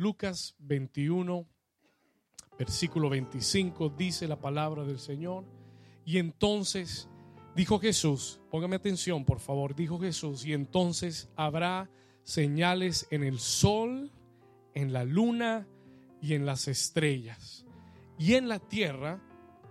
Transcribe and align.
Lucas 0.00 0.54
21, 0.60 1.46
versículo 2.58 3.10
25, 3.10 3.90
dice 3.90 4.26
la 4.26 4.40
palabra 4.40 4.82
del 4.84 4.98
Señor. 4.98 5.44
Y 6.06 6.16
entonces 6.16 7.06
dijo 7.54 7.78
Jesús, 7.78 8.40
póngame 8.50 8.76
atención 8.76 9.26
por 9.26 9.40
favor, 9.40 9.74
dijo 9.74 10.00
Jesús, 10.00 10.46
y 10.46 10.54
entonces 10.54 11.28
habrá 11.36 11.90
señales 12.22 13.08
en 13.10 13.24
el 13.24 13.38
sol, 13.40 14.10
en 14.72 14.94
la 14.94 15.04
luna 15.04 15.68
y 16.22 16.32
en 16.32 16.46
las 16.46 16.66
estrellas. 16.66 17.66
Y 18.18 18.36
en 18.36 18.48
la 18.48 18.58
tierra, 18.58 19.20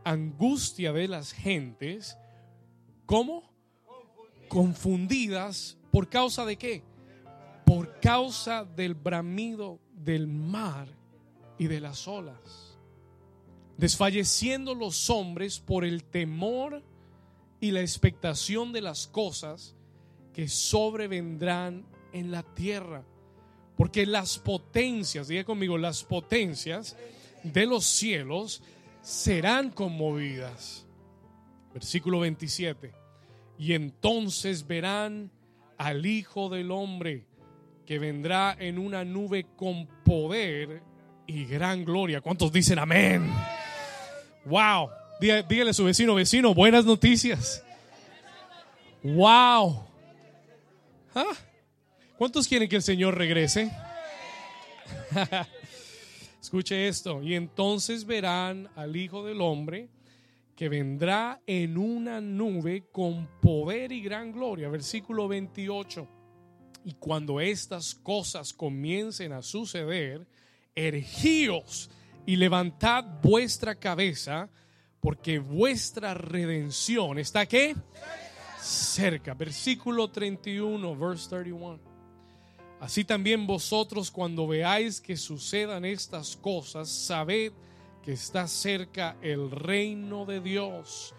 angustia 0.04 0.94
de 0.94 1.08
las 1.08 1.34
gentes, 1.34 2.20
¿cómo? 3.08 3.52
Confundidas 4.48 5.80
por 5.90 6.08
causa 6.08 6.46
de 6.46 6.56
qué? 6.56 6.84
Por 7.66 8.00
causa 8.00 8.64
del 8.64 8.94
bramido 8.94 9.80
del 10.04 10.28
mar 10.28 10.88
y 11.58 11.68
de 11.68 11.80
las 11.80 12.08
olas. 12.08 12.78
Desfalleciendo 13.78 14.76
los 14.76 15.10
hombres 15.10 15.60
por 15.60 15.86
el 15.86 16.04
temor 16.04 16.84
y 17.60 17.72
la 17.72 17.82
expectación 17.82 18.72
de 18.72 18.82
las 18.82 19.08
cosas 19.08 19.76
que 20.34 20.48
sobrevendrán 20.48 21.86
en 22.14 22.32
la 22.32 22.44
tierra. 22.44 23.04
Porque 23.78 24.06
las 24.06 24.38
potencias, 24.38 25.28
diga 25.28 25.44
conmigo, 25.44 25.78
las 25.78 26.04
potencias 26.04 26.98
de 27.44 27.66
los 27.66 27.86
cielos 27.86 28.62
serán 29.02 29.72
conmovidas. 29.72 30.86
Versículo 31.74 32.20
27. 32.20 32.94
Y 33.58 33.74
entonces 33.74 34.68
verán 34.68 35.32
al 35.78 36.06
Hijo 36.06 36.50
del 36.50 36.72
Hombre 36.72 37.29
que 37.90 37.98
vendrá 37.98 38.56
en 38.60 38.78
una 38.78 39.04
nube 39.04 39.48
con 39.56 39.88
poder 40.06 40.84
y 41.26 41.46
gran 41.46 41.84
gloria. 41.84 42.22
¿Cuántos 42.22 42.52
dicen 42.52 42.78
amén? 42.78 43.28
Wow. 44.46 44.92
Dígale 45.20 45.72
a 45.72 45.74
su 45.74 45.86
vecino, 45.86 46.14
vecino, 46.14 46.54
buenas 46.54 46.86
noticias. 46.86 47.66
Wow. 49.02 49.88
¿Ah? 51.16 51.34
¿Cuántos 52.16 52.48
quieren 52.48 52.70
que 52.70 52.76
el 52.76 52.84
Señor 52.84 53.18
regrese? 53.18 53.72
Escuche 56.40 56.88
esto. 56.88 57.24
Y 57.24 57.34
entonces 57.34 58.06
verán 58.06 58.70
al 58.76 58.96
Hijo 58.96 59.26
del 59.26 59.42
Hombre 59.42 59.90
que 60.56 60.70
vendrá 60.70 61.42
en 61.48 61.76
una 61.76 62.22
nube 62.22 62.84
con 62.92 63.28
poder 63.42 63.92
y 63.92 64.04
gran 64.04 64.32
gloria. 64.32 64.70
Versículo 64.70 65.28
28. 65.28 66.19
Y 66.90 66.94
cuando 66.94 67.40
estas 67.40 67.94
cosas 67.94 68.52
comiencen 68.52 69.32
a 69.32 69.44
suceder, 69.44 70.26
ergíos 70.74 71.92
y 72.26 72.36
levantad 72.36 73.06
vuestra 73.22 73.76
cabeza, 73.76 74.50
porque 75.00 75.38
vuestra 75.38 76.16
redención 76.16 77.20
está 77.20 77.46
qué? 77.46 77.76
Cerca. 78.60 79.36
Versículo 79.36 80.10
31, 80.10 80.96
verse 80.96 81.30
31. 81.30 81.80
Así 82.80 83.04
también 83.04 83.46
vosotros 83.46 84.10
cuando 84.10 84.48
veáis 84.48 85.00
que 85.00 85.16
sucedan 85.16 85.86
estas 85.86 86.36
cosas, 86.36 86.90
sabed 86.90 87.54
que 88.02 88.14
está 88.14 88.48
cerca 88.48 89.16
el 89.22 89.52
reino 89.52 90.26
de 90.26 90.42
Dios. 90.42 91.14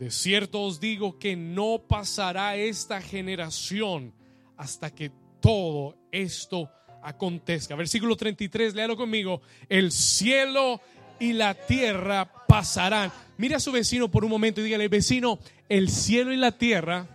De 0.00 0.10
cierto 0.10 0.60
os 0.62 0.80
digo 0.80 1.20
que 1.20 1.36
no 1.36 1.84
pasará 1.86 2.56
esta 2.56 3.00
generación 3.00 4.20
hasta 4.62 4.94
que 4.94 5.10
todo 5.40 5.96
esto 6.10 6.70
acontezca. 7.02 7.74
Versículo 7.74 8.16
33, 8.16 8.74
léalo 8.74 8.96
conmigo. 8.96 9.42
El 9.68 9.92
cielo 9.92 10.80
y 11.18 11.32
la 11.32 11.54
tierra 11.54 12.30
pasarán. 12.46 13.12
Mira 13.38 13.56
a 13.56 13.60
su 13.60 13.72
vecino 13.72 14.10
por 14.10 14.24
un 14.24 14.30
momento 14.30 14.60
y 14.60 14.64
dígale, 14.64 14.88
vecino, 14.88 15.38
el 15.68 15.88
cielo 15.88 16.32
y 16.32 16.36
la 16.36 16.52
tierra 16.52 17.06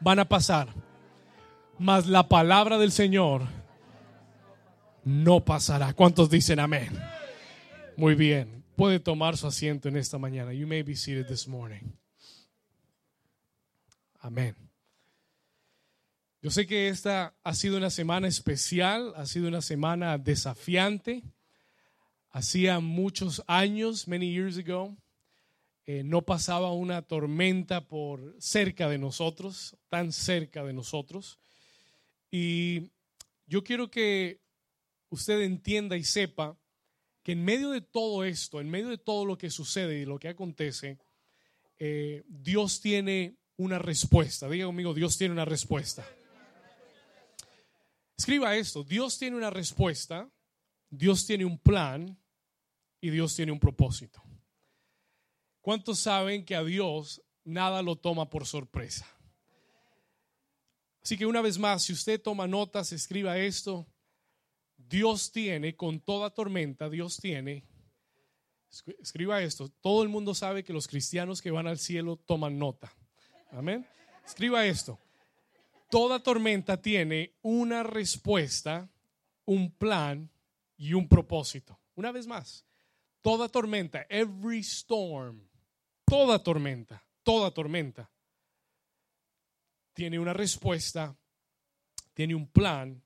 van 0.00 0.18
a 0.18 0.28
pasar 0.28 0.68
mas 1.78 2.06
la 2.06 2.28
palabra 2.28 2.78
del 2.78 2.92
Señor 2.92 3.42
no 5.04 5.44
pasará. 5.44 5.92
¿Cuántos 5.92 6.30
dicen 6.30 6.60
amén? 6.60 6.90
Muy 7.96 8.14
bien. 8.14 8.64
Puede 8.76 8.98
tomar 9.00 9.36
su 9.36 9.46
asiento 9.46 9.88
en 9.88 9.96
esta 9.96 10.18
mañana. 10.18 10.52
You 10.52 10.66
may 10.66 10.82
be 10.82 10.96
seated 10.96 11.26
this 11.26 11.46
morning. 11.46 11.92
Amén. 14.20 14.63
Yo 16.44 16.50
sé 16.50 16.66
que 16.66 16.88
esta 16.88 17.34
ha 17.42 17.54
sido 17.54 17.78
una 17.78 17.88
semana 17.88 18.28
especial, 18.28 19.14
ha 19.16 19.24
sido 19.24 19.48
una 19.48 19.62
semana 19.62 20.18
desafiante. 20.18 21.22
Hacía 22.28 22.80
muchos 22.80 23.42
años, 23.46 24.06
many 24.06 24.30
years 24.30 24.58
ago, 24.58 24.94
eh, 25.86 26.02
no 26.04 26.20
pasaba 26.20 26.70
una 26.74 27.00
tormenta 27.00 27.88
por 27.88 28.36
cerca 28.38 28.90
de 28.90 28.98
nosotros, 28.98 29.74
tan 29.88 30.12
cerca 30.12 30.62
de 30.62 30.74
nosotros. 30.74 31.38
Y 32.30 32.90
yo 33.46 33.64
quiero 33.64 33.90
que 33.90 34.42
usted 35.08 35.40
entienda 35.40 35.96
y 35.96 36.04
sepa 36.04 36.58
que 37.22 37.32
en 37.32 37.42
medio 37.42 37.70
de 37.70 37.80
todo 37.80 38.22
esto, 38.22 38.60
en 38.60 38.68
medio 38.68 38.90
de 38.90 38.98
todo 38.98 39.24
lo 39.24 39.38
que 39.38 39.48
sucede 39.48 39.98
y 39.98 40.04
lo 40.04 40.18
que 40.18 40.28
acontece, 40.28 40.98
eh, 41.78 42.22
Dios 42.28 42.82
tiene 42.82 43.38
una 43.56 43.78
respuesta. 43.78 44.46
Diga 44.46 44.66
conmigo, 44.66 44.92
Dios 44.92 45.16
tiene 45.16 45.32
una 45.32 45.46
respuesta. 45.46 46.06
Escriba 48.16 48.56
esto, 48.56 48.84
Dios 48.84 49.18
tiene 49.18 49.36
una 49.36 49.50
respuesta, 49.50 50.30
Dios 50.88 51.26
tiene 51.26 51.44
un 51.44 51.58
plan 51.58 52.16
y 53.00 53.10
Dios 53.10 53.34
tiene 53.34 53.52
un 53.52 53.58
propósito. 53.58 54.22
¿Cuántos 55.60 55.98
saben 55.98 56.44
que 56.44 56.54
a 56.54 56.62
Dios 56.62 57.22
nada 57.42 57.82
lo 57.82 57.96
toma 57.96 58.30
por 58.30 58.46
sorpresa? 58.46 59.06
Así 61.02 61.18
que 61.18 61.26
una 61.26 61.42
vez 61.42 61.58
más, 61.58 61.82
si 61.82 61.92
usted 61.92 62.20
toma 62.20 62.46
notas, 62.46 62.92
escriba 62.92 63.36
esto. 63.36 63.86
Dios 64.76 65.32
tiene, 65.32 65.76
con 65.76 66.00
toda 66.00 66.30
tormenta, 66.30 66.88
Dios 66.88 67.18
tiene, 67.18 67.64
escriba 69.00 69.42
esto, 69.42 69.68
todo 69.80 70.02
el 70.02 70.08
mundo 70.08 70.34
sabe 70.34 70.64
que 70.64 70.72
los 70.72 70.88
cristianos 70.88 71.40
que 71.40 71.50
van 71.50 71.66
al 71.66 71.78
cielo 71.78 72.16
toman 72.16 72.58
nota. 72.58 72.92
Amén. 73.50 73.86
Escriba 74.24 74.66
esto. 74.66 74.98
Toda 75.94 76.18
tormenta 76.18 76.82
tiene 76.82 77.36
una 77.42 77.84
respuesta, 77.84 78.90
un 79.44 79.70
plan 79.70 80.28
y 80.76 80.92
un 80.92 81.06
propósito. 81.06 81.78
Una 81.94 82.10
vez 82.10 82.26
más, 82.26 82.66
toda 83.22 83.48
tormenta, 83.48 84.04
every 84.08 84.58
storm, 84.58 85.48
toda 86.04 86.42
tormenta, 86.42 87.00
toda 87.22 87.52
tormenta 87.52 88.10
tiene 89.92 90.18
una 90.18 90.32
respuesta, 90.32 91.16
tiene 92.12 92.34
un 92.34 92.48
plan 92.48 93.00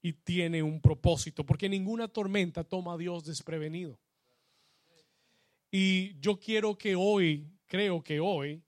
y 0.00 0.14
tiene 0.14 0.62
un 0.62 0.80
propósito, 0.80 1.44
porque 1.44 1.68
ninguna 1.68 2.08
tormenta 2.08 2.64
toma 2.64 2.94
a 2.94 2.96
Dios 2.96 3.26
desprevenido. 3.26 4.00
Y 5.70 6.18
yo 6.18 6.40
quiero 6.40 6.78
que 6.78 6.96
hoy, 6.96 7.46
creo 7.66 8.02
que 8.02 8.20
hoy, 8.20 8.62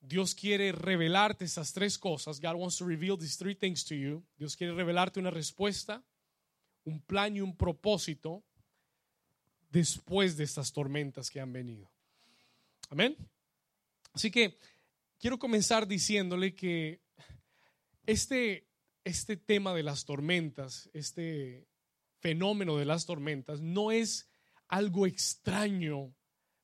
Dios 0.00 0.34
quiere 0.34 0.72
revelarte 0.72 1.44
esas 1.44 1.72
tres 1.72 1.98
cosas. 1.98 2.40
God 2.40 2.56
wants 2.56 2.78
to 2.78 2.86
reveal 2.86 3.18
these 3.18 3.36
three 3.36 3.54
things 3.54 3.84
to 3.84 3.94
you. 3.94 4.24
Dios 4.38 4.56
quiere 4.56 4.72
revelarte 4.74 5.20
una 5.20 5.30
respuesta, 5.30 6.02
un 6.84 7.00
plan 7.00 7.36
y 7.36 7.40
un 7.40 7.56
propósito 7.56 8.42
después 9.70 10.36
de 10.36 10.44
estas 10.44 10.72
tormentas 10.72 11.30
que 11.30 11.40
han 11.40 11.52
venido. 11.52 11.90
Amén. 12.88 13.16
Así 14.12 14.30
que 14.30 14.58
quiero 15.18 15.38
comenzar 15.38 15.86
diciéndole 15.86 16.54
que 16.54 17.00
este, 18.06 18.66
este 19.04 19.36
tema 19.36 19.74
de 19.74 19.82
las 19.82 20.04
tormentas, 20.04 20.90
este 20.92 21.68
fenómeno 22.18 22.76
de 22.76 22.84
las 22.84 23.06
tormentas, 23.06 23.60
no 23.60 23.92
es 23.92 24.28
algo 24.66 25.06
extraño 25.06 26.14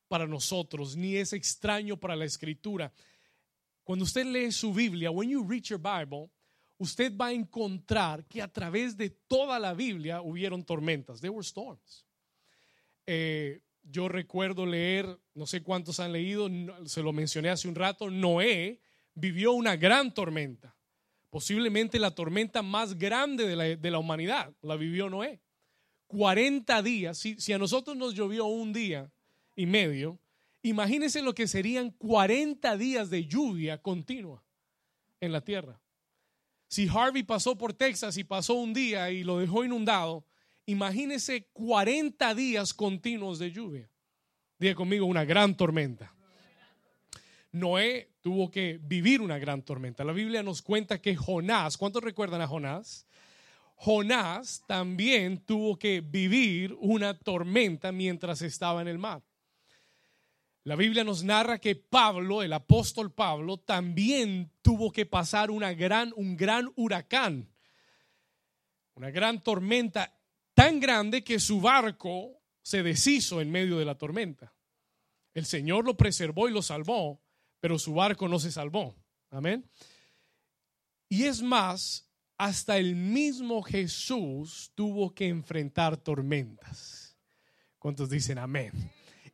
para 0.09 0.27
nosotros, 0.27 0.97
ni 0.97 1.17
es 1.17 1.33
extraño 1.33 1.99
para 1.99 2.17
la 2.17 2.25
escritura. 2.25 2.93
Cuando 3.87 4.05
usted 4.05 4.27
lee 4.27 4.51
su 4.51 4.75
Biblia, 4.75 5.13
when 5.13 5.29
you 5.29 5.45
read 5.45 5.63
your 5.63 5.79
Bible, 5.79 6.29
usted 6.77 7.17
va 7.17 7.27
a 7.27 7.33
encontrar 7.33 8.27
que 8.27 8.43
a 8.43 8.49
través 8.49 8.97
de 8.97 9.11
toda 9.11 9.61
la 9.61 9.75
Biblia 9.75 10.23
hubieron 10.23 10.65
tormentas. 10.65 11.21
There 11.21 11.31
were 11.31 11.47
storms. 11.47 12.05
Eh, 13.07 13.61
yo 13.85 14.09
recuerdo 14.09 14.67
leer, 14.67 15.07
no 15.35 15.47
sé 15.47 15.63
cuántos 15.63 16.01
han 16.01 16.13
leído, 16.13 16.51
se 16.87 17.01
lo 17.01 17.13
mencioné 17.13 17.49
hace 17.51 17.69
un 17.69 17.77
rato, 17.77 18.11
Noé 18.11 18.81
vivió 19.15 19.53
una 19.53 19.77
gran 19.77 20.13
tormenta, 20.13 20.77
posiblemente 21.31 22.01
la 22.01 22.13
tormenta 22.13 22.63
más 22.63 22.99
grande 22.99 23.47
de 23.77 23.91
la, 23.93 23.99
humanidad, 24.01 24.53
la 24.63 24.75
vivió 24.75 25.09
Noé. 25.09 25.41
40 26.09 26.83
días, 26.83 27.19
si, 27.19 27.41
si 27.41 27.53
a 27.53 27.59
nosotros 27.59 27.97
nos 27.97 28.15
llovió 28.15 28.47
un 28.47 28.73
día 28.73 29.13
y 29.55 29.67
medio, 29.67 30.19
imagínense 30.69 31.23
lo 31.23 31.35
que 31.35 31.47
serían 31.47 31.91
40 31.91 32.77
días 32.77 33.11
de 33.11 33.27
lluvia 33.27 33.81
continua 33.81 34.43
en 35.21 35.33
la 35.33 35.41
tierra. 35.41 35.81
Si 36.69 36.89
Harvey 36.89 37.23
pasó 37.23 37.57
por 37.57 37.73
Texas 37.73 38.17
y 38.17 38.25
pasó 38.25 38.55
un 38.55 38.75
día 38.75 39.11
y 39.11 39.23
lo 39.23 39.39
dejó 39.39 39.65
inundado, 39.65 40.27
imagínese 40.67 41.47
40 41.53 42.35
días 42.35 42.75
continuos 42.75 43.39
de 43.39 43.53
lluvia. 43.53 43.91
Diga 44.59 44.75
conmigo, 44.75 45.07
una 45.07 45.25
gran 45.25 45.57
tormenta. 45.57 46.13
Noé 47.53 48.11
tuvo 48.21 48.51
que 48.51 48.79
vivir 48.83 49.21
una 49.23 49.39
gran 49.39 49.63
tormenta. 49.63 50.05
La 50.05 50.13
Biblia 50.13 50.43
nos 50.43 50.63
cuenta 50.63 51.01
que 51.01 51.15
Jonás, 51.15 51.77
¿cuántos 51.77 52.03
recuerdan 52.03 52.41
a 52.41 52.49
Jonás? 52.49 53.07
Jonás 53.77 54.65
también 54.67 55.39
tuvo 55.39 55.79
que 55.79 56.01
vivir 56.01 56.77
una 56.81 57.17
tormenta 57.17 57.93
mientras 57.93 58.43
estaba 58.43 58.83
en 58.83 58.89
el 58.89 58.99
mar. 58.99 59.23
La 60.67 60.75
Biblia 60.75 61.05
nos 61.05 61.23
narra 61.23 61.61
que 61.61 61.77
Pablo, 61.77 62.43
el 62.43 62.53
apóstol 62.53 63.13
Pablo, 63.13 63.57
también 63.57 64.51
tuvo 64.63 64.91
que 64.91 65.07
pasar 65.07 65.53
una 65.53 65.73
gran, 65.75 66.13
un 66.17 66.37
gran 66.37 66.73
huracán, 66.75 67.49
una 68.97 69.11
gran 69.11 69.41
tormenta 69.45 70.19
tan 70.55 70.81
grande 70.81 71.23
que 71.23 71.39
su 71.39 71.61
barco 71.61 72.43
se 72.63 72.83
deshizo 72.83 73.41
en 73.41 73.53
medio 73.53 73.79
de 73.79 73.85
la 73.85 73.97
tormenta. 73.97 74.53
El 75.35 75.47
Señor 75.47 75.85
lo 75.85 75.97
preservó 75.97 76.49
y 76.49 76.53
lo 76.53 76.63
salvó, 76.63 77.23
pero 77.61 77.79
su 77.79 77.95
barco 77.95 78.27
no 78.27 78.41
se 78.41 78.51
salvó. 78.51 78.97
Amén. 79.31 79.71
Y 81.09 81.27
es 81.27 81.43
más, 81.43 82.11
hasta 82.39 82.77
el 82.77 82.97
mismo 82.97 83.63
Jesús 83.63 84.73
tuvo 84.75 85.15
que 85.15 85.29
enfrentar 85.29 85.97
tormentas. 85.97 87.17
¿Cuántos 87.79 88.11
dicen 88.11 88.39
amén? 88.39 88.73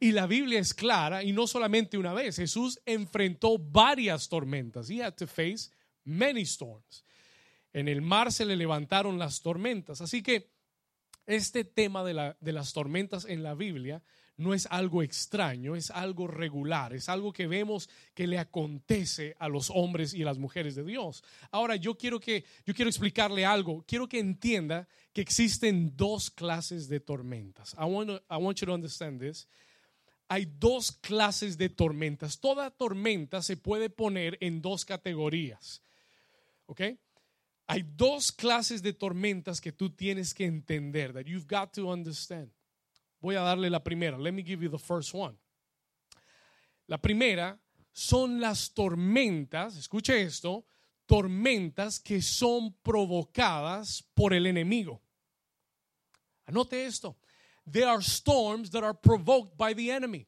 Y 0.02 0.10
la 0.10 0.26
Biblia 0.26 0.58
es 0.58 0.74
clara, 0.74 1.22
y 1.22 1.30
no 1.30 1.46
solamente 1.46 1.96
una 1.96 2.12
vez, 2.12 2.34
Jesús 2.34 2.80
enfrentó 2.84 3.56
varias 3.56 4.28
tormentas. 4.28 4.90
He 4.90 5.00
had 5.00 5.14
to 5.14 5.28
face 5.28 5.70
many 6.02 6.40
storms. 6.40 7.04
En 7.72 7.86
el 7.86 8.02
mar 8.02 8.32
se 8.32 8.44
le 8.44 8.56
levantaron 8.56 9.16
las 9.16 9.42
tormentas. 9.42 10.00
Así 10.00 10.20
que 10.20 10.50
este 11.24 11.62
tema 11.62 12.02
de, 12.02 12.34
las 12.52 12.72
tormentas 12.72 13.26
en 13.26 13.44
la 13.44 13.54
Biblia 13.54 14.02
no 14.36 14.54
es 14.54 14.66
algo 14.72 15.04
extraño, 15.04 15.76
es 15.76 15.92
algo 15.92 16.26
regular, 16.26 16.92
es 16.94 17.08
algo 17.08 17.32
que 17.32 17.46
vemos 17.46 17.88
que 18.12 18.26
le 18.26 18.40
acontece 18.40 19.36
a 19.38 19.48
los 19.48 19.70
hombres 19.70 20.14
y 20.14 20.22
a 20.22 20.26
las 20.26 20.38
mujeres 20.38 20.74
de 20.74 20.82
Dios. 20.82 21.22
Ahora 21.52 21.76
yo 21.76 21.96
quiero 21.96 22.18
que 22.18 22.44
yo 22.66 22.74
quiero 22.74 22.88
explicarle 22.88 23.46
algo, 23.46 23.84
quiero 23.86 24.08
que 24.08 24.18
entienda 24.18 24.88
que 25.12 25.20
existen 25.20 25.96
dos 25.96 26.28
clases 26.28 26.88
de 26.88 26.98
tormentas. 26.98 27.76
I 27.78 27.84
want 27.84 28.58
you 28.58 28.66
to 28.66 28.74
understand 28.74 29.20
this 29.20 29.46
hay 30.28 30.46
dos 30.46 30.92
clases 30.92 31.58
de 31.58 31.68
tormentas. 31.68 32.40
Toda 32.40 32.70
tormenta 32.70 33.42
se 33.42 33.56
puede 33.56 33.90
poner 33.90 34.38
en 34.40 34.62
dos 34.62 34.84
categorías. 34.84 35.82
¿Ok? 36.66 36.80
Hay 37.66 37.84
dos 37.96 38.32
clases 38.32 38.82
de 38.82 38.92
tormentas 38.92 39.60
que 39.60 39.72
tú 39.72 39.90
tienes 39.90 40.34
que 40.34 40.44
entender, 40.44 41.12
that 41.12 41.24
you've 41.24 41.46
got 41.48 41.72
to 41.72 41.86
understand. 41.86 42.50
Voy 43.20 43.36
a 43.36 43.40
darle 43.40 43.70
la 43.70 43.82
primera. 43.82 44.18
Let 44.18 44.32
me 44.32 44.42
give 44.42 44.62
you 44.62 44.70
the 44.70 44.78
first 44.78 45.14
one. 45.14 45.38
La 46.86 46.98
primera 46.98 47.58
son 47.92 48.40
las 48.40 48.74
tormentas, 48.74 49.76
escuche 49.76 50.22
esto, 50.22 50.66
tormentas 51.06 52.00
que 52.00 52.20
son 52.20 52.74
provocadas 52.82 54.02
por 54.14 54.32
el 54.34 54.46
enemigo. 54.46 55.02
Anote 56.46 56.84
esto. 56.84 57.16
There 57.66 57.86
are 57.86 58.02
storms 58.02 58.70
that 58.70 58.82
are 58.82 58.94
provoked 58.94 59.56
by 59.56 59.74
the 59.74 59.90
enemy. 59.90 60.26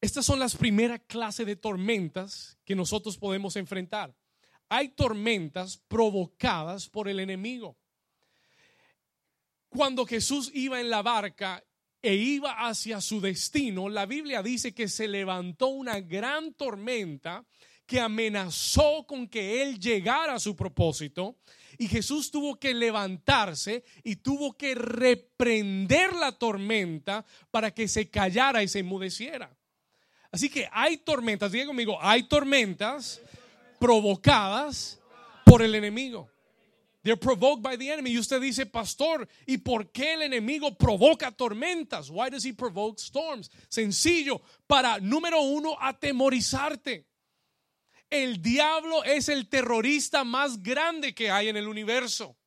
Estas 0.00 0.26
son 0.26 0.38
las 0.38 0.54
primeras 0.54 1.00
clases 1.06 1.46
de 1.46 1.56
tormentas 1.56 2.58
que 2.64 2.74
nosotros 2.74 3.16
podemos 3.16 3.56
enfrentar. 3.56 4.14
Hay 4.68 4.88
tormentas 4.88 5.78
provocadas 5.88 6.88
por 6.88 7.08
el 7.08 7.20
enemigo. 7.20 7.76
Cuando 9.70 10.04
Jesús 10.04 10.50
iba 10.54 10.80
en 10.80 10.90
la 10.90 11.02
barca 11.02 11.64
e 12.02 12.14
iba 12.14 12.52
hacia 12.52 13.00
su 13.00 13.20
destino, 13.20 13.88
la 13.88 14.04
Biblia 14.04 14.42
dice 14.42 14.74
que 14.74 14.88
se 14.88 15.08
levantó 15.08 15.68
una 15.68 16.00
gran 16.00 16.52
tormenta 16.54 17.46
que 17.86 18.00
amenazó 18.00 19.06
con 19.06 19.26
que 19.26 19.62
él 19.62 19.78
llegara 19.78 20.34
a 20.34 20.38
su 20.38 20.54
propósito 20.54 21.38
y 21.78 21.88
Jesús 21.88 22.30
tuvo 22.30 22.58
que 22.58 22.74
levantarse 22.74 23.84
y 24.02 24.16
tuvo 24.16 24.56
que 24.56 24.74
reprender 24.74 26.14
la 26.14 26.32
tormenta 26.32 27.24
para 27.50 27.72
que 27.72 27.88
se 27.88 28.08
callara 28.08 28.62
y 28.62 28.68
se 28.68 28.80
enmudeciera. 28.80 29.54
Así 30.30 30.48
que 30.48 30.68
hay 30.72 30.96
tormentas, 30.98 31.52
diga 31.52 31.66
conmigo, 31.66 31.96
hay 32.00 32.24
tormentas 32.24 33.20
provocadas 33.78 34.98
por 35.44 35.62
el 35.62 35.74
enemigo. 35.74 36.28
They're 37.04 37.18
provoked 37.18 37.62
by 37.62 37.76
the 37.76 37.90
enemy. 37.92 38.12
Y 38.12 38.18
usted 38.18 38.40
dice, 38.40 38.64
pastor, 38.64 39.28
¿y 39.46 39.58
por 39.58 39.92
qué 39.92 40.14
el 40.14 40.22
enemigo 40.22 40.74
provoca 40.74 41.30
tormentas? 41.30 42.08
Why 42.08 42.30
does 42.30 42.46
he 42.46 42.54
provoke 42.54 42.98
storms? 42.98 43.50
Sencillo, 43.68 44.40
para, 44.66 44.98
número 45.00 45.42
uno, 45.42 45.76
atemorizarte. 45.78 47.04
El 48.14 48.40
diablo 48.40 49.02
es 49.02 49.28
el 49.28 49.48
terrorista 49.48 50.22
más 50.22 50.62
grande 50.62 51.16
que 51.16 51.32
hay 51.32 51.48
en 51.48 51.56
el 51.56 51.66
universo. 51.66 52.38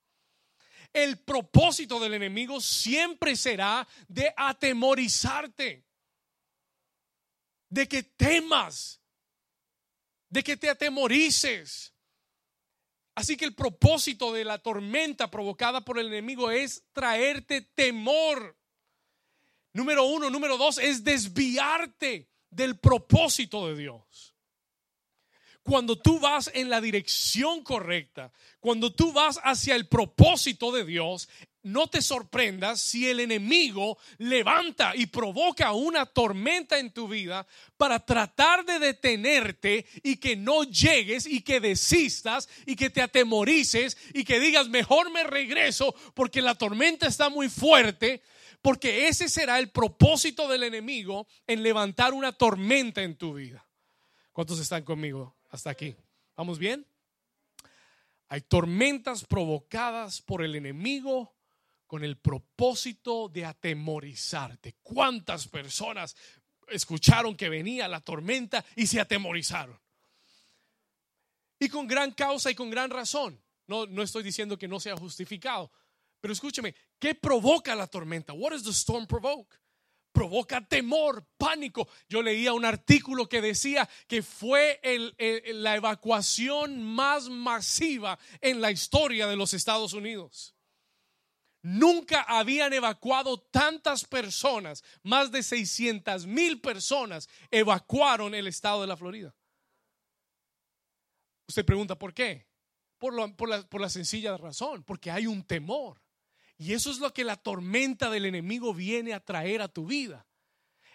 El 0.93 1.19
propósito 1.19 1.99
del 1.99 2.13
enemigo 2.13 2.61
siempre 2.61 3.35
será 3.35 3.85
de 4.07 4.33
atemorizarte, 4.37 5.83
de 7.67 7.85
que 7.85 8.01
temas, 8.01 9.01
de 10.29 10.41
que 10.41 10.55
te 10.55 10.69
atemorices. 10.69 11.93
Así 13.13 13.35
que 13.35 13.43
el 13.43 13.53
propósito 13.53 14.31
de 14.31 14.45
la 14.45 14.59
tormenta 14.59 15.29
provocada 15.29 15.83
por 15.83 15.99
el 15.99 16.07
enemigo 16.07 16.49
es 16.49 16.85
traerte 16.93 17.59
temor. 17.59 18.57
Número 19.73 20.05
uno, 20.05 20.29
número 20.29 20.57
dos, 20.57 20.77
es 20.77 21.03
desviarte 21.03 22.29
del 22.49 22.79
propósito 22.79 23.67
de 23.67 23.75
Dios 23.75 24.36
cuando 25.67 25.97
tú 25.97 26.17
vas 26.17 26.49
en 26.53 26.69
la 26.69 26.79
dirección 26.79 27.61
correcta, 27.61 28.31
cuando 28.61 28.93
tú 28.93 29.11
vas 29.11 29.37
hacia 29.43 29.75
el 29.75 29.89
propósito 29.89 30.71
de 30.71 30.85
Dios, 30.85 31.27
no 31.61 31.87
te 31.87 32.01
sorprendas 32.01 32.81
si 32.81 33.09
el 33.09 33.19
enemigo 33.19 33.97
levanta 34.17 34.93
y 34.95 35.07
provoca 35.07 35.73
una 35.73 36.05
tormenta 36.05 36.79
en 36.79 36.93
tu 36.93 37.09
vida 37.09 37.45
para 37.75 37.99
tratar 37.99 38.63
de 38.63 38.79
detenerte 38.79 39.85
y 40.03 40.15
que 40.15 40.37
no 40.37 40.63
llegues 40.63 41.27
y 41.27 41.41
que 41.41 41.59
desistas 41.59 42.47
y 42.65 42.77
que 42.77 42.89
te 42.89 43.01
atemorices 43.01 43.97
y 44.13 44.23
que 44.23 44.39
digas 44.39 44.69
mejor 44.69 45.11
me 45.11 45.25
regreso 45.25 45.93
porque 46.13 46.41
la 46.41 46.55
tormenta 46.55 47.07
está 47.07 47.29
muy 47.29 47.49
fuerte. 47.49 48.21
Porque 48.61 49.07
ese 49.07 49.29
será 49.29 49.59
el 49.59 49.69
propósito 49.69 50.47
del 50.47 50.63
enemigo 50.63 51.27
en 51.45 51.61
levantar 51.61 52.13
una 52.13 52.31
tormenta 52.31 53.03
en 53.03 53.15
tu 53.15 53.35
vida. 53.35 53.67
¿Cuántos 54.31 54.59
están 54.59 54.83
conmigo? 54.83 55.36
Hasta 55.49 55.69
aquí. 55.69 55.95
¿Vamos 56.35 56.59
bien? 56.59 56.85
Hay 58.29 58.41
tormentas 58.41 59.25
provocadas 59.25 60.21
por 60.21 60.43
el 60.43 60.55
enemigo 60.55 61.33
con 61.85 62.03
el 62.03 62.17
propósito 62.17 63.29
de 63.29 63.45
atemorizarte. 63.45 64.75
¿Cuántas 64.83 65.47
personas 65.47 66.15
escucharon 66.67 67.35
que 67.35 67.47
venía 67.47 67.87
la 67.87 68.01
tormenta 68.01 68.63
y 68.75 68.87
se 68.87 68.99
atemorizaron? 68.99 69.79
Y 71.59 71.69
con 71.69 71.87
gran 71.87 72.11
causa 72.11 72.51
y 72.51 72.55
con 72.55 72.69
gran 72.69 72.89
razón. 72.89 73.41
No, 73.65 73.85
no 73.85 74.03
estoy 74.03 74.23
diciendo 74.23 74.57
que 74.57 74.67
no 74.67 74.79
sea 74.79 74.95
justificado, 74.95 75.71
pero 76.21 76.33
escúcheme, 76.33 76.75
¿qué 76.99 77.15
provoca 77.15 77.75
la 77.75 77.87
tormenta? 77.87 78.33
What 78.33 78.51
does 78.51 78.63
the 78.63 78.71
storm 78.71 79.07
provoke? 79.07 79.57
Provoca 80.17 80.67
temor, 80.67 81.27
pánico. 81.37 81.87
Yo 82.09 82.23
leía 82.23 82.51
un 82.51 82.65
artículo 82.65 83.29
que 83.29 83.39
decía 83.39 83.87
que 84.07 84.23
fue 84.23 84.81
la 85.53 85.75
evacuación 85.75 86.81
más 86.81 87.29
masiva 87.29 88.17
en 88.41 88.59
la 88.59 88.71
historia 88.71 89.27
de 89.27 89.35
los 89.35 89.53
Estados 89.53 89.93
Unidos. 89.93 90.55
Nunca 91.61 92.23
habían 92.23 92.73
evacuado 92.73 93.39
tantas 93.39 94.05
personas, 94.05 94.83
más 95.03 95.31
de 95.31 95.43
600 95.43 96.25
mil 96.25 96.61
personas 96.61 97.29
evacuaron 97.51 98.33
el 98.33 98.47
estado 98.47 98.81
de 98.81 98.87
la 98.87 98.97
Florida. 98.97 99.35
Usted 101.47 101.63
pregunta, 101.63 101.95
¿por 101.95 102.15
qué? 102.15 102.47
Por, 102.97 103.35
por 103.35 103.81
la 103.81 103.89
sencilla 103.89 104.35
razón, 104.35 104.83
porque 104.83 105.11
hay 105.11 105.27
un 105.27 105.43
temor. 105.43 106.01
Y 106.57 106.73
eso 106.73 106.89
es 106.89 106.99
lo 106.99 107.13
que 107.13 107.23
la 107.23 107.35
tormenta 107.35 108.09
del 108.09 108.25
enemigo 108.25 108.73
viene 108.73 109.13
a 109.13 109.19
traer 109.19 109.61
a 109.61 109.67
tu 109.67 109.85
vida. 109.85 110.25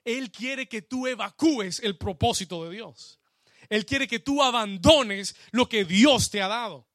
Él 0.05 0.33
quiere 0.33 0.69
que 0.69 0.83
tú 0.83 1.07
evacúes 1.07 1.79
el 1.81 1.97
propósito 1.97 2.65
de 2.65 2.75
Dios. 2.75 3.21
Él 3.69 3.87
quiere 3.87 4.09
que 4.09 4.19
tú 4.19 4.43
abandones 4.43 5.37
lo 5.53 5.69
que 5.69 5.85
Dios 5.85 6.31
te 6.31 6.43
ha 6.43 6.49
dado. 6.49 6.89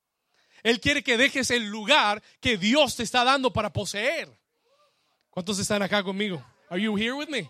Él 0.64 0.82
quiere 0.82 1.04
que 1.04 1.18
dejes 1.18 1.50
el 1.50 1.68
lugar 1.68 2.22
que 2.42 2.58
Dios 2.58 2.98
te 2.98 3.04
está 3.04 3.24
dando 3.24 3.54
para 3.54 3.72
poseer. 3.72 4.38
¿Cuántos 5.30 5.60
están 5.60 5.82
acá 5.82 6.04
conmigo? 6.04 6.44
Are 6.70 6.82
you 6.82 6.98
here 6.98 7.14
with 7.14 7.30
me? 7.30 7.50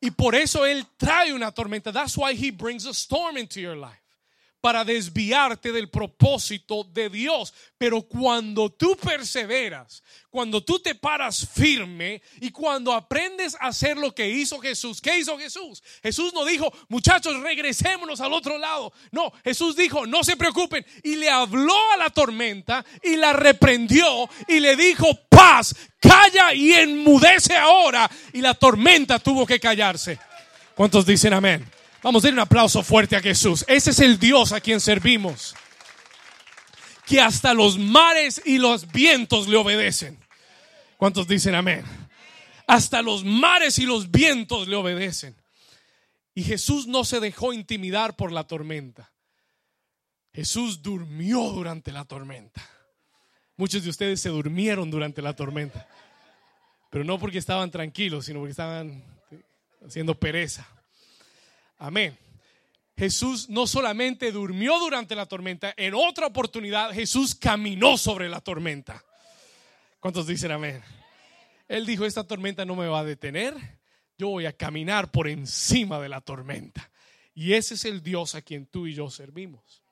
Y 0.00 0.10
por 0.10 0.34
eso 0.34 0.66
él 0.66 0.84
trae 0.96 1.32
una 1.32 1.52
tormenta. 1.52 1.92
That's 1.92 2.16
why 2.16 2.34
he 2.34 2.50
brings 2.50 2.84
a 2.86 2.90
storm 2.90 3.38
into 3.38 3.60
your 3.60 3.76
life 3.76 4.01
para 4.62 4.84
desviarte 4.84 5.72
del 5.72 5.90
propósito 5.90 6.84
de 6.84 7.10
Dios. 7.10 7.52
Pero 7.76 8.02
cuando 8.02 8.70
tú 8.70 8.96
perseveras, 8.96 10.04
cuando 10.30 10.62
tú 10.62 10.78
te 10.78 10.94
paras 10.94 11.46
firme 11.52 12.22
y 12.40 12.50
cuando 12.50 12.92
aprendes 12.92 13.56
a 13.56 13.66
hacer 13.66 13.98
lo 13.98 14.14
que 14.14 14.30
hizo 14.30 14.60
Jesús, 14.60 15.00
¿qué 15.00 15.18
hizo 15.18 15.36
Jesús? 15.36 15.82
Jesús 16.00 16.32
no 16.32 16.44
dijo, 16.44 16.72
muchachos, 16.88 17.40
regresémonos 17.40 18.20
al 18.20 18.32
otro 18.32 18.56
lado. 18.56 18.92
No, 19.10 19.32
Jesús 19.42 19.74
dijo, 19.74 20.06
no 20.06 20.22
se 20.22 20.36
preocupen. 20.36 20.86
Y 21.02 21.16
le 21.16 21.28
habló 21.28 21.74
a 21.92 21.96
la 21.96 22.10
tormenta 22.10 22.84
y 23.02 23.16
la 23.16 23.32
reprendió 23.32 24.30
y 24.46 24.60
le 24.60 24.76
dijo, 24.76 25.08
paz, 25.28 25.74
calla 25.98 26.54
y 26.54 26.72
enmudece 26.72 27.56
ahora. 27.56 28.08
Y 28.32 28.40
la 28.40 28.54
tormenta 28.54 29.18
tuvo 29.18 29.44
que 29.44 29.58
callarse. 29.58 30.20
¿Cuántos 30.76 31.04
dicen 31.04 31.32
amén? 31.32 31.68
Vamos 32.02 32.24
a 32.24 32.26
dar 32.26 32.34
un 32.34 32.40
aplauso 32.40 32.82
fuerte 32.82 33.14
a 33.14 33.20
Jesús. 33.20 33.64
Ese 33.68 33.90
es 33.90 34.00
el 34.00 34.18
Dios 34.18 34.52
a 34.52 34.60
quien 34.60 34.80
servimos. 34.80 35.54
Que 37.06 37.20
hasta 37.20 37.54
los 37.54 37.78
mares 37.78 38.42
y 38.44 38.58
los 38.58 38.90
vientos 38.90 39.46
le 39.46 39.56
obedecen. 39.56 40.18
¿Cuántos 40.96 41.28
dicen 41.28 41.54
amén? 41.54 41.84
Hasta 42.66 43.02
los 43.02 43.24
mares 43.24 43.78
y 43.78 43.86
los 43.86 44.10
vientos 44.10 44.66
le 44.66 44.76
obedecen. 44.76 45.36
Y 46.34 46.42
Jesús 46.42 46.86
no 46.86 47.04
se 47.04 47.20
dejó 47.20 47.52
intimidar 47.52 48.16
por 48.16 48.32
la 48.32 48.44
tormenta. 48.44 49.12
Jesús 50.32 50.82
durmió 50.82 51.40
durante 51.50 51.92
la 51.92 52.04
tormenta. 52.04 52.62
Muchos 53.56 53.84
de 53.84 53.90
ustedes 53.90 54.20
se 54.20 54.30
durmieron 54.30 54.90
durante 54.90 55.22
la 55.22 55.36
tormenta. 55.36 55.86
Pero 56.90 57.04
no 57.04 57.18
porque 57.18 57.38
estaban 57.38 57.70
tranquilos, 57.70 58.24
sino 58.24 58.38
porque 58.38 58.52
estaban 58.52 59.04
haciendo 59.86 60.18
pereza. 60.18 60.66
Amén. 61.82 62.16
Jesús 62.96 63.48
no 63.48 63.66
solamente 63.66 64.30
durmió 64.30 64.78
durante 64.78 65.16
la 65.16 65.26
tormenta, 65.26 65.74
en 65.76 65.94
otra 65.94 66.28
oportunidad 66.28 66.92
Jesús 66.92 67.34
caminó 67.34 67.98
sobre 67.98 68.28
la 68.28 68.40
tormenta. 68.40 69.04
¿Cuántos 69.98 70.28
dicen 70.28 70.52
amén? 70.52 70.80
Él 71.66 71.84
dijo, 71.84 72.04
esta 72.04 72.22
tormenta 72.22 72.64
no 72.64 72.76
me 72.76 72.86
va 72.86 73.00
a 73.00 73.04
detener, 73.04 73.80
yo 74.16 74.28
voy 74.28 74.46
a 74.46 74.56
caminar 74.56 75.10
por 75.10 75.26
encima 75.26 75.98
de 75.98 76.08
la 76.08 76.20
tormenta. 76.20 76.88
Y 77.34 77.54
ese 77.54 77.74
es 77.74 77.84
el 77.84 78.00
Dios 78.00 78.36
a 78.36 78.42
quien 78.42 78.66
tú 78.66 78.86
y 78.86 78.94
yo 78.94 79.10
servimos. 79.10 79.82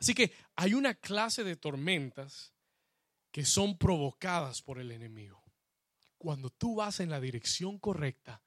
Así 0.00 0.14
que 0.14 0.32
hay 0.56 0.74
una 0.74 0.94
clase 0.94 1.44
de 1.44 1.54
tormentas 1.54 2.54
que 3.30 3.44
son 3.44 3.78
provocadas 3.78 4.62
por 4.62 4.80
el 4.80 4.90
enemigo. 4.90 5.44
Cuando 6.18 6.50
tú 6.50 6.74
vas 6.74 6.98
en 6.98 7.08
la 7.08 7.20
dirección 7.20 7.78
correcta, 7.78 8.42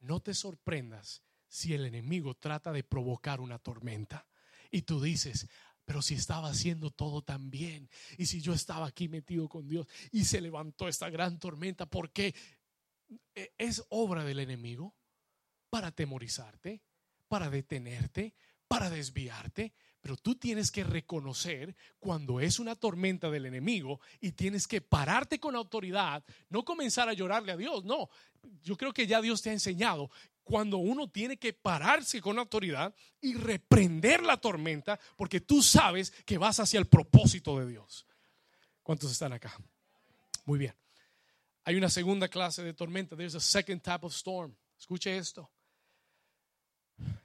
no 0.00 0.20
te 0.20 0.32
sorprendas 0.32 1.23
si 1.54 1.72
el 1.72 1.86
enemigo 1.86 2.34
trata 2.34 2.72
de 2.72 2.82
provocar 2.82 3.40
una 3.40 3.60
tormenta 3.60 4.26
y 4.72 4.82
tú 4.82 5.00
dices, 5.00 5.46
pero 5.84 6.02
si 6.02 6.14
estaba 6.14 6.48
haciendo 6.48 6.90
todo 6.90 7.22
tan 7.22 7.48
bien 7.48 7.88
y 8.18 8.26
si 8.26 8.40
yo 8.40 8.54
estaba 8.54 8.88
aquí 8.88 9.08
metido 9.08 9.48
con 9.48 9.68
Dios 9.68 9.86
y 10.10 10.24
se 10.24 10.40
levantó 10.40 10.88
esta 10.88 11.10
gran 11.10 11.38
tormenta, 11.38 11.86
¿por 11.86 12.10
qué? 12.10 12.34
E, 13.36 13.54
es 13.56 13.84
obra 13.90 14.24
del 14.24 14.40
enemigo 14.40 14.96
para 15.70 15.92
temorizarte, 15.92 16.82
para 17.28 17.48
detenerte, 17.50 18.34
para 18.66 18.90
desviarte, 18.90 19.74
pero 20.04 20.18
tú 20.18 20.34
tienes 20.34 20.70
que 20.70 20.84
reconocer 20.84 21.74
cuando 21.98 22.38
es 22.38 22.58
una 22.58 22.76
tormenta 22.76 23.30
del 23.30 23.46
enemigo 23.46 24.02
y 24.20 24.32
tienes 24.32 24.68
que 24.68 24.82
pararte 24.82 25.40
con 25.40 25.56
autoridad, 25.56 26.22
no 26.50 26.62
comenzar 26.62 27.08
a 27.08 27.14
llorarle 27.14 27.52
a 27.52 27.56
Dios, 27.56 27.86
no. 27.86 28.10
Yo 28.62 28.76
creo 28.76 28.92
que 28.92 29.06
ya 29.06 29.22
Dios 29.22 29.40
te 29.40 29.48
ha 29.48 29.54
enseñado 29.54 30.10
cuando 30.42 30.76
uno 30.76 31.08
tiene 31.08 31.38
que 31.38 31.54
pararse 31.54 32.20
con 32.20 32.38
autoridad 32.38 32.94
y 33.22 33.32
reprender 33.32 34.22
la 34.22 34.36
tormenta 34.36 35.00
porque 35.16 35.40
tú 35.40 35.62
sabes 35.62 36.10
que 36.26 36.36
vas 36.36 36.60
hacia 36.60 36.78
el 36.78 36.86
propósito 36.86 37.58
de 37.58 37.66
Dios. 37.66 38.06
¿Cuántos 38.82 39.10
están 39.10 39.32
acá? 39.32 39.58
Muy 40.44 40.58
bien. 40.58 40.74
Hay 41.64 41.76
una 41.76 41.88
segunda 41.88 42.28
clase 42.28 42.62
de 42.62 42.74
tormenta. 42.74 43.16
There's 43.16 43.36
a 43.36 43.40
second 43.40 43.80
type 43.80 44.04
of 44.04 44.12
storm. 44.12 44.54
Escuche 44.78 45.16
esto. 45.16 45.50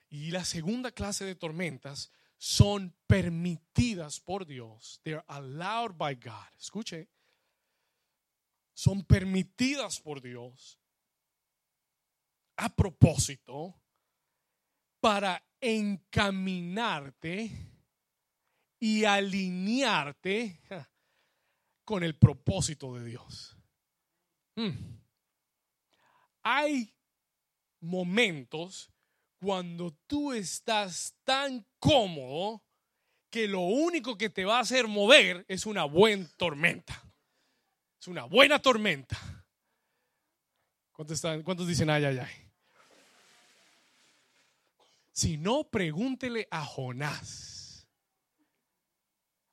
Y 0.09 0.31
la 0.31 0.45
segunda 0.45 0.91
clase 0.91 1.25
de 1.25 1.35
tormentas 1.35 2.09
son 2.39 2.95
permitidas 3.05 4.19
por 4.21 4.45
Dios. 4.45 5.01
They're 5.03 5.25
allowed 5.27 5.97
by 5.97 6.15
God. 6.15 6.47
Escuche. 6.57 7.09
Son 8.73 9.03
permitidas 9.03 9.99
por 9.99 10.21
Dios 10.21 10.79
a 12.55 12.69
propósito 12.69 13.75
para 15.01 15.43
encaminarte 15.59 17.51
y 18.79 19.03
alinearte 19.03 20.61
con 21.83 22.03
el 22.03 22.17
propósito 22.17 22.95
de 22.95 23.03
Dios. 23.03 23.57
Hmm. 24.55 25.01
Hay 26.41 26.95
momentos 27.81 28.89
cuando 29.39 29.95
tú 30.05 30.33
estás 30.33 31.15
tan 31.23 31.65
cómodo 31.79 32.61
que 33.29 33.47
lo 33.47 33.61
único 33.61 34.17
que 34.17 34.29
te 34.29 34.45
va 34.45 34.57
a 34.57 34.61
hacer 34.61 34.87
mover 34.87 35.45
es 35.47 35.65
una 35.65 35.85
buena 35.85 36.27
tormenta. 36.35 37.01
Es 37.99 38.07
una 38.07 38.25
buena 38.25 38.61
tormenta. 38.61 39.17
¿Cuántos, 40.91 41.21
¿Cuántos 41.43 41.67
dicen 41.67 41.89
ay, 41.89 42.05
ay, 42.05 42.19
ay? 42.19 42.49
Si 45.11 45.37
no, 45.37 45.65
pregúntele 45.65 46.47
a 46.51 46.65
Jonás. 46.65 47.87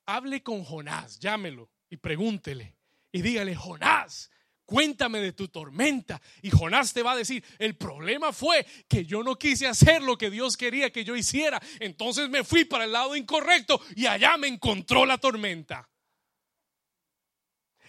Hable 0.06 0.42
con 0.42 0.64
Jonás, 0.64 1.18
llámelo 1.18 1.70
y 1.88 1.96
pregúntele. 1.96 2.76
Y 3.12 3.22
dígale, 3.22 3.54
Jonás, 3.54 4.30
cuéntame 4.66 5.20
de 5.20 5.32
tu 5.32 5.48
tormenta. 5.48 6.20
Y 6.42 6.50
Jonás 6.50 6.92
te 6.92 7.02
va 7.02 7.12
a 7.12 7.16
decir, 7.16 7.42
el 7.58 7.76
problema 7.76 8.32
fue 8.32 8.66
que 8.88 9.06
yo 9.06 9.22
no 9.22 9.38
quise 9.38 9.66
hacer 9.66 10.02
lo 10.02 10.18
que 10.18 10.28
Dios 10.28 10.56
quería 10.56 10.92
que 10.92 11.04
yo 11.04 11.16
hiciera. 11.16 11.62
Entonces 11.80 12.28
me 12.28 12.44
fui 12.44 12.64
para 12.64 12.84
el 12.84 12.92
lado 12.92 13.16
incorrecto 13.16 13.80
y 13.94 14.06
allá 14.06 14.36
me 14.36 14.48
encontró 14.48 15.06
la 15.06 15.16
tormenta. 15.16 15.88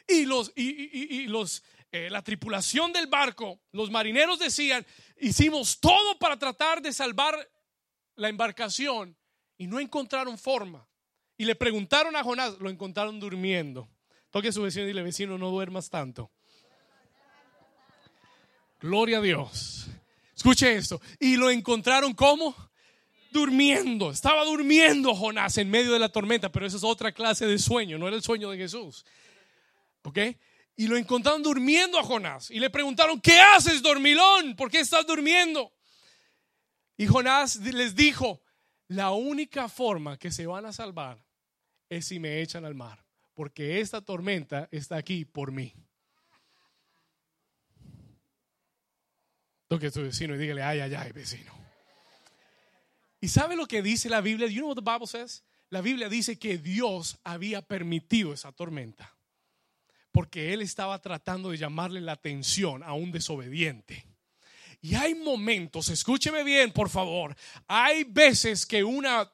Y 0.08 0.24
los, 0.26 0.54
y, 0.56 1.28
los 1.28 1.64
eh, 1.92 2.10
la 2.10 2.22
tripulación 2.22 2.94
del 2.94 3.08
barco, 3.08 3.60
los 3.74 3.92
marineros 3.92 4.40
decían, 4.40 4.86
hicimos 5.20 5.82
todo 5.82 6.18
para 6.18 6.38
tratar 6.38 6.82
de 6.82 6.94
salvar 6.94 7.36
la 8.16 8.30
embarcación 8.30 9.18
y 9.58 9.68
no 9.68 9.80
encontraron 9.80 10.38
forma. 10.38 10.88
Y 11.38 11.46
le 11.46 11.56
preguntaron 11.56 12.16
a 12.16 12.24
Jonás, 12.24 12.58
lo 12.60 12.70
encontraron 12.70 13.20
durmiendo. 13.20 13.90
Toque 14.30 14.50
a 14.50 14.52
su 14.52 14.62
vecino 14.62 14.86
y 14.86 14.88
dile, 14.88 15.04
vecino, 15.04 15.38
no 15.38 15.50
duermas 15.50 15.90
tanto. 15.90 16.32
Gloria 18.80 19.18
a 19.18 19.22
Dios. 19.22 19.88
Escuche 20.36 20.76
esto. 20.76 21.02
Y 21.20 21.36
lo 21.36 21.50
encontraron 21.50 22.14
como 22.14 22.56
durmiendo. 23.32 24.12
Estaba 24.12 24.44
durmiendo 24.46 25.16
Jonás 25.16 25.58
en 25.58 25.70
medio 25.70 25.94
de 25.94 26.00
la 26.00 26.10
tormenta, 26.10 26.52
pero 26.52 26.66
esa 26.66 26.78
es 26.78 26.84
otra 26.84 27.12
clase 27.12 27.46
de 27.46 27.58
sueño, 27.60 27.98
no 27.98 28.08
era 28.08 28.16
el 28.16 28.24
sueño 28.24 28.50
de 28.50 28.58
Jesús. 28.58 29.06
¿Ok? 30.04 30.20
Y 30.76 30.88
lo 30.88 30.96
encontraron 30.96 31.42
durmiendo 31.42 32.00
a 32.00 32.04
Jonás. 32.04 32.52
Y 32.52 32.60
le 32.60 32.70
preguntaron, 32.70 33.20
¿qué 33.20 33.40
haces, 33.40 33.82
dormilón? 33.82 34.56
¿Por 34.56 34.70
qué 34.70 34.80
estás 34.80 35.06
durmiendo? 35.06 35.72
Y 36.98 37.08
Jonás 37.08 37.58
les 37.58 37.96
dijo, 37.96 38.42
la 38.88 39.12
única 39.12 39.70
forma 39.70 40.18
que 40.18 40.32
se 40.32 40.46
van 40.46 40.66
a 40.66 40.74
salvar 40.74 41.24
es 41.90 42.06
si 42.06 42.20
me 42.20 42.42
echan 42.42 42.66
al 42.66 42.76
mar, 42.76 43.04
porque 43.34 43.80
esta 43.80 44.02
tormenta 44.02 44.68
está 44.72 44.98
aquí 44.98 45.26
por 45.26 45.52
mí. 45.52 45.74
Toque 49.68 49.88
a 49.88 49.92
tu 49.92 50.02
vecino 50.02 50.36
y 50.36 50.38
dígale, 50.38 50.64
ay, 50.64 50.80
ay, 50.80 50.94
ay, 50.96 51.12
vecino. 51.12 51.54
¿Y 53.20 53.28
sabe 53.28 53.56
lo 53.56 53.68
que 53.68 53.82
dice 53.82 54.10
la 54.10 54.22
Biblia? 54.22 54.48
You 54.48 54.60
know 54.60 54.70
what 54.70 54.76
the 54.76 54.82
Bible 54.82 55.08
says? 55.08 55.44
La 55.70 55.82
Biblia 55.82 56.08
dice 56.08 56.40
que 56.40 56.58
Dios 56.58 57.18
había 57.24 57.62
permitido 57.62 58.34
esa 58.34 58.52
tormenta 58.52 59.18
porque 60.18 60.52
él 60.52 60.64
estaba 60.64 61.00
tratando 61.00 61.52
de 61.52 61.60
llamarle 61.60 62.02
la 62.02 62.14
atención 62.14 62.82
a 62.82 62.94
un 62.94 63.12
desobediente. 63.12 64.04
Y 64.82 64.96
hay 64.96 65.14
momentos, 65.14 65.90
escúcheme 65.90 66.44
bien, 66.44 66.72
por 66.72 66.90
favor, 66.90 67.36
hay 67.68 68.04
veces 68.04 68.66
que 68.66 68.84
una, 68.84 69.32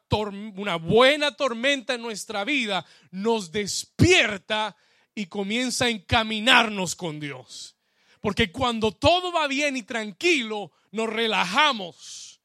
una 0.58 0.75
buena 0.75 1.38
tormenta 1.38 1.94
en 1.94 2.02
nuestra 2.02 2.44
vida 2.44 2.86
nos 3.12 3.50
despierta 3.50 4.75
y 5.16 5.28
comienza 5.28 5.86
a 5.86 5.90
encaminarnos 5.90 6.98
con 6.98 7.18
Dios. 7.18 7.73
Porque 8.24 8.53
cuando 8.53 8.94
todo 8.94 9.34
va 9.34 9.50
bien 9.50 9.75
y 9.75 9.84
tranquilo, 9.84 10.72
nos 10.92 11.10
relajamos 11.10 12.42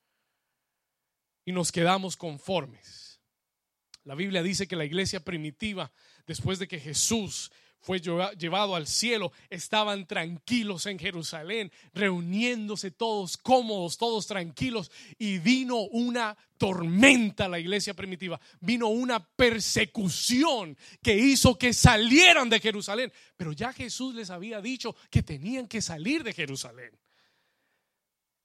y 1.45 1.53
nos 1.53 1.71
quedamos 1.71 2.17
conformes. 2.17 3.21
La 4.03 4.17
Biblia 4.17 4.43
dice 4.43 4.67
que 4.67 4.75
la 4.75 4.85
iglesia 4.85 5.21
primitiva, 5.21 5.93
después 6.27 6.59
de 6.59 6.67
que 6.67 6.81
Jesús 6.81 7.53
fue 7.81 8.01
llevado 8.01 8.75
al 8.75 8.87
cielo, 8.87 9.33
estaban 9.51 10.07
tranquilos 10.07 10.87
en 10.87 10.99
Jerusalén, 10.99 11.73
reuniéndose 11.95 12.91
todos 12.91 13.37
cómodos, 13.37 13.97
todos 13.97 14.27
tranquilos, 14.27 14.91
y 15.19 15.39
vino 15.39 15.77
una 15.77 16.37
tormenta 16.59 17.45
a 17.45 17.49
la 17.49 17.59
iglesia 17.59 17.95
primitiva, 17.95 18.41
vino 18.61 18.89
una 18.89 19.25
persecución 19.25 20.77
que 21.03 21.17
hizo 21.17 21.57
que 21.57 21.73
salieran 21.73 22.51
de 22.51 22.61
Jerusalén, 22.61 23.13
pero 23.37 23.53
ya 23.53 23.73
Jesús 23.73 24.15
les 24.15 24.31
había 24.31 24.61
dicho 24.61 24.97
que 25.11 25.23
tenían 25.23 25.69
que 25.69 25.81
salir 25.81 26.25
de 26.25 26.33
Jerusalén. 26.33 26.99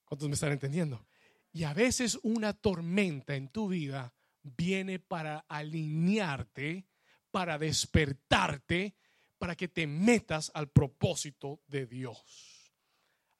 ¿Cuántos 0.06 0.30
me 0.30 0.36
están 0.36 0.52
entendiendo? 0.52 1.08
Y 1.52 1.64
a 1.64 1.74
veces 1.74 2.20
una 2.24 2.54
tormenta 2.54 3.36
en 3.36 3.50
tu 3.50 3.68
vida 3.68 4.14
viene 4.44 5.00
para 5.00 5.40
alinearte, 5.48 6.86
para 7.32 7.58
despertarte, 7.58 8.96
para 9.44 9.58
que 9.58 9.68
te 9.68 9.86
metas 9.86 10.50
al 10.54 10.70
propósito 10.70 11.60
de 11.68 11.86
Dios. 11.86 12.18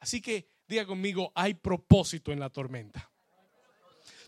Así 0.02 0.22
que 0.22 0.50
diga 0.68 0.86
conmigo, 0.86 1.32
hay 1.34 1.54
propósito 1.54 2.34
en 2.34 2.42
la 2.42 2.50
tormenta. 2.50 3.10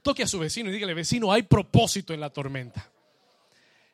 Toque 0.02 0.24
a 0.24 0.28
su 0.28 0.40
vecino 0.40 0.70
y 0.70 0.74
dígale, 0.74 0.94
vecino, 0.94 1.34
hay 1.34 1.44
propósito 1.44 2.14
en 2.14 2.22
la 2.22 2.30
tormenta. 2.30 2.90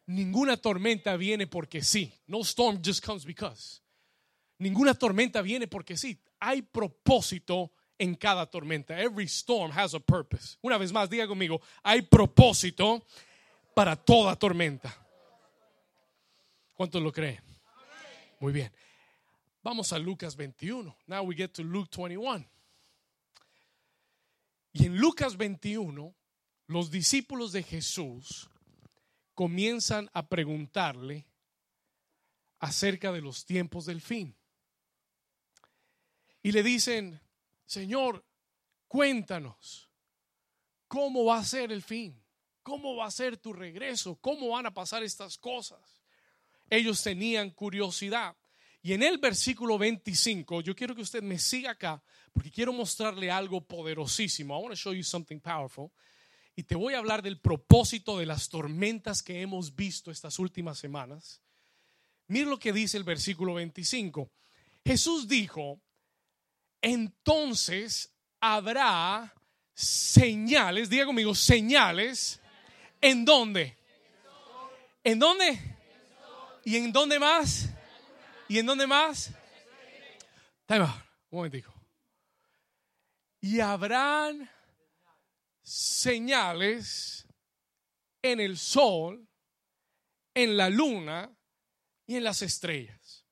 Ninguna 0.06 0.58
tormenta 0.58 1.18
viene 1.18 1.48
porque 1.48 1.82
sí. 1.82 2.14
No 2.28 2.42
storm 2.42 2.84
just 2.86 3.04
comes 3.04 3.26
because. 3.26 3.82
Ninguna 4.60 4.94
tormenta 4.94 5.42
viene 5.42 5.68
porque 5.68 5.98
sí. 5.98 6.22
Hay 6.40 6.62
propósito 6.62 7.72
en 7.98 8.14
cada 8.14 8.46
tormenta. 8.46 9.02
Every 9.02 9.26
storm 9.26 9.72
has 9.76 9.96
a 9.96 10.00
purpose. 10.00 10.56
Una 10.62 10.78
vez 10.78 10.94
más, 10.94 11.10
diga 11.10 11.26
conmigo, 11.26 11.60
hay 11.82 12.04
propósito 12.04 13.04
para 13.74 13.96
toda 13.96 14.36
tormenta. 14.36 14.96
¿Cuántos 16.76 17.02
lo 17.02 17.12
creen? 17.12 17.51
Muy 18.42 18.54
bien. 18.54 18.74
Vamos 19.62 19.94
a 19.94 20.00
Lucas 20.00 20.36
21. 20.36 20.98
Now 21.06 21.22
we 21.22 21.36
get 21.36 21.54
to 21.54 21.64
Luke 21.64 21.92
21. 21.96 22.44
Y 24.74 24.88
en 24.88 24.98
Lucas 24.98 25.38
21, 25.38 26.16
los 26.66 26.90
discípulos 26.90 27.52
de 27.52 27.62
Jesús 27.62 28.50
comienzan 29.36 30.10
a 30.14 30.28
preguntarle 30.28 31.28
acerca 32.58 33.12
de 33.12 33.22
los 33.22 33.46
tiempos 33.46 33.86
del 33.86 34.02
fin. 34.02 34.36
Y 36.42 36.52
le 36.52 36.64
dicen, 36.64 37.22
Señor, 37.68 38.26
cuéntanos, 38.88 39.88
¿cómo 40.88 41.26
va 41.26 41.38
a 41.38 41.46
ser 41.46 41.72
el 41.72 41.84
fin? 41.84 42.20
¿Cómo 42.64 42.96
va 42.96 43.06
a 43.06 43.12
ser 43.12 43.38
tu 43.38 43.54
regreso? 43.54 44.16
¿Cómo 44.16 44.50
van 44.50 44.66
a 44.66 44.74
pasar 44.74 45.04
estas 45.04 45.38
cosas? 45.38 46.01
Ellos 46.72 47.04
tenían 47.04 47.50
curiosidad. 47.50 48.34
Y 48.82 48.94
en 48.94 49.04
el 49.04 49.18
versículo 49.18 49.78
25, 49.78 50.62
yo 50.62 50.74
quiero 50.74 50.96
que 50.96 51.02
usted 51.02 51.22
me 51.22 51.38
siga 51.38 51.72
acá 51.72 52.02
porque 52.32 52.50
quiero 52.50 52.72
mostrarle 52.72 53.30
algo 53.30 53.62
poderosísimo. 53.62 54.58
I 54.58 54.62
want 54.64 54.72
to 54.72 54.78
show 54.78 54.94
you 54.94 55.04
something 55.04 55.40
powerful. 55.40 55.92
Y 56.56 56.64
te 56.64 56.76
voy 56.76 56.94
a 56.94 57.00
hablar 57.00 57.22
del 57.22 57.40
propósito 57.40 58.18
de 58.18 58.26
las 58.26 58.48
tormentas 58.48 59.22
que 59.22 59.42
hemos 59.42 59.76
visto 59.76 60.12
estas 60.12 60.40
últimas 60.40 60.80
semanas. 60.80 61.42
Mira 62.28 62.50
lo 62.50 62.58
que 62.58 62.72
dice 62.72 62.98
el 62.98 63.04
versículo 63.04 63.56
25. 63.56 64.32
Jesús 64.86 65.28
dijo, 65.28 65.82
entonces 66.82 68.14
habrá 68.40 69.34
señales, 69.74 70.90
diga 70.90 71.06
conmigo, 71.06 71.36
señales, 71.36 72.40
¿en 73.02 73.26
dónde? 73.26 73.78
¿En 75.04 75.20
dónde? 75.20 75.71
¿Y 76.64 76.78
en 76.78 76.92
dónde 76.92 77.20
más? 77.20 77.70
¿Y 78.48 78.60
en 78.60 78.66
dónde 78.66 78.86
más? 78.86 79.32
Time 80.66 80.84
un 80.84 81.38
momentico. 81.38 81.74
Y 83.40 83.60
habrán 83.60 84.50
señales 85.64 87.26
en 88.22 88.40
el 88.40 88.58
sol, 88.58 89.28
en 90.34 90.56
la 90.56 90.70
luna 90.70 91.36
y 92.06 92.18
en 92.18 92.24
las 92.24 92.42
estrellas. 92.42 93.26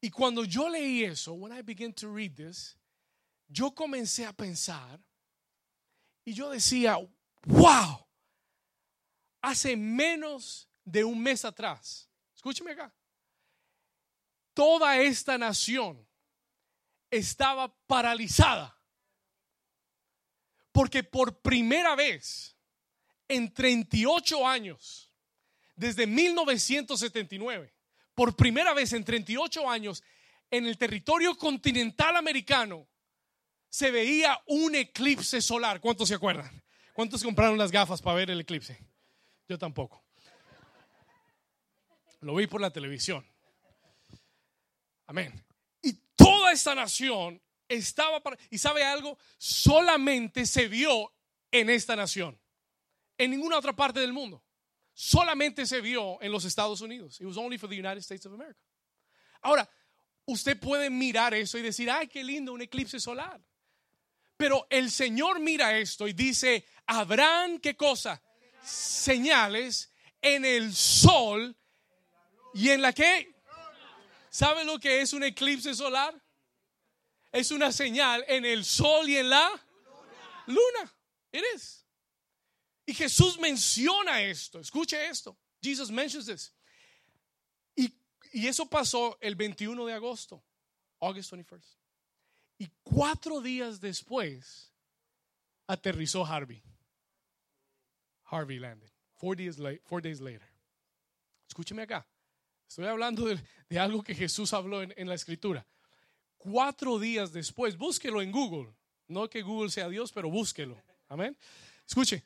Y 0.00 0.10
cuando 0.10 0.44
yo 0.44 0.68
leí 0.68 1.04
eso, 1.04 1.34
when 1.34 1.56
I 1.56 1.62
began 1.62 1.92
to 1.94 2.12
read 2.12 2.34
this, 2.34 2.76
yo 3.48 3.72
comencé 3.72 4.26
a 4.26 4.32
pensar 4.32 5.00
y 6.24 6.32
yo 6.32 6.50
decía, 6.50 6.96
wow, 7.46 8.04
hace 9.42 9.76
menos 9.76 10.68
de 10.84 11.04
un 11.04 11.22
mes 11.22 11.44
atrás, 11.44 12.08
escúcheme 12.42 12.72
acá, 12.72 12.92
toda 14.52 14.98
esta 14.98 15.38
nación 15.38 16.04
estaba 17.08 17.72
paralizada. 17.86 18.76
Porque 20.72 21.04
por 21.04 21.40
primera 21.40 21.94
vez 21.94 22.56
en 23.28 23.54
38 23.54 24.44
años, 24.44 25.12
desde 25.76 26.04
1979, 26.08 27.72
por 28.12 28.34
primera 28.34 28.74
vez 28.74 28.92
en 28.92 29.04
38 29.04 29.70
años 29.70 30.02
en 30.50 30.66
el 30.66 30.76
territorio 30.76 31.36
continental 31.36 32.16
americano 32.16 32.88
se 33.68 33.92
veía 33.92 34.36
un 34.46 34.74
eclipse 34.74 35.40
solar. 35.40 35.80
¿Cuántos 35.80 36.08
se 36.08 36.16
acuerdan? 36.16 36.60
¿Cuántos 36.92 37.22
compraron 37.22 37.56
las 37.56 37.70
gafas 37.70 38.02
para 38.02 38.16
ver 38.16 38.30
el 38.30 38.40
eclipse? 38.40 38.84
Yo 39.48 39.58
tampoco. 39.58 40.02
Lo 42.22 42.34
vi 42.34 42.46
por 42.46 42.60
la 42.60 42.70
televisión. 42.70 43.24
Amén. 45.06 45.44
Y 45.82 45.92
toda 46.16 46.52
esta 46.52 46.74
nación 46.74 47.40
estaba 47.68 48.22
para... 48.22 48.38
¿Y 48.50 48.58
sabe 48.58 48.82
algo? 48.82 49.18
Solamente 49.38 50.46
se 50.46 50.68
vio 50.68 51.12
en 51.50 51.70
esta 51.70 51.94
nación. 51.94 52.40
En 53.18 53.30
ninguna 53.30 53.58
otra 53.58 53.72
parte 53.72 54.00
del 54.00 54.12
mundo 54.12 54.42
solamente 54.94 55.66
se 55.66 55.80
vio 55.80 56.20
en 56.22 56.30
los 56.30 56.44
Estados 56.44 56.80
Unidos. 56.80 57.20
It 57.20 57.26
was 57.26 57.36
only 57.36 57.58
for 57.58 57.68
the 57.68 57.76
United 57.76 58.02
States 58.02 58.26
of 58.26 58.32
America. 58.34 58.60
Ahora, 59.42 59.68
usted 60.26 60.58
puede 60.58 60.90
mirar 60.90 61.34
eso 61.34 61.58
y 61.58 61.62
decir, 61.62 61.90
ay, 61.90 62.06
qué 62.06 62.22
lindo, 62.22 62.52
un 62.52 62.62
eclipse 62.62 63.00
solar. 63.00 63.40
Pero 64.36 64.66
el 64.70 64.90
Señor 64.90 65.40
mira 65.40 65.76
esto 65.78 66.06
y 66.06 66.12
dice, 66.12 66.66
habrán 66.86 67.58
qué 67.58 67.76
cosa? 67.76 68.22
Señales 68.62 69.92
en 70.20 70.44
el 70.44 70.74
sol 70.74 71.56
y 72.54 72.70
en 72.70 72.82
la 72.82 72.92
que. 72.92 73.32
¿Sabe 74.30 74.64
lo 74.64 74.78
que 74.78 75.02
es 75.02 75.12
un 75.12 75.22
eclipse 75.24 75.74
solar? 75.74 76.14
Es 77.30 77.50
una 77.50 77.70
señal 77.70 78.24
en 78.28 78.44
el 78.44 78.64
sol 78.64 79.08
y 79.08 79.18
en 79.18 79.28
la 79.28 79.50
luna. 80.46 80.94
Is. 81.32 81.84
Y 82.86 82.94
Jesús 82.94 83.38
menciona 83.38 84.22
esto. 84.22 84.58
Escuche 84.58 85.06
esto. 85.06 85.36
Jesus 85.62 85.90
mentions 85.90 86.26
this. 86.26 86.54
Y, 87.76 87.94
y 88.32 88.46
eso 88.46 88.66
pasó 88.66 89.18
el 89.20 89.34
21 89.34 89.86
de 89.86 89.92
agosto, 89.92 90.42
August 91.00 91.32
21st. 91.32 91.76
Y 92.58 92.70
cuatro 92.82 93.40
días 93.40 93.80
después 93.80 94.72
aterrizó 95.66 96.24
Harvey. 96.24 96.62
Harvey 98.24 98.58
landed. 98.58 98.90
Four 99.14 99.36
days, 99.36 99.58
four 99.84 100.00
days 100.00 100.20
later. 100.20 100.48
Escúcheme 101.48 101.82
acá. 101.82 102.06
Estoy 102.72 102.86
hablando 102.86 103.26
de, 103.26 103.38
de 103.68 103.78
algo 103.78 104.02
que 104.02 104.14
Jesús 104.14 104.54
habló 104.54 104.80
en, 104.80 104.94
en, 104.96 105.06
la 105.06 105.14
escritura. 105.14 105.66
Cuatro 106.38 106.98
días 106.98 107.30
después, 107.30 107.76
búsquelo 107.76 108.22
en 108.22 108.32
Google. 108.32 108.72
No 109.08 109.28
que 109.28 109.42
Google 109.42 109.70
sea 109.70 109.90
Dios, 109.90 110.10
pero 110.10 110.30
búsquelo. 110.30 110.82
Amén. 111.06 111.36
Escuche, 111.86 112.24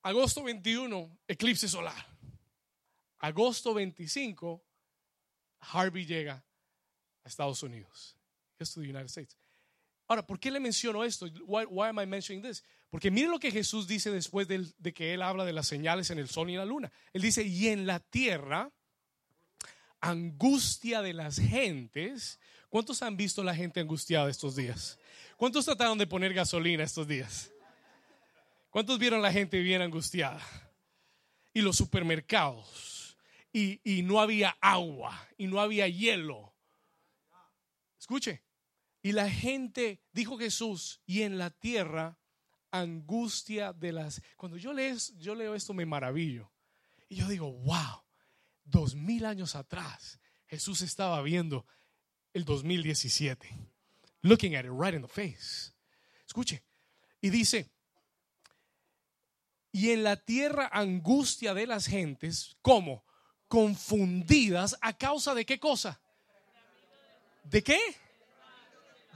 Agosto 0.00 0.44
21, 0.44 1.10
eclipse 1.26 1.66
solar. 1.66 2.06
Agosto 3.18 3.74
25, 3.74 4.62
Harvey 5.58 6.06
llega 6.06 6.44
a 7.24 7.28
Estados 7.28 7.64
Unidos. 7.64 8.16
Esto 8.60 8.80
the 8.80 8.88
United 8.88 9.06
States. 9.06 9.36
Ahora, 10.06 10.24
¿por 10.24 10.38
qué 10.38 10.52
le 10.52 10.60
menciono 10.60 11.02
esto? 11.02 11.26
Why, 11.46 11.88
am 11.88 11.98
I 11.98 12.06
mentioning 12.06 12.40
this? 12.40 12.62
Porque 12.92 13.10
mire 13.10 13.28
lo 13.28 13.38
que 13.38 13.50
Jesús 13.50 13.88
dice 13.88 14.10
después 14.10 14.46
de, 14.46 14.92
que 14.92 15.14
él 15.14 15.22
habla 15.22 15.46
de 15.46 15.54
las 15.54 15.66
señales 15.66 16.10
en 16.10 16.18
el 16.18 16.28
sol 16.28 16.50
y 16.50 16.52
en 16.52 16.58
la 16.58 16.66
luna. 16.66 16.92
Él 17.14 17.22
dice, 17.22 17.42
y 17.42 17.68
en 17.68 17.86
la 17.86 18.00
tierra, 18.00 18.70
angustia 19.98 21.00
de 21.00 21.14
las 21.14 21.38
gentes. 21.38 22.38
¿Cuántos 22.68 23.00
han 23.00 23.16
visto 23.16 23.42
la 23.42 23.54
gente 23.54 23.80
angustiada 23.80 24.28
estos 24.28 24.56
días? 24.56 24.98
¿Cuántos 25.38 25.64
trataron 25.64 25.96
de 25.96 26.06
poner 26.06 26.34
gasolina 26.34 26.84
estos 26.84 27.08
días? 27.08 27.50
¿Cuántos 28.68 28.98
vieron 28.98 29.22
la 29.22 29.32
gente 29.32 29.60
bien 29.60 29.80
angustiada? 29.80 30.42
Y 31.54 31.62
los 31.62 31.76
supermercados. 31.76 33.16
Y, 33.54 34.02
no 34.04 34.20
había 34.20 34.54
agua. 34.60 35.28
Y 35.38 35.46
no 35.46 35.60
había 35.60 35.88
hielo. 35.88 36.52
Escuche. 37.98 38.42
Y 39.00 39.12
la 39.12 39.30
gente, 39.30 40.02
dijo 40.12 40.36
Jesús, 40.36 41.00
y 41.06 41.22
en 41.22 41.38
la 41.38 41.48
tierra 41.48 42.18
angustia 42.72 43.72
de 43.72 43.92
las... 43.92 44.20
Cuando 44.36 44.56
yo 44.56 44.72
leo, 44.72 44.96
yo 45.18 45.34
leo 45.34 45.54
esto 45.54 45.72
me 45.72 45.86
maravillo. 45.86 46.50
Y 47.08 47.16
yo 47.16 47.28
digo, 47.28 47.52
wow, 47.52 48.02
dos 48.64 48.94
mil 48.94 49.24
años 49.24 49.54
atrás, 49.54 50.18
Jesús 50.46 50.82
estaba 50.82 51.22
viendo 51.22 51.66
el 52.32 52.44
2017. 52.44 53.48
Looking 54.22 54.56
at 54.56 54.64
it 54.64 54.70
right 54.72 54.94
in 54.94 55.02
the 55.02 55.08
face. 55.08 55.72
Escuche. 56.26 56.62
Y 57.20 57.30
dice, 57.30 57.70
y 59.72 59.90
en 59.90 60.04
la 60.04 60.16
tierra 60.16 60.68
angustia 60.72 61.54
de 61.54 61.66
las 61.66 61.86
gentes, 61.86 62.56
¿cómo? 62.60 63.04
Confundidas 63.48 64.76
a 64.80 64.96
causa 64.96 65.34
de 65.34 65.46
qué 65.46 65.58
cosa? 65.58 66.00
¿De 67.44 67.62
qué? 67.62 67.80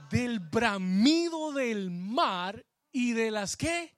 Del 0.09 0.39
bramido 0.39 1.51
del 1.53 1.91
mar 1.91 2.65
y 2.91 3.13
de 3.13 3.31
las 3.31 3.55
qué? 3.55 3.95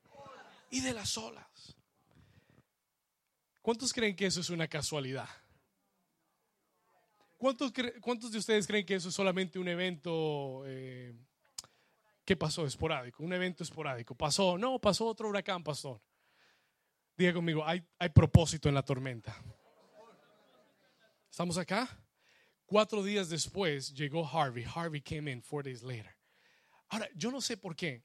Y 0.69 0.81
de 0.81 0.93
las 0.93 1.17
olas. 1.17 1.75
¿Cuántos 3.61 3.93
creen 3.93 4.15
que 4.15 4.25
eso 4.25 4.41
es 4.41 4.49
una 4.49 4.67
casualidad? 4.67 5.29
¿Cuántos, 7.37 7.71
cuántos 8.01 8.31
de 8.31 8.37
ustedes 8.37 8.67
creen 8.67 8.85
que 8.85 8.95
eso 8.95 9.09
es 9.09 9.15
solamente 9.15 9.59
un 9.59 9.67
evento 9.67 10.63
eh, 10.65 11.15
que 12.25 12.35
pasó 12.35 12.65
esporádico? 12.65 13.23
Un 13.23 13.33
evento 13.33 13.63
esporádico. 13.63 14.15
Pasó, 14.15 14.57
no, 14.57 14.79
pasó 14.79 15.05
otro 15.05 15.29
huracán, 15.29 15.63
pastor. 15.63 16.01
Diga 17.15 17.33
conmigo, 17.33 17.65
hay, 17.65 17.81
hay 17.97 18.09
propósito 18.09 18.69
en 18.69 18.75
la 18.75 18.83
tormenta. 18.83 19.35
¿Estamos 21.29 21.57
acá? 21.57 21.87
Cuatro 22.65 23.03
días 23.03 23.29
después 23.29 23.93
llegó 23.93 24.27
Harvey. 24.27 24.65
Harvey 24.65 25.01
came 25.01 25.31
in 25.31 25.41
four 25.41 25.63
days 25.63 25.81
later. 25.81 26.15
Ahora, 26.89 27.07
yo 27.15 27.31
no 27.31 27.39
sé 27.39 27.55
por 27.55 27.75
qué, 27.75 28.03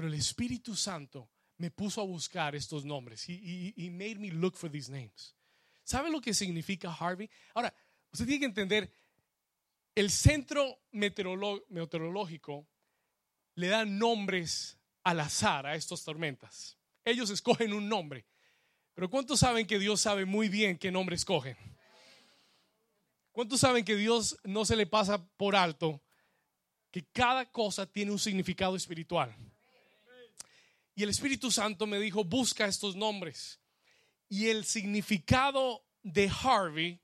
pero 0.00 0.08
el 0.08 0.18
Espíritu 0.18 0.74
Santo 0.74 1.28
me 1.58 1.70
puso 1.70 2.00
a 2.00 2.04
buscar 2.04 2.54
estos 2.54 2.86
nombres. 2.86 3.28
He, 3.28 3.74
he, 3.76 3.90
made 3.90 4.14
me 4.14 4.30
look 4.30 4.56
for 4.56 4.70
these 4.70 4.90
names. 4.90 5.36
¿Sabe 5.84 6.10
lo 6.10 6.22
que 6.22 6.32
significa 6.32 6.90
Harvey? 6.90 7.28
Ahora, 7.52 7.74
usted 8.10 8.24
tiene 8.24 8.40
que 8.40 8.46
entender, 8.46 8.90
el 9.94 10.10
centro 10.10 10.80
meteorológico 10.92 12.66
le 13.56 13.66
da 13.66 13.84
nombres 13.84 14.78
al 15.04 15.20
azar 15.20 15.66
a 15.66 15.74
estas 15.74 16.02
tormentas. 16.02 16.78
Ellos 17.04 17.28
escogen 17.28 17.74
un 17.74 17.86
nombre. 17.86 18.24
Pero 18.94 19.10
¿cuántos 19.10 19.40
saben 19.40 19.66
que 19.66 19.78
Dios 19.78 20.00
sabe 20.00 20.24
muy 20.24 20.48
bien 20.48 20.78
qué 20.78 20.90
nombre 20.90 21.14
escogen? 21.14 21.58
¿Cuántos 23.32 23.60
saben 23.60 23.84
que 23.84 23.96
Dios 23.96 24.38
no 24.44 24.64
se 24.64 24.76
le 24.76 24.86
pasa 24.86 25.22
por 25.36 25.54
alto 25.54 26.02
que 26.90 27.04
cada 27.12 27.52
cosa 27.52 27.84
tiene 27.84 28.12
un 28.12 28.18
significado 28.18 28.76
espiritual? 28.76 29.36
Y 30.94 31.02
el 31.02 31.10
Espíritu 31.10 31.50
Santo 31.50 31.86
me 31.86 31.98
dijo, 31.98 32.24
busca 32.24 32.66
estos 32.66 32.96
nombres. 32.96 33.60
Y 34.28 34.48
el 34.48 34.64
significado 34.64 35.84
de 36.02 36.30
Harvey 36.30 37.00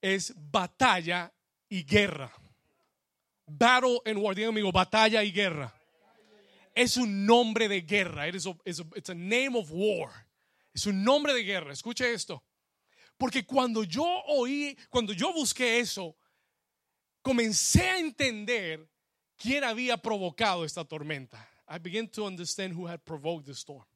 es 0.00 0.34
batalla 0.36 1.32
y 1.68 1.84
guerra. 1.84 2.32
Battle 3.46 4.00
and 4.04 4.18
war. 4.18 4.34
Diga 4.34 4.48
amigo, 4.48 4.72
batalla 4.72 5.22
y 5.22 5.32
guerra. 5.32 5.74
Es 6.74 6.96
un 6.96 7.26
nombre 7.26 7.68
de 7.68 7.82
guerra. 7.82 8.28
It 8.28 8.34
is 8.34 8.46
it's 8.94 9.10
a 9.10 9.14
name 9.14 9.56
of 9.56 9.70
war. 9.70 10.10
Es 10.74 10.86
un 10.86 11.02
nombre 11.02 11.34
de 11.34 11.42
guerra. 11.44 11.72
Escuche 11.72 12.12
esto. 12.12 12.44
Porque 13.16 13.44
cuando 13.44 13.84
yo 13.84 14.04
oí, 14.26 14.76
cuando 14.88 15.12
yo 15.12 15.32
busqué 15.32 15.78
eso, 15.78 16.16
comencé 17.20 17.88
a 17.88 17.98
entender 17.98 18.88
quién 19.36 19.64
había 19.64 19.96
provocado 19.96 20.64
esta 20.64 20.84
tormenta. 20.84 21.48
I 21.72 21.78
began 21.78 22.06
to 22.08 22.26
understand 22.26 22.74
who 22.74 22.86
had 22.86 23.02
provoked 23.02 23.46
the 23.46 23.54
storm. 23.54 23.86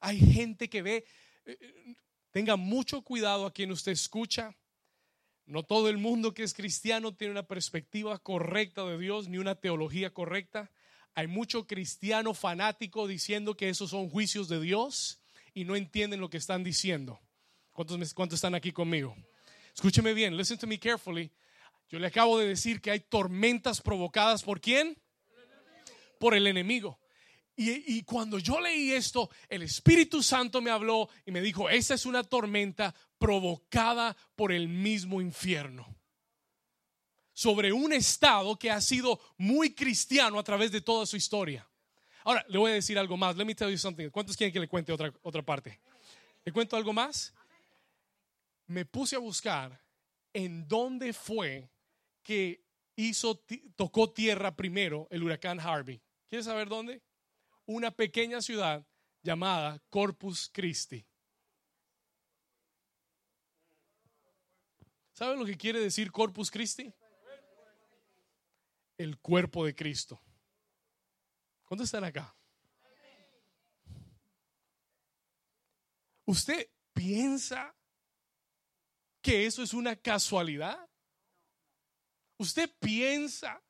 Hay 0.00 0.20
gente 0.20 0.68
que 0.68 0.82
ve, 0.82 1.04
eh, 1.46 1.56
eh, 1.60 1.94
tenga 2.30 2.56
mucho 2.56 3.02
cuidado 3.02 3.44
a 3.44 3.52
quien 3.52 3.72
usted 3.72 3.90
escucha. 3.90 4.54
No 5.46 5.64
todo 5.64 5.88
el 5.88 5.98
mundo 5.98 6.32
que 6.32 6.44
es 6.44 6.54
cristiano 6.54 7.12
tiene 7.12 7.32
una 7.32 7.42
perspectiva 7.42 8.20
correcta 8.20 8.84
de 8.84 8.98
Dios 8.98 9.28
ni 9.28 9.38
una 9.38 9.56
teología 9.56 10.14
correcta. 10.14 10.70
Hay 11.16 11.26
mucho 11.26 11.66
cristiano 11.66 12.34
fanático 12.34 13.08
diciendo 13.08 13.56
que 13.56 13.68
esos 13.68 13.90
son 13.90 14.08
juicios 14.08 14.48
de 14.48 14.60
Dios 14.60 15.20
y 15.54 15.64
no 15.64 15.74
entienden 15.74 16.20
lo 16.20 16.30
que 16.30 16.36
están 16.36 16.62
diciendo. 16.62 17.18
¿Cuántos, 17.72 18.14
cuántos 18.14 18.36
están 18.36 18.54
aquí 18.54 18.70
conmigo? 18.70 19.16
Escúcheme 19.74 20.14
bien, 20.14 20.36
listen 20.36 20.56
to 20.56 20.68
me 20.68 20.78
carefully. 20.78 21.32
Yo 21.88 21.98
le 21.98 22.06
acabo 22.06 22.38
de 22.38 22.46
decir 22.46 22.80
que 22.80 22.92
hay 22.92 23.00
tormentas 23.00 23.80
provocadas 23.80 24.44
por 24.44 24.60
quién? 24.60 24.96
Por 26.18 26.34
el 26.34 26.46
enemigo. 26.46 26.98
Y, 27.56 28.02
cuando 28.02 28.40
yo 28.40 28.60
leí 28.60 28.90
esto, 28.92 29.30
el 29.48 29.62
Espíritu 29.62 30.22
Santo 30.22 30.60
me 30.60 30.70
habló 30.70 31.08
y 31.24 31.30
me 31.30 31.40
dijo, 31.40 31.70
esta 31.70 31.94
es 31.94 32.04
una 32.04 32.24
tormenta 32.24 32.92
provocada 33.16 34.16
por 34.34 34.50
el 34.50 34.66
mismo 34.68 35.20
infierno. 35.20 35.86
Sobre 37.32 37.72
un 37.72 37.92
estado 37.92 38.58
que 38.58 38.72
ha 38.72 38.80
sido 38.80 39.20
muy 39.38 39.72
cristiano 39.72 40.38
a 40.38 40.44
través 40.44 40.72
de 40.72 40.80
toda 40.80 41.06
su 41.06 41.16
historia. 41.16 41.68
Ahora, 42.24 42.44
le 42.48 42.58
voy 42.58 42.72
a 42.72 42.74
decir 42.74 42.98
algo 42.98 43.16
más. 43.16 43.36
Let 43.36 43.44
me 43.44 43.54
tell 43.54 43.70
you 43.70 43.78
something. 43.78 44.10
¿Cuántos 44.10 44.36
quieren 44.36 44.52
que 44.52 44.60
le 44.60 44.68
cuente 44.68 44.92
otra, 44.92 45.12
otra 45.22 45.42
parte? 45.42 45.80
¿Le 46.44 46.52
cuento 46.52 46.76
algo 46.76 46.92
más? 46.92 47.32
Me 48.66 48.84
puse 48.84 49.14
a 49.14 49.20
buscar 49.20 49.80
en 50.32 50.66
dónde 50.66 51.12
fue 51.12 51.70
que 52.22 52.63
hizo, 52.96 53.42
tocó 53.76 54.12
tierra 54.12 54.54
primero 54.54 55.06
el 55.10 55.22
huracán 55.22 55.60
Harvey. 55.60 56.02
¿Quieres 56.28 56.46
saber 56.46 56.68
dónde? 56.68 57.02
Una 57.66 57.90
pequeña 57.90 58.40
ciudad 58.40 58.86
llamada 59.22 59.80
Corpus 59.88 60.50
Christi. 60.52 61.06
¿Sabe 65.12 65.36
lo 65.36 65.44
que 65.44 65.56
quiere 65.56 65.80
decir 65.80 66.10
Corpus 66.10 66.50
Christi? 66.50 66.92
El 68.98 69.18
cuerpo 69.18 69.64
de 69.64 69.74
Cristo. 69.74 70.20
¿Cuántos 71.64 71.86
están 71.86 72.04
acá? 72.04 72.36
¿Usted 76.26 76.68
piensa 76.92 77.74
que 79.20 79.46
eso 79.46 79.62
es 79.62 79.74
una 79.74 79.94
casualidad? 79.96 80.88
¿Usted 82.36 82.70
piensa 82.80 83.62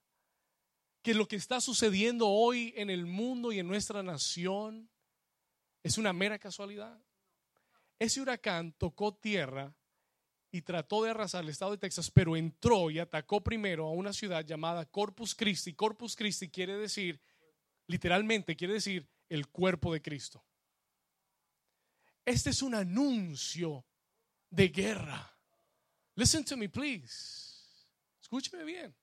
que 1.03 1.15
lo 1.15 1.29
que 1.29 1.37
está 1.37 1.61
sucediendo 1.61 2.29
hoy 2.29 2.73
en 2.77 2.91
el 2.91 3.07
mundo 3.07 3.53
y 3.53 3.59
en 3.59 3.69
nuestra 3.69 4.03
nación 4.03 4.89
es 5.83 5.99
una 5.99 6.13
mera 6.13 6.39
casualidad? 6.39 6.99
Ese 7.99 8.21
huracán 8.21 8.73
tocó 8.73 9.15
tierra 9.15 9.75
y 10.51 10.63
trató 10.63 11.03
de 11.03 11.11
arrasar 11.11 11.45
el 11.45 11.51
estado 11.51 11.73
de 11.73 11.79
Texas, 11.79 12.11
pero 12.11 12.37
entró 12.37 12.91
y 12.91 12.99
atacó 12.99 13.43
primero 13.43 13.87
a 13.87 13.93
una 13.93 14.13
ciudad 14.13 14.45
llamada 14.45 14.87
Corpus 14.87 15.35
Christi. 15.35 15.75
Corpus 15.75 16.17
Christi 16.17 16.49
quiere 16.49 16.77
decir 16.77 17.21
literalmente 17.87 18.57
quiere 18.57 18.75
decir 18.75 19.09
el 19.29 19.49
cuerpo 19.49 19.93
de 19.93 20.03
Cristo. 20.03 20.45
Este 22.25 22.51
es 22.51 22.63
un 22.63 22.75
anuncio 22.75 23.85
de 24.51 24.69
guerra. 24.69 25.39
Listen 26.15 26.45
to 26.45 26.57
me, 26.57 26.69
please. 26.69 27.54
Escúcheme 28.25 28.65
bien. 28.65 28.97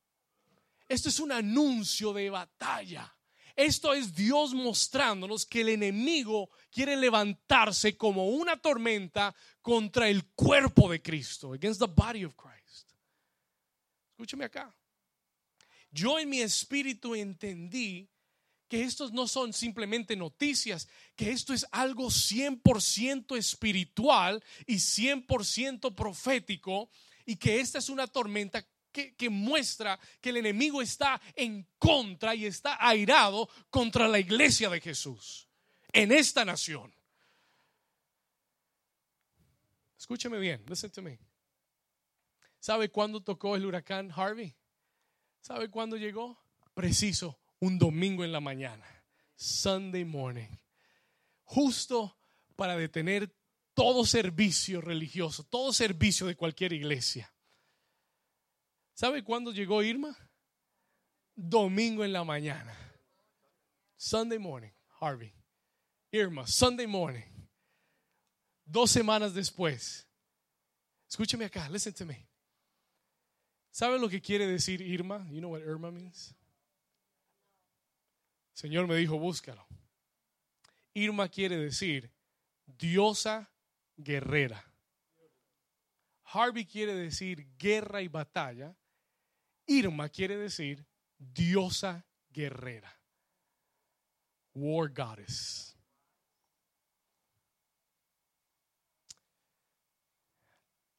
Esto 0.90 1.10
es 1.10 1.20
un 1.20 1.32
anuncio 1.32 2.12
de 2.12 2.32
batalla. 2.32 3.16
Esto 3.56 3.94
es 3.94 4.16
Dios 4.16 4.56
mostrándonos 4.56 5.46
que 5.46 5.62
el 5.62 5.70
enemigo 5.70 6.50
quiere 6.72 6.96
levantarse 6.96 7.96
como 7.96 8.30
una 8.30 8.60
tormenta 8.60 9.36
contra 9.62 10.10
el 10.10 10.26
cuerpo 10.34 10.90
de 10.90 11.04
Cristo, 11.04 11.54
against 11.54 11.80
the 11.80 11.88
body 11.88 12.26
of 12.26 12.34
Christ. 12.36 12.90
Escúcheme 14.14 14.46
acá. 14.46 14.76
Yo 15.92 16.18
en 16.18 16.28
mi 16.28 16.42
espíritu 16.42 17.14
entendí 17.14 18.10
que 18.68 18.84
estos 18.84 19.12
no 19.12 19.28
son 19.28 19.54
simplemente 19.54 20.16
noticias, 20.16 20.88
que 21.16 21.30
esto 21.30 21.54
es 21.54 21.68
algo 21.72 22.08
100% 22.08 23.38
espiritual 23.38 24.44
y 24.66 24.78
100% 24.78 25.94
profético 25.94 26.90
y 27.26 27.36
que 27.36 27.60
esta 27.60 27.78
es 27.78 27.90
una 27.90 28.08
tormenta 28.08 28.66
que, 28.92 29.30
muestra 29.30 30.00
que 30.20 30.30
el 30.30 30.38
enemigo 30.38 30.82
está 30.82 31.22
en 31.36 31.68
contra 31.78 32.36
y 32.36 32.46
está 32.46 32.78
airado 32.80 33.50
contra 33.70 34.08
la 34.08 34.20
iglesia 34.20 34.70
de 34.70 34.82
Jesús 34.82 35.48
en 35.92 36.12
esta 36.12 36.46
nación. 36.46 36.94
Escúcheme 39.98 40.40
bien, 40.40 40.64
listen 40.68 40.92
to 40.92 41.02
me. 41.02 41.20
¿Sabe 42.60 42.90
cuándo 42.90 43.22
tocó 43.22 43.56
el 43.56 43.66
huracán 43.66 44.12
Harvey? 44.16 44.56
¿Sabe 45.40 45.70
cuándo 45.70 45.98
llegó? 45.98 46.40
Preciso, 46.74 47.40
un 47.60 47.80
domingo 47.80 48.24
en 48.24 48.32
la 48.32 48.40
mañana, 48.40 48.86
Sunday 49.36 50.06
morning, 50.06 50.50
justo 51.44 52.18
para 52.56 52.78
detener 52.78 53.36
todo 53.74 54.06
servicio 54.06 54.82
religioso, 54.82 55.44
todo 55.44 55.74
servicio 55.74 56.28
de 56.28 56.36
cualquier 56.36 56.74
iglesia. 56.74 57.31
¿Sabe 58.94 59.24
cuándo 59.24 59.52
llegó 59.52 59.82
Irma? 59.82 60.16
Domingo 61.36 62.04
en 62.04 62.14
la 62.14 62.24
mañana. 62.24 62.78
Sunday 63.98 64.40
morning, 64.40 64.72
Harvey. 65.00 65.34
Irma, 66.12 66.46
Sunday 66.46 66.88
morning. 66.88 67.24
Dos 68.66 68.92
semanas 68.92 69.34
después, 69.34 70.08
Escúcheme 71.12 71.44
acá, 71.44 71.68
listen 71.68 71.94
to 71.94 72.06
me. 72.06 72.26
¿Sabe 73.70 74.00
lo 74.00 74.08
que 74.08 74.22
quiere 74.22 74.48
decir 74.48 74.82
Irma? 74.82 75.28
You 75.30 75.42
know 75.42 75.50
what 75.50 75.60
Irma 75.62 75.92
means? 75.92 76.34
Señor 78.54 78.88
me 78.88 78.96
dijo, 78.96 79.20
búscalo. 79.20 79.68
Irma 80.94 81.28
quiere 81.28 81.58
decir 81.58 82.10
diosa 82.66 83.52
guerrera. 83.98 84.64
Harvey 86.24 86.66
quiere 86.66 86.96
decir 86.96 87.46
guerra 87.58 88.02
y 88.02 88.08
batalla. 88.08 88.74
Irma 89.68 90.10
quiere 90.10 90.38
decir 90.38 90.86
diosa 91.18 92.06
guerrera. 92.30 92.92
War 94.54 94.90
goddess. 94.90 95.76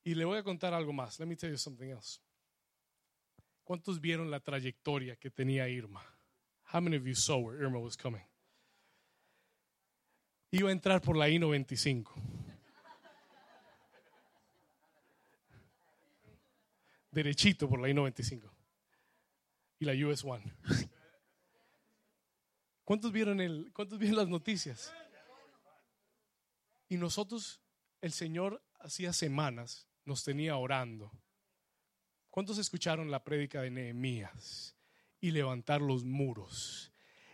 Y 0.05 0.15
le 0.15 0.25
voy 0.25 0.39
a 0.39 0.43
contar 0.43 0.75
algo 0.75 0.93
más. 0.93 1.19
Let 1.21 1.27
me 1.27 1.37
tell 1.37 1.51
you 1.51 1.59
something 1.59 1.89
else. 1.89 2.21
¿Cuántos 3.65 4.01
vieron 4.01 4.31
la 4.31 4.41
trayectoria 4.41 5.17
que 5.17 5.31
tenía 5.31 5.69
Irma? 5.69 6.03
How 6.73 6.81
many 6.81 6.97
of 6.97 7.05
you 7.05 7.15
saw 7.15 7.39
where 7.39 7.63
Irma 7.63 7.79
was 7.79 7.97
coming? 7.97 8.23
Iba 10.51 10.69
a 10.69 10.73
entrar 10.73 11.01
por 11.01 11.17
la 11.17 11.29
I-95. 11.29 12.13
Derechito 17.11 17.69
por 17.69 17.81
la 17.81 17.89
I-95. 17.89 18.52
Y 19.83 19.85
la 19.85 19.95
US 20.07 20.23
One. 20.23 20.45
¿Cuántos 22.85 23.11
vieron, 23.11 23.41
el, 23.41 23.73
¿Cuántos 23.75 23.99
vieron 23.99 24.17
las 24.17 24.29
noticias? 24.29 24.95
Y 26.89 26.97
nosotros, 26.97 27.61
el 28.01 28.13
Señor 28.13 28.63
hacía 28.79 29.13
semanas 29.13 29.89
nos 30.05 30.23
tenía 30.23 30.57
orando. 30.57 31.11
¿Cuántos 32.31 32.59
escucharon 32.59 33.11
la 33.11 33.25
prédica 33.25 33.61
de 33.61 33.73
Nehemías? 33.73 34.77
Y 35.21 35.33
levantar 35.33 35.81
los 35.81 36.05
muros 36.05 36.93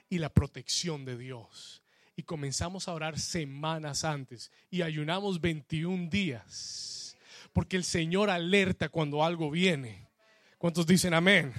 y 0.08 0.16
la 0.16 0.32
protección 0.32 1.04
de 1.04 1.18
Dios. 1.18 1.82
Y 2.16 2.22
comenzamos 2.22 2.88
a 2.88 2.94
orar 2.94 3.18
semanas 3.18 4.04
antes 4.04 4.50
y 4.70 4.80
ayunamos 4.80 5.42
21 5.42 6.08
días. 6.08 7.18
Porque 7.52 7.76
el 7.76 7.84
Señor 7.84 8.30
alerta 8.30 8.88
cuando 8.88 9.22
algo 9.22 9.50
viene. 9.50 10.08
¿Cuántos 10.56 10.86
dicen 10.86 11.12
amén? 11.12 11.52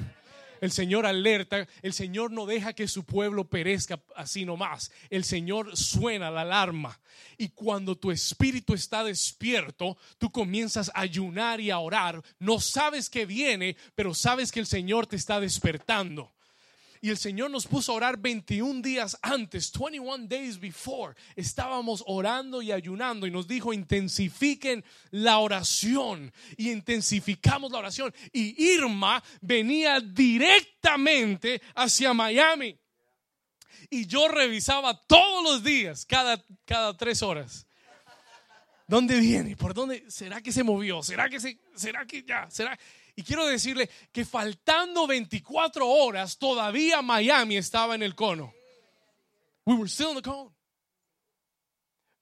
El 0.62 0.72
Señor 0.72 1.06
alerta, 1.06 1.68
el 1.82 1.94
Señor 1.94 2.32
no 2.32 2.46
deja 2.46 2.74
que 2.74 2.88
su 2.88 3.06
pueblo 3.06 3.50
perezca 3.50 4.00
así 4.16 4.46
nomás. 4.46 4.92
El 5.10 5.24
Señor 5.24 5.76
suena 5.78 6.30
la 6.32 6.42
alarma. 6.42 7.00
Y 7.38 7.50
cuando 7.50 7.98
tu 7.98 8.12
espíritu 8.12 8.74
está 8.74 9.04
despierto, 9.04 9.98
tú 10.18 10.32
comienzas 10.32 10.92
a 10.94 11.02
ayunar 11.02 11.60
y 11.62 11.72
a 11.72 11.80
orar. 11.80 12.22
No 12.40 12.60
sabes 12.60 13.10
que 13.10 13.26
viene, 13.26 13.78
pero 13.96 14.14
sabes 14.14 14.52
que 14.52 14.60
el 14.60 14.68
Señor 14.68 15.08
te 15.08 15.16
está 15.16 15.40
despertando. 15.40 16.32
Y 17.02 17.10
el 17.10 17.18
Señor 17.18 17.50
nos 17.50 17.66
puso 17.66 17.94
a 17.94 17.96
orar 17.96 18.18
21 18.18 18.82
días 18.82 19.18
antes, 19.22 19.72
21 19.72 20.28
days 20.28 20.60
before. 20.60 21.16
Estábamos 21.36 22.04
orando 22.06 22.62
y 22.62 22.74
ayunando 22.74 23.26
y 23.26 23.32
nos 23.32 23.48
dijo, 23.48 23.72
intensifiquen 23.72 24.84
la 25.12 25.38
oración. 25.40 26.34
Y 26.58 26.72
intensificamos 26.72 27.72
la 27.72 27.80
oración. 27.80 28.14
Y 28.34 28.62
Irma 28.74 29.24
venía 29.40 30.02
directamente 30.02 31.62
hacia 31.74 32.14
Miami. 32.14 32.78
Y 33.90 34.06
yo 34.06 34.28
revisaba 34.28 35.00
todos 35.08 35.44
los 35.44 35.64
días, 35.64 36.06
cada, 36.06 36.44
cada 36.66 36.96
tres 36.98 37.24
horas. 37.24 37.66
¿Dónde 38.88 39.20
viene? 39.20 39.56
¿Por 39.56 39.74
dónde? 39.74 40.04
¿Será 40.10 40.42
que 40.42 40.52
se 40.52 40.64
movió? 40.64 41.02
¿Será 41.02 41.30
que 41.30 41.40
se, 41.40 41.60
será 41.76 42.06
que 42.06 42.24
ya? 42.24 42.50
¿Será? 42.50 42.78
Y 43.20 43.22
quiero 43.22 43.46
decirle 43.46 43.90
que 44.14 44.24
faltando 44.24 45.06
24 45.06 45.86
horas, 45.86 46.38
todavía 46.38 47.02
Miami 47.02 47.58
estaba 47.58 47.94
en 47.94 48.02
el 48.02 48.16
cono. 48.16 48.54
We 49.66 49.76
were 49.76 49.90
still 49.90 50.12
in 50.12 50.16
the 50.16 50.22
cone. 50.22 50.52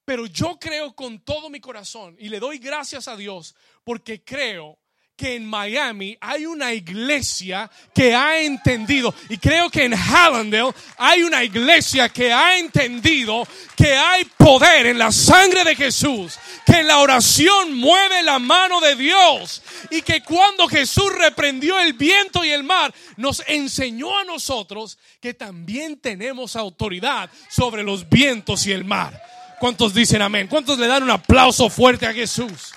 Pero 0.04 0.26
yo 0.26 0.58
creo 0.58 0.96
con 0.96 1.20
todo 1.20 1.50
mi 1.50 1.60
corazón 1.60 2.16
y 2.18 2.28
le 2.28 2.40
doy 2.40 2.58
gracias 2.58 3.06
a 3.06 3.14
Dios 3.14 3.54
porque 3.84 4.24
creo 4.24 4.80
que 5.18 5.34
en 5.34 5.44
Miami 5.44 6.16
hay 6.20 6.46
una 6.46 6.72
iglesia 6.72 7.68
que 7.92 8.14
ha 8.14 8.40
entendido, 8.40 9.12
y 9.28 9.36
creo 9.36 9.68
que 9.68 9.84
en 9.84 9.92
Hallandale 9.92 10.72
hay 10.96 11.24
una 11.24 11.42
iglesia 11.42 12.08
que 12.08 12.32
ha 12.32 12.56
entendido 12.56 13.46
que 13.76 13.96
hay 13.96 14.24
poder 14.36 14.86
en 14.86 14.96
la 14.96 15.10
sangre 15.10 15.64
de 15.64 15.74
Jesús, 15.74 16.38
que 16.64 16.84
la 16.84 16.98
oración 16.98 17.74
mueve 17.74 18.22
la 18.22 18.38
mano 18.38 18.80
de 18.80 18.94
Dios, 18.94 19.60
y 19.90 20.02
que 20.02 20.22
cuando 20.22 20.68
Jesús 20.68 21.12
reprendió 21.18 21.80
el 21.80 21.94
viento 21.94 22.44
y 22.44 22.50
el 22.50 22.62
mar, 22.62 22.94
nos 23.16 23.42
enseñó 23.48 24.16
a 24.16 24.24
nosotros 24.24 24.98
que 25.20 25.34
también 25.34 25.98
tenemos 25.98 26.54
autoridad 26.54 27.28
sobre 27.50 27.82
los 27.82 28.08
vientos 28.08 28.68
y 28.68 28.72
el 28.72 28.84
mar. 28.84 29.20
¿Cuántos 29.58 29.92
dicen 29.92 30.22
amén? 30.22 30.46
¿Cuántos 30.46 30.78
le 30.78 30.86
dan 30.86 31.02
un 31.02 31.10
aplauso 31.10 31.68
fuerte 31.68 32.06
a 32.06 32.14
Jesús? 32.14 32.72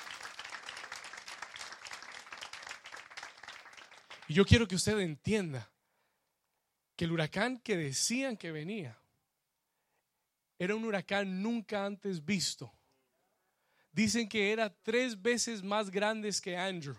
Y 4.32 4.34
yo 4.34 4.46
quiero 4.46 4.66
que 4.66 4.76
usted 4.76 4.98
entienda 5.00 5.70
que 6.96 7.04
el 7.04 7.12
huracán 7.12 7.60
que 7.60 7.76
decían 7.76 8.38
que 8.38 8.54
venía 8.54 8.98
era 10.58 10.74
un 10.74 10.86
huracán 10.86 11.44
nunca 11.44 11.86
antes 11.86 12.24
visto. 12.24 12.74
Dicen 13.92 14.30
que 14.30 14.54
era 14.54 14.74
tres 14.74 15.22
veces 15.22 15.62
más 15.62 15.92
grande 15.92 16.34
que 16.42 16.56
Andrew. 16.56 16.96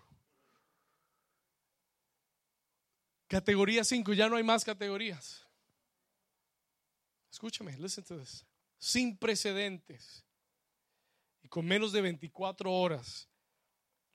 Categoría 3.28 3.82
5, 3.82 4.12
ya 4.12 4.28
no 4.28 4.36
hay 4.36 4.42
más 4.42 4.62
categorías. 4.62 5.42
Escúchame, 7.30 7.78
listen 7.78 8.04
to 8.04 8.18
this. 8.18 8.44
Sin 8.76 9.16
precedentes 9.16 10.22
y 11.42 11.48
con 11.48 11.64
menos 11.64 11.92
de 11.92 12.02
24 12.02 12.70
horas, 12.70 13.26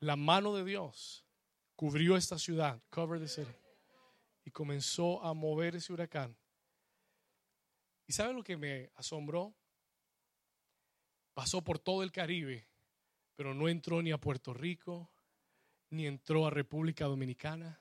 la 0.02 0.16
mano 0.16 0.54
de 0.54 0.64
Dios 0.64 1.27
cubrió 1.78 2.18
esta 2.18 2.40
ciudad, 2.40 2.82
cover 2.90 3.20
the 3.22 3.28
city, 3.28 3.56
y 4.44 4.50
comenzó 4.50 5.24
a 5.24 5.34
mover 5.34 5.76
ese 5.76 5.94
huracán. 5.94 6.36
¿Y 8.08 8.14
saben 8.14 8.36
lo 8.36 8.44
que 8.44 8.58
me 8.58 8.90
asombró? 8.96 9.56
Pasó 11.36 11.64
por 11.64 11.78
todo 11.78 12.02
el 12.02 12.12
Caribe, 12.12 12.68
pero 13.36 13.54
no 13.54 13.70
entró 13.70 14.02
ni 14.02 14.12
a 14.12 14.18
Puerto 14.18 14.56
Rico, 14.56 15.12
ni 15.92 16.08
entró 16.08 16.48
a 16.48 16.50
República 16.50 17.06
Dominicana, 17.06 17.80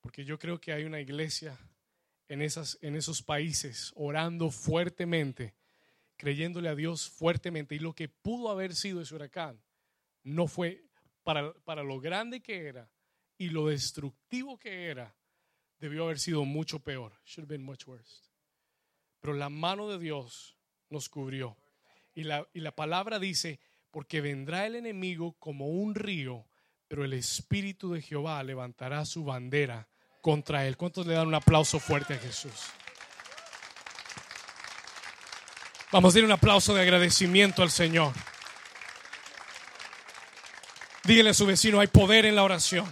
porque 0.00 0.24
yo 0.24 0.38
creo 0.38 0.58
que 0.58 0.72
hay 0.72 0.84
una 0.84 1.00
iglesia 1.00 1.58
en, 2.28 2.40
esas, 2.40 2.78
en 2.80 2.96
esos 2.96 3.22
países 3.22 3.92
orando 3.94 4.50
fuertemente, 4.50 5.54
creyéndole 6.16 6.70
a 6.70 6.74
Dios 6.74 7.10
fuertemente, 7.10 7.74
y 7.74 7.78
lo 7.78 7.92
que 7.92 8.08
pudo 8.08 8.48
haber 8.48 8.74
sido 8.74 9.02
ese 9.02 9.14
huracán 9.14 9.62
no 10.22 10.46
fue 10.46 10.85
para, 11.26 11.82
lo 11.82 12.00
grande 12.00 12.40
que 12.40 12.68
era 12.68 12.88
y 13.36 13.48
lo 13.48 13.66
destructivo 13.66 14.58
que 14.58 14.86
era, 14.86 15.16
debió 15.78 16.04
haber 16.04 16.20
sido 16.20 16.44
mucho 16.44 16.78
peor. 16.78 17.12
Should 17.24 17.46
have 17.46 17.52
been 17.52 17.64
much 17.64 17.86
worse. 17.86 18.30
Pero 19.20 19.34
la 19.34 19.48
mano 19.48 19.88
de 19.88 19.98
Dios 19.98 20.56
nos 20.88 21.08
cubrió. 21.08 21.56
Y 22.14 22.22
la, 22.22 22.46
y 22.54 22.60
la 22.60 22.70
palabra 22.70 23.18
dice, 23.18 23.58
porque 23.90 24.20
vendrá 24.20 24.66
el 24.66 24.76
enemigo 24.76 25.32
como 25.40 25.66
un 25.66 25.96
río, 25.96 26.46
pero 26.86 27.04
el 27.04 27.12
Espíritu 27.12 27.92
de 27.92 28.02
Jehová 28.02 28.42
levantará 28.44 29.04
su 29.04 29.24
bandera 29.24 29.88
contra 30.22 30.66
él. 30.66 30.76
¿Cuántos 30.76 31.06
le 31.06 31.14
dan 31.14 31.26
un 31.26 31.34
aplauso 31.34 31.80
fuerte 31.80 32.14
a 32.14 32.18
Jesús? 32.18 32.70
Vamos 35.90 36.14
a 36.14 36.18
dar 36.18 36.24
un 36.24 36.32
aplauso 36.32 36.72
de 36.72 36.82
agradecimiento 36.82 37.62
al 37.62 37.70
Señor. 37.70 38.12
Dígale 41.06 41.30
a 41.30 41.34
su 41.34 41.46
vecino, 41.46 41.78
hay 41.78 41.86
poder 41.86 42.26
en 42.26 42.34
la 42.34 42.42
oración. 42.42 42.86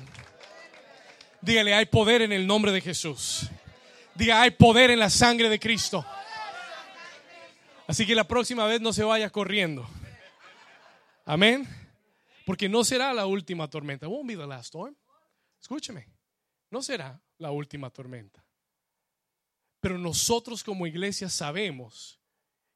Dígale, 1.40 1.74
hay 1.74 1.86
poder 1.86 2.22
en 2.22 2.30
el 2.30 2.46
nombre 2.46 2.70
de 2.70 2.80
Jesús. 2.80 3.50
Diga, 4.14 4.40
hay 4.40 4.52
poder 4.52 4.90
en 4.90 5.00
la 5.00 5.10
sangre 5.10 5.48
de 5.48 5.58
Cristo. 5.58 6.06
Así 7.88 8.06
que 8.06 8.14
la 8.14 8.22
próxima 8.22 8.66
vez 8.66 8.80
no 8.80 8.92
se 8.92 9.02
vaya 9.02 9.30
corriendo. 9.30 9.88
Amén. 11.24 11.66
Porque 12.46 12.68
no 12.68 12.84
será 12.84 13.12
la 13.12 13.26
última 13.26 13.68
tormenta. 13.68 14.06
Escúcheme. 15.60 16.08
No 16.70 16.82
será 16.82 17.20
la 17.38 17.50
última 17.50 17.90
tormenta. 17.90 18.44
Pero 19.80 19.98
nosotros 19.98 20.62
como 20.62 20.86
iglesia 20.86 21.28
sabemos 21.28 22.20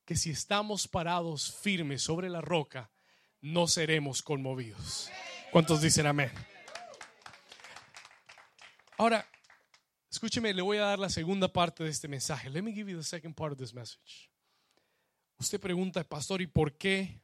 que 0.05 0.17
si 0.17 0.31
estamos 0.31 0.89
parados 0.89 1.57
firmes 1.63 2.03
sobre 2.03 2.29
la 2.29 2.41
roca, 2.41 2.91
no 3.41 3.67
seremos 3.67 4.23
conmovidos. 4.23 5.11
¿Cuántos 5.53 5.81
dicen 5.81 6.07
amén? 6.07 6.31
Ahora, 8.97 9.27
escúcheme, 10.11 10.53
le 10.53 10.63
voy 10.63 10.79
a 10.79 10.83
dar 10.83 10.99
la 10.99 11.09
segunda 11.09 11.53
parte 11.53 11.85
de 11.85 11.91
este 11.91 12.09
mensaje. 12.09 12.51
Let 12.51 12.63
me 12.63 12.73
give 12.73 12.91
you 12.91 12.99
the 12.99 13.05
second 13.05 13.35
part 13.35 13.53
of 13.53 13.59
this 13.59 13.73
message. 13.73 14.31
Usted 15.39 15.61
pregunta, 15.61 16.03
pastor, 16.03 16.43
¿y 16.43 16.49
por 16.49 16.77
qué 16.77 17.23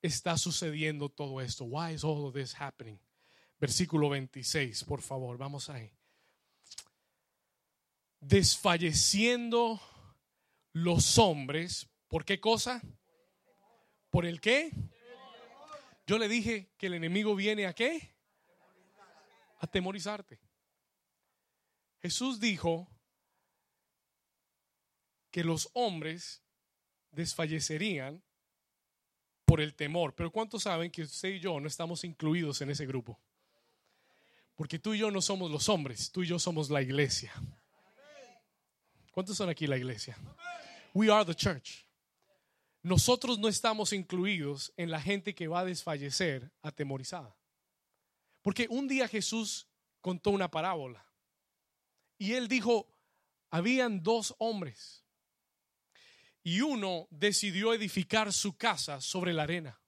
está 0.00 0.38
sucediendo 0.38 1.08
todo 1.08 1.40
esto? 1.40 1.64
Why 1.64 1.92
is 1.92 2.04
all 2.04 2.24
of 2.26 2.34
this 2.34 2.54
happening? 2.54 3.00
Versículo 3.58 4.08
26, 4.08 4.84
por 4.84 5.02
favor, 5.02 5.36
vamos 5.36 5.68
ahí. 5.68 5.90
Desfalleciendo 8.20 9.80
los 10.72 11.18
hombres, 11.18 11.88
¿por 12.06 12.24
qué 12.24 12.38
cosa? 12.38 12.80
¿Por 14.10 14.24
el 14.24 14.40
qué? 14.40 14.70
Yo 16.08 16.16
le 16.16 16.26
dije 16.26 16.70
que 16.78 16.86
el 16.86 16.94
enemigo 16.94 17.36
viene 17.36 17.66
a 17.66 17.74
qué? 17.74 18.14
A 19.58 19.66
temorizarte. 19.66 20.40
Jesús 22.00 22.40
dijo 22.40 22.88
que 25.30 25.44
los 25.44 25.68
hombres 25.74 26.42
desfallecerían 27.10 28.24
por 29.44 29.60
el 29.60 29.74
temor. 29.74 30.14
Pero 30.14 30.32
¿cuántos 30.32 30.62
saben 30.62 30.90
que 30.90 31.02
usted 31.02 31.28
y 31.28 31.40
yo 31.40 31.60
no 31.60 31.68
estamos 31.68 32.02
incluidos 32.04 32.62
en 32.62 32.70
ese 32.70 32.86
grupo? 32.86 33.20
Porque 34.54 34.78
tú 34.78 34.94
y 34.94 35.00
yo 35.00 35.10
no 35.10 35.20
somos 35.20 35.50
los 35.50 35.68
hombres, 35.68 36.10
tú 36.10 36.22
y 36.22 36.26
yo 36.26 36.38
somos 36.38 36.70
la 36.70 36.80
iglesia. 36.80 37.34
¿Cuántos 39.12 39.36
son 39.36 39.50
aquí 39.50 39.66
la 39.66 39.76
iglesia? 39.76 40.16
We 40.94 41.10
are 41.10 41.26
the 41.26 41.34
church. 41.34 41.87
Nosotros 42.82 43.38
no 43.38 43.48
estamos 43.48 43.92
incluidos 43.92 44.72
en 44.76 44.90
la 44.90 45.00
gente 45.00 45.34
que 45.34 45.48
va 45.48 45.60
a 45.60 45.64
desfallecer 45.64 46.52
atemorizada. 46.62 47.36
Porque 48.42 48.66
un 48.70 48.88
día 48.88 49.08
Jesús 49.08 49.68
contó 50.00 50.30
una 50.30 50.50
parábola 50.50 51.04
y 52.18 52.34
él 52.34 52.48
dijo, 52.48 52.94
habían 53.50 54.02
dos 54.02 54.34
hombres 54.38 55.04
y 56.42 56.60
uno 56.60 57.08
decidió 57.10 57.74
edificar 57.74 58.32
su 58.32 58.56
casa 58.56 59.00
sobre 59.00 59.32
la 59.32 59.42
arena. 59.42 59.80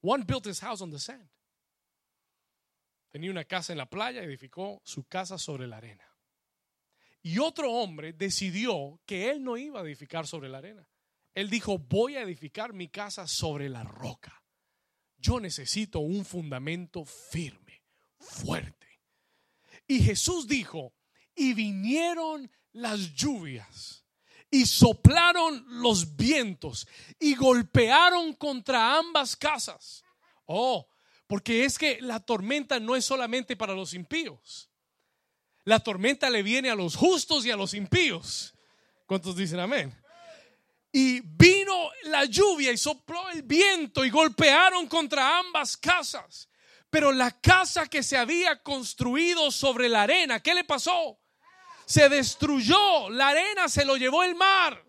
One 0.00 0.24
built 0.24 0.46
his 0.46 0.60
house 0.60 0.80
on 0.80 0.90
the 0.90 0.98
sand. 0.98 1.30
Tenía 3.08 3.30
una 3.30 3.44
casa 3.44 3.72
en 3.72 3.78
la 3.78 3.88
playa, 3.88 4.22
edificó 4.22 4.80
su 4.84 5.04
casa 5.04 5.38
sobre 5.38 5.66
la 5.66 5.76
arena. 5.76 6.04
Y 7.22 7.38
otro 7.38 7.70
hombre 7.70 8.12
decidió 8.14 9.00
que 9.06 9.30
él 9.30 9.44
no 9.44 9.56
iba 9.56 9.80
a 9.80 9.84
edificar 9.84 10.26
sobre 10.26 10.48
la 10.48 10.58
arena. 10.58 10.88
Él 11.34 11.48
dijo, 11.48 11.78
voy 11.78 12.16
a 12.16 12.22
edificar 12.22 12.72
mi 12.72 12.88
casa 12.88 13.26
sobre 13.26 13.68
la 13.68 13.84
roca. 13.84 14.42
Yo 15.16 15.40
necesito 15.40 16.00
un 16.00 16.24
fundamento 16.24 17.04
firme, 17.04 17.82
fuerte. 18.18 19.00
Y 19.86 20.02
Jesús 20.02 20.46
dijo, 20.46 20.94
y 21.34 21.54
vinieron 21.54 22.50
las 22.72 23.14
lluvias 23.14 24.04
y 24.50 24.66
soplaron 24.66 25.64
los 25.66 26.16
vientos 26.16 26.86
y 27.18 27.34
golpearon 27.34 28.34
contra 28.34 28.98
ambas 28.98 29.34
casas. 29.34 30.04
Oh, 30.44 30.88
porque 31.26 31.64
es 31.64 31.78
que 31.78 32.00
la 32.02 32.20
tormenta 32.20 32.78
no 32.78 32.94
es 32.94 33.04
solamente 33.04 33.56
para 33.56 33.74
los 33.74 33.94
impíos. 33.94 34.70
La 35.64 35.80
tormenta 35.80 36.28
le 36.28 36.42
viene 36.42 36.68
a 36.68 36.74
los 36.74 36.96
justos 36.96 37.46
y 37.46 37.50
a 37.50 37.56
los 37.56 37.72
impíos. 37.72 38.54
¿Cuántos 39.06 39.36
dicen 39.36 39.60
amén? 39.60 40.01
Y 40.92 41.20
vino 41.20 41.90
la 42.04 42.26
lluvia 42.26 42.70
y 42.70 42.76
sopló 42.76 43.30
el 43.30 43.42
viento 43.42 44.04
y 44.04 44.10
golpearon 44.10 44.86
contra 44.86 45.38
ambas 45.38 45.76
casas. 45.76 46.48
Pero 46.90 47.10
la 47.10 47.30
casa 47.40 47.86
que 47.86 48.02
se 48.02 48.18
había 48.18 48.62
construido 48.62 49.50
sobre 49.50 49.88
la 49.88 50.02
arena, 50.02 50.40
¿qué 50.40 50.52
le 50.52 50.64
pasó? 50.64 51.18
Se 51.86 52.10
destruyó, 52.10 53.08
la 53.08 53.28
arena 53.28 53.68
se 53.70 53.86
lo 53.86 53.96
llevó 53.96 54.22
el 54.22 54.34
mar. 54.34 54.84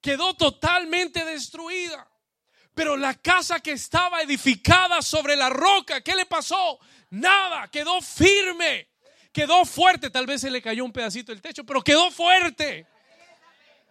Quedó 0.00 0.34
totalmente 0.34 1.24
destruida. 1.24 2.10
Pero 2.74 2.96
la 2.96 3.14
casa 3.14 3.60
que 3.60 3.72
estaba 3.72 4.22
edificada 4.22 5.02
sobre 5.02 5.36
la 5.36 5.50
roca, 5.50 6.02
¿qué 6.02 6.14
le 6.14 6.26
pasó? 6.26 6.78
Nada, 7.10 7.68
quedó 7.68 8.00
firme, 8.00 8.88
quedó 9.32 9.64
fuerte. 9.64 10.10
Tal 10.10 10.26
vez 10.26 10.40
se 10.40 10.50
le 10.50 10.60
cayó 10.60 10.84
un 10.84 10.92
pedacito 10.92 11.32
del 11.32 11.42
techo, 11.42 11.64
pero 11.64 11.82
quedó 11.82 12.10
fuerte. 12.10 12.86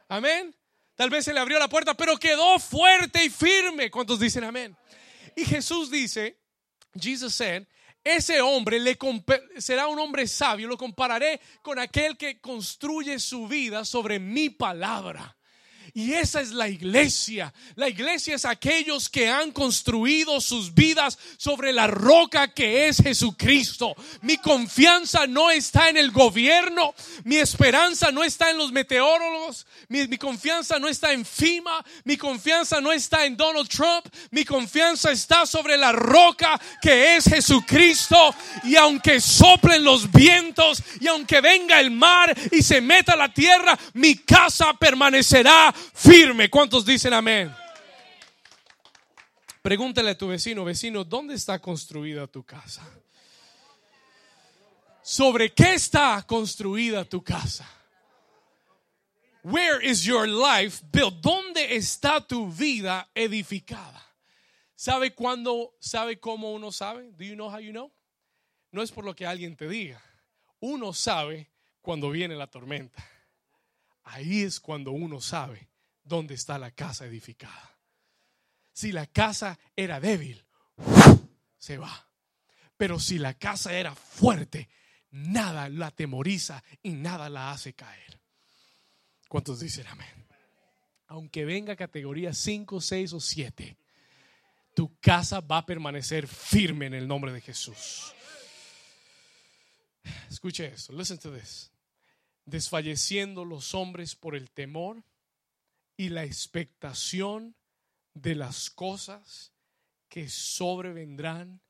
Amén. 0.07 0.55
Tal 0.95 1.09
vez 1.09 1.25
se 1.25 1.33
le 1.33 1.39
abrió 1.39 1.59
la 1.59 1.67
puerta, 1.67 1.93
pero 1.93 2.17
quedó 2.17 2.57
fuerte 2.59 3.25
y 3.25 3.29
firme. 3.29 3.91
¿Cuántos 3.91 4.19
dicen 4.19 4.43
amén? 4.43 4.75
Y 5.35 5.43
Jesús 5.45 5.91
dice, 5.91 6.39
Jesus 6.99 7.35
said, 7.35 7.67
ese 8.03 8.39
hombre 8.39 8.79
será 9.57 9.87
un 9.87 9.99
hombre 9.99 10.27
sabio, 10.27 10.67
lo 10.67 10.77
compararé 10.77 11.41
con 11.61 11.79
aquel 11.79 12.17
que 12.17 12.39
construye 12.39 13.19
su 13.19 13.47
vida 13.47 13.83
sobre 13.83 14.19
mi 14.19 14.49
palabra. 14.49 15.35
Y 15.97 16.11
esa 16.11 16.41
es 16.41 16.51
la 16.51 16.67
iglesia. 16.67 17.53
La 17.75 17.87
iglesia 17.87 18.35
es 18.35 18.43
aquellos 18.43 19.07
que 19.07 19.29
han 19.29 19.53
construido 19.53 20.41
sus 20.41 20.73
vidas 20.73 21.17
sobre 21.37 21.71
la 21.71 21.87
roca 21.87 22.49
que 22.49 22.89
es 22.89 22.97
Jesucristo. 22.97 23.95
Mi 24.21 24.35
confianza 24.35 25.25
no 25.25 25.49
está 25.49 25.87
en 25.87 25.95
el 25.95 26.11
gobierno. 26.11 26.93
Mi 27.23 27.37
esperanza 27.37 28.11
no 28.11 28.25
está 28.25 28.51
en 28.51 28.57
los 28.57 28.73
meteorólogos. 28.73 29.65
Mi, 29.87 30.05
mi 30.09 30.17
confianza 30.17 30.79
no 30.79 30.89
está 30.89 31.13
en 31.13 31.23
FIMA. 31.23 31.81
Mi 32.03 32.17
confianza 32.17 32.81
no 32.81 32.91
está 32.91 33.25
en 33.25 33.37
Donald 33.37 33.69
Trump. 33.69 34.05
Mi 34.31 34.43
confianza 34.43 35.13
está 35.13 35.45
sobre 35.45 35.77
la 35.77 35.93
roca 35.93 36.59
que 36.81 37.15
es 37.15 37.23
Jesucristo. 37.23 38.35
Y 38.65 38.75
aunque 38.75 39.21
soplen 39.21 39.85
los 39.85 40.11
vientos 40.11 40.83
y 40.99 41.07
aunque 41.07 41.39
venga 41.39 41.79
el 41.79 41.91
mar 41.91 42.35
y 42.51 42.61
se 42.61 42.81
meta 42.81 43.15
la 43.15 43.33
tierra, 43.33 43.79
mi 43.93 44.15
casa 44.15 44.73
permanecerá 44.73 45.73
firme. 45.93 46.49
¿Cuántos 46.49 46.85
dicen 46.85 47.13
amén? 47.13 47.53
Pregúntale 49.61 50.11
a 50.11 50.17
tu 50.17 50.27
vecino, 50.27 50.63
vecino, 50.63 51.03
¿dónde 51.03 51.33
está 51.33 51.59
construida 51.59 52.27
tu 52.27 52.43
casa? 52.43 52.87
¿Sobre 55.01 55.51
qué 55.53 55.73
está 55.73 56.23
construida 56.27 57.03
tu 57.03 57.23
casa? 57.23 57.67
Where 59.43 59.83
is 59.83 60.03
your 60.03 60.27
life 60.27 60.83
built? 60.91 61.15
¿Dónde 61.21 61.75
está 61.75 62.21
tu 62.21 62.51
vida 62.51 63.09
edificada? 63.15 64.03
¿Sabe 64.75 65.15
cuándo, 65.15 65.75
sabe 65.79 66.19
cómo 66.19 66.51
uno 66.53 66.71
sabe? 66.71 67.11
Do 67.13 67.23
you 67.23 67.33
know 67.33 67.49
how 67.49 67.59
you 67.59 67.71
know? 67.71 67.91
No 68.71 68.83
es 68.83 68.91
por 68.91 69.03
lo 69.03 69.15
que 69.15 69.25
alguien 69.25 69.55
te 69.55 69.67
diga. 69.67 70.01
Uno 70.59 70.93
sabe 70.93 71.49
cuando 71.81 72.09
viene 72.09 72.35
la 72.35 72.47
tormenta. 72.47 73.03
Ahí 74.03 74.43
es 74.43 74.59
cuando 74.59 74.91
uno 74.91 75.21
sabe 75.21 75.69
dónde 76.05 76.35
está 76.35 76.57
la 76.57 76.71
casa 76.71 77.05
edificada. 77.05 77.77
Si 78.71 78.91
la 78.91 79.07
casa 79.07 79.59
era 79.75 79.99
débil, 79.99 80.45
se 81.57 81.77
va. 81.77 82.09
Pero 82.77 82.99
si 82.99 83.17
la 83.17 83.33
casa 83.33 83.73
era 83.73 83.95
fuerte, 83.95 84.69
nada 85.11 85.69
la 85.69 85.91
temoriza 85.91 86.63
y 86.83 86.91
nada 86.91 87.29
la 87.29 87.51
hace 87.51 87.73
caer. 87.73 88.21
¿Cuántos 89.27 89.59
dicen 89.59 89.87
amén? 89.87 90.27
Aunque 91.07 91.45
venga 91.45 91.75
categoría 91.75 92.33
5, 92.33 92.81
6 92.81 93.13
o 93.13 93.19
7, 93.19 93.77
tu 94.73 94.99
casa 94.99 95.39
va 95.39 95.59
a 95.59 95.65
permanecer 95.65 96.27
firme 96.27 96.87
en 96.87 96.93
el 96.93 97.07
nombre 97.07 97.31
de 97.31 97.41
Jesús. 97.41 98.13
Escuche 100.29 100.65
esto, 100.65 100.93
listen 100.93 101.17
to 101.17 101.33
this. 101.33 101.71
Desfalleciendo 102.45 103.45
los 103.45 103.73
hombres 103.73 104.15
por 104.15 104.35
el 104.35 104.51
temor 104.51 105.03
y 105.97 106.09
la 106.09 106.23
expectación 106.23 107.55
de 108.13 108.35
las 108.35 108.69
cosas 108.69 109.53
que 110.09 110.29
sobrevendrán 110.29 111.61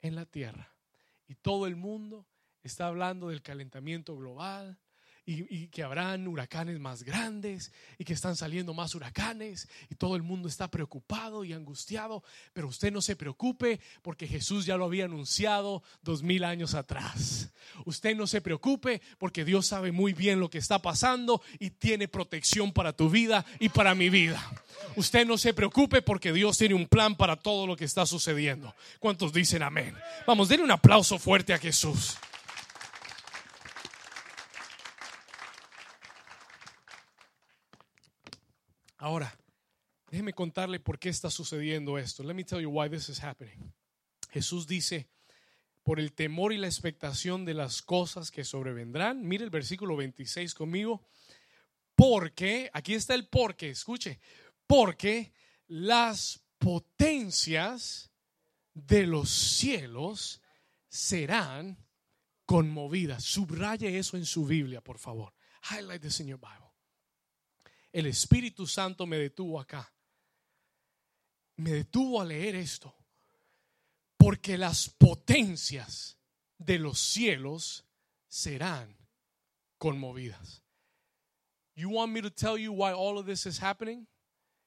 en 0.00 0.14
la 0.14 0.26
tierra. 0.26 0.76
Y 1.26 1.34
todo 1.34 1.66
el 1.66 1.76
mundo 1.76 2.26
está 2.62 2.86
hablando 2.86 3.28
del 3.28 3.42
calentamiento 3.42 4.16
global, 4.16 4.78
y, 5.30 5.66
que 5.68 5.82
habrán 5.82 6.26
huracanes 6.26 6.80
más 6.80 7.02
grandes 7.02 7.70
y 7.98 8.04
que 8.04 8.14
están 8.14 8.34
saliendo 8.34 8.72
más 8.72 8.94
huracanes 8.94 9.68
y 9.90 9.94
todo 9.94 10.16
el 10.16 10.22
mundo 10.22 10.48
está 10.48 10.70
preocupado 10.70 11.44
y 11.44 11.52
angustiado, 11.52 12.24
pero 12.54 12.68
usted 12.68 12.90
no 12.90 13.02
se 13.02 13.14
preocupe 13.14 13.78
porque 14.00 14.26
Jesús 14.26 14.64
ya 14.64 14.78
lo 14.78 14.86
había 14.86 15.04
anunciado 15.04 15.82
dos 16.02 16.22
mil 16.22 16.44
años 16.44 16.74
atrás. 16.74 17.50
Usted 17.84 18.16
no 18.16 18.26
se 18.26 18.40
preocupe 18.40 19.02
porque 19.18 19.44
Dios 19.44 19.66
sabe 19.66 19.92
muy 19.92 20.14
bien 20.14 20.40
lo 20.40 20.48
que 20.48 20.58
está 20.58 20.80
pasando 20.80 21.42
y 21.58 21.70
tiene 21.70 22.08
protección 22.08 22.72
para 22.72 22.94
tu 22.94 23.10
vida 23.10 23.44
y 23.60 23.68
para 23.68 23.94
mi 23.94 24.08
vida. 24.08 24.42
Usted 24.96 25.26
no 25.26 25.36
se 25.36 25.52
preocupe 25.52 26.00
porque 26.00 26.32
Dios 26.32 26.56
tiene 26.56 26.74
un 26.74 26.86
plan 26.86 27.16
para 27.16 27.36
todo 27.36 27.66
lo 27.66 27.76
que 27.76 27.84
está 27.84 28.06
sucediendo. 28.06 28.74
¿Cuántos 28.98 29.34
dicen 29.34 29.62
amén? 29.62 29.94
Vamos, 30.26 30.48
denle 30.48 30.64
un 30.64 30.70
aplauso 30.70 31.18
fuerte 31.18 31.52
a 31.52 31.58
Jesús. 31.58 32.16
Ahora, 38.98 39.36
déjeme 40.10 40.32
contarle 40.32 40.80
por 40.80 40.98
qué 40.98 41.08
está 41.08 41.30
sucediendo 41.30 41.98
esto. 41.98 42.22
Let 42.22 42.34
me 42.34 42.44
tell 42.44 42.60
you 42.60 42.70
why 42.70 42.88
this 42.88 43.08
is 43.08 43.22
happening. 43.22 43.72
Jesús 44.30 44.66
dice, 44.66 45.08
por 45.82 46.00
el 46.00 46.12
temor 46.12 46.52
y 46.52 46.58
la 46.58 46.66
expectación 46.66 47.46
de 47.46 47.54
las 47.54 47.80
cosas 47.80 48.30
que 48.30 48.44
sobrevendrán. 48.44 49.26
Mire 49.26 49.44
el 49.44 49.50
versículo 49.50 49.96
26 49.96 50.52
conmigo. 50.54 51.02
Porque, 51.94 52.70
aquí 52.74 52.94
está 52.94 53.14
el 53.14 53.26
porque, 53.26 53.70
escuche, 53.70 54.20
porque 54.66 55.32
las 55.66 56.44
potencias 56.58 58.12
de 58.74 59.06
los 59.06 59.30
cielos 59.30 60.42
serán 60.88 61.78
conmovidas. 62.44 63.24
Subraye 63.24 63.98
eso 63.98 64.16
en 64.16 64.26
su 64.26 64.44
Biblia, 64.44 64.82
por 64.82 64.98
favor. 64.98 65.32
Highlight 65.70 66.02
this 66.02 66.20
in 66.20 66.26
your 66.26 66.38
Bible. 66.38 66.67
El 67.98 68.06
Espíritu 68.06 68.64
Santo 68.64 69.06
me 69.06 69.18
detuvo 69.18 69.58
acá. 69.58 69.92
Me 71.56 71.72
detuvo 71.72 72.20
a 72.20 72.24
leer 72.24 72.54
esto. 72.54 72.94
Porque 74.16 74.56
las 74.56 74.88
potencias 74.88 76.16
de 76.58 76.78
los 76.78 77.00
cielos 77.00 77.84
serán 78.28 78.96
conmovidas. 79.78 80.62
You 81.74 81.90
want 81.90 82.12
me 82.12 82.22
to 82.22 82.30
tell 82.30 82.56
you 82.56 82.72
why 82.72 82.92
all 82.92 83.18
of 83.18 83.26
this 83.26 83.46
is 83.46 83.60
happening? 83.60 84.06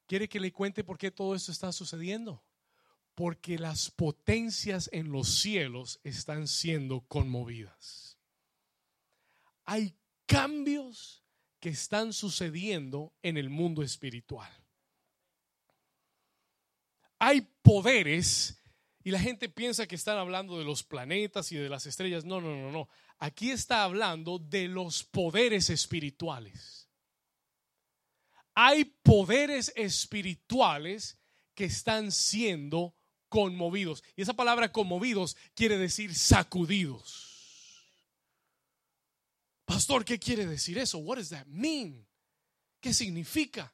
¿Quiere 0.09 0.27
que 0.27 0.41
le 0.41 0.51
cuente 0.51 0.83
por 0.83 0.97
qué 0.97 1.09
todo 1.09 1.33
esto 1.33 1.53
está 1.53 1.71
sucediendo? 1.71 2.43
Porque 3.15 3.57
las 3.57 3.91
potencias 3.91 4.89
en 4.91 5.09
los 5.09 5.39
cielos 5.39 6.01
están 6.03 6.49
siendo 6.49 6.99
conmovidas. 7.07 8.17
Hay 9.63 9.95
cambios 10.25 11.20
que 11.61 11.69
están 11.69 12.11
sucediendo 12.11 13.13
en 13.23 13.37
el 13.37 13.49
mundo 13.49 13.81
espiritual. 13.81 14.51
Hay 17.17 17.47
poderes 17.61 18.57
y 19.01 19.11
la 19.11 19.19
gente 19.19 19.47
piensa 19.47 19.87
que 19.87 19.95
están 19.95 20.17
hablando 20.17 20.59
de 20.59 20.65
los 20.65 20.83
planetas 20.83 21.53
y 21.53 21.55
de 21.55 21.69
las 21.69 21.85
estrellas. 21.85 22.25
No, 22.25 22.41
no, 22.41 22.53
no, 22.57 22.69
no. 22.69 22.89
Aquí 23.19 23.51
está 23.51 23.85
hablando 23.85 24.37
de 24.37 24.67
los 24.67 25.05
poderes 25.05 25.69
espirituales 25.69 26.81
hay 28.53 28.85
poderes 28.85 29.71
espirituales 29.75 31.17
que 31.55 31.65
están 31.65 32.11
siendo 32.11 32.95
conmovidos. 33.29 34.03
Y 34.15 34.21
esa 34.21 34.33
palabra 34.33 34.71
conmovidos 34.71 35.37
quiere 35.55 35.77
decir 35.77 36.13
sacudidos. 36.13 37.30
Pastor, 39.81 40.05
¿qué 40.05 40.19
quiere 40.19 40.45
decir 40.45 40.77
eso? 40.77 40.99
What 40.99 41.17
does 41.17 41.29
that 41.29 41.47
mean? 41.47 42.05
¿Qué 42.79 42.93
significa? 42.93 43.73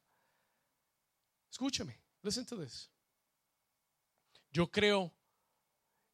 Escúchame, 1.51 1.99
listen 2.23 2.45
to 2.45 2.55
this. 2.55 2.89
Yo 4.53 4.71
creo 4.71 5.13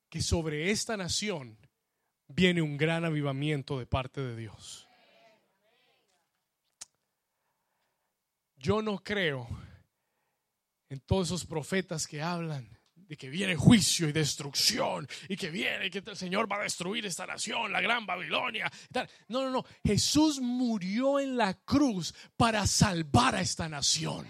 que 0.09 0.19
sobre 0.19 0.71
esta 0.71 0.97
nación 0.97 1.59
viene 2.27 2.63
un 2.63 2.75
gran 2.75 3.05
avivamiento 3.05 3.77
de 3.77 3.85
parte 3.85 4.19
de 4.19 4.35
Dios. 4.35 4.87
Yo 8.55 8.81
no 8.81 8.97
creo 8.97 9.47
en 10.89 11.01
todos 11.01 11.27
esos 11.27 11.45
profetas 11.45 12.07
que 12.07 12.19
hablan 12.19 12.79
de 13.07 13.17
que 13.17 13.29
viene 13.29 13.55
juicio 13.55 14.07
y 14.07 14.11
destrucción 14.11 15.07
y 15.27 15.35
que 15.35 15.49
viene 15.49 15.89
que 15.89 16.03
el 16.05 16.17
Señor 16.17 16.51
va 16.51 16.57
a 16.57 16.63
destruir 16.63 17.05
esta 17.05 17.25
nación, 17.25 17.71
la 17.71 17.81
gran 17.81 18.05
Babilonia. 18.05 18.71
No, 19.27 19.43
no, 19.43 19.49
no. 19.49 19.65
Jesús 19.83 20.39
murió 20.39 21.19
en 21.19 21.37
la 21.37 21.53
cruz 21.53 22.13
para 22.37 22.65
salvar 22.67 23.35
a 23.35 23.41
esta 23.41 23.67
nación. 23.69 24.27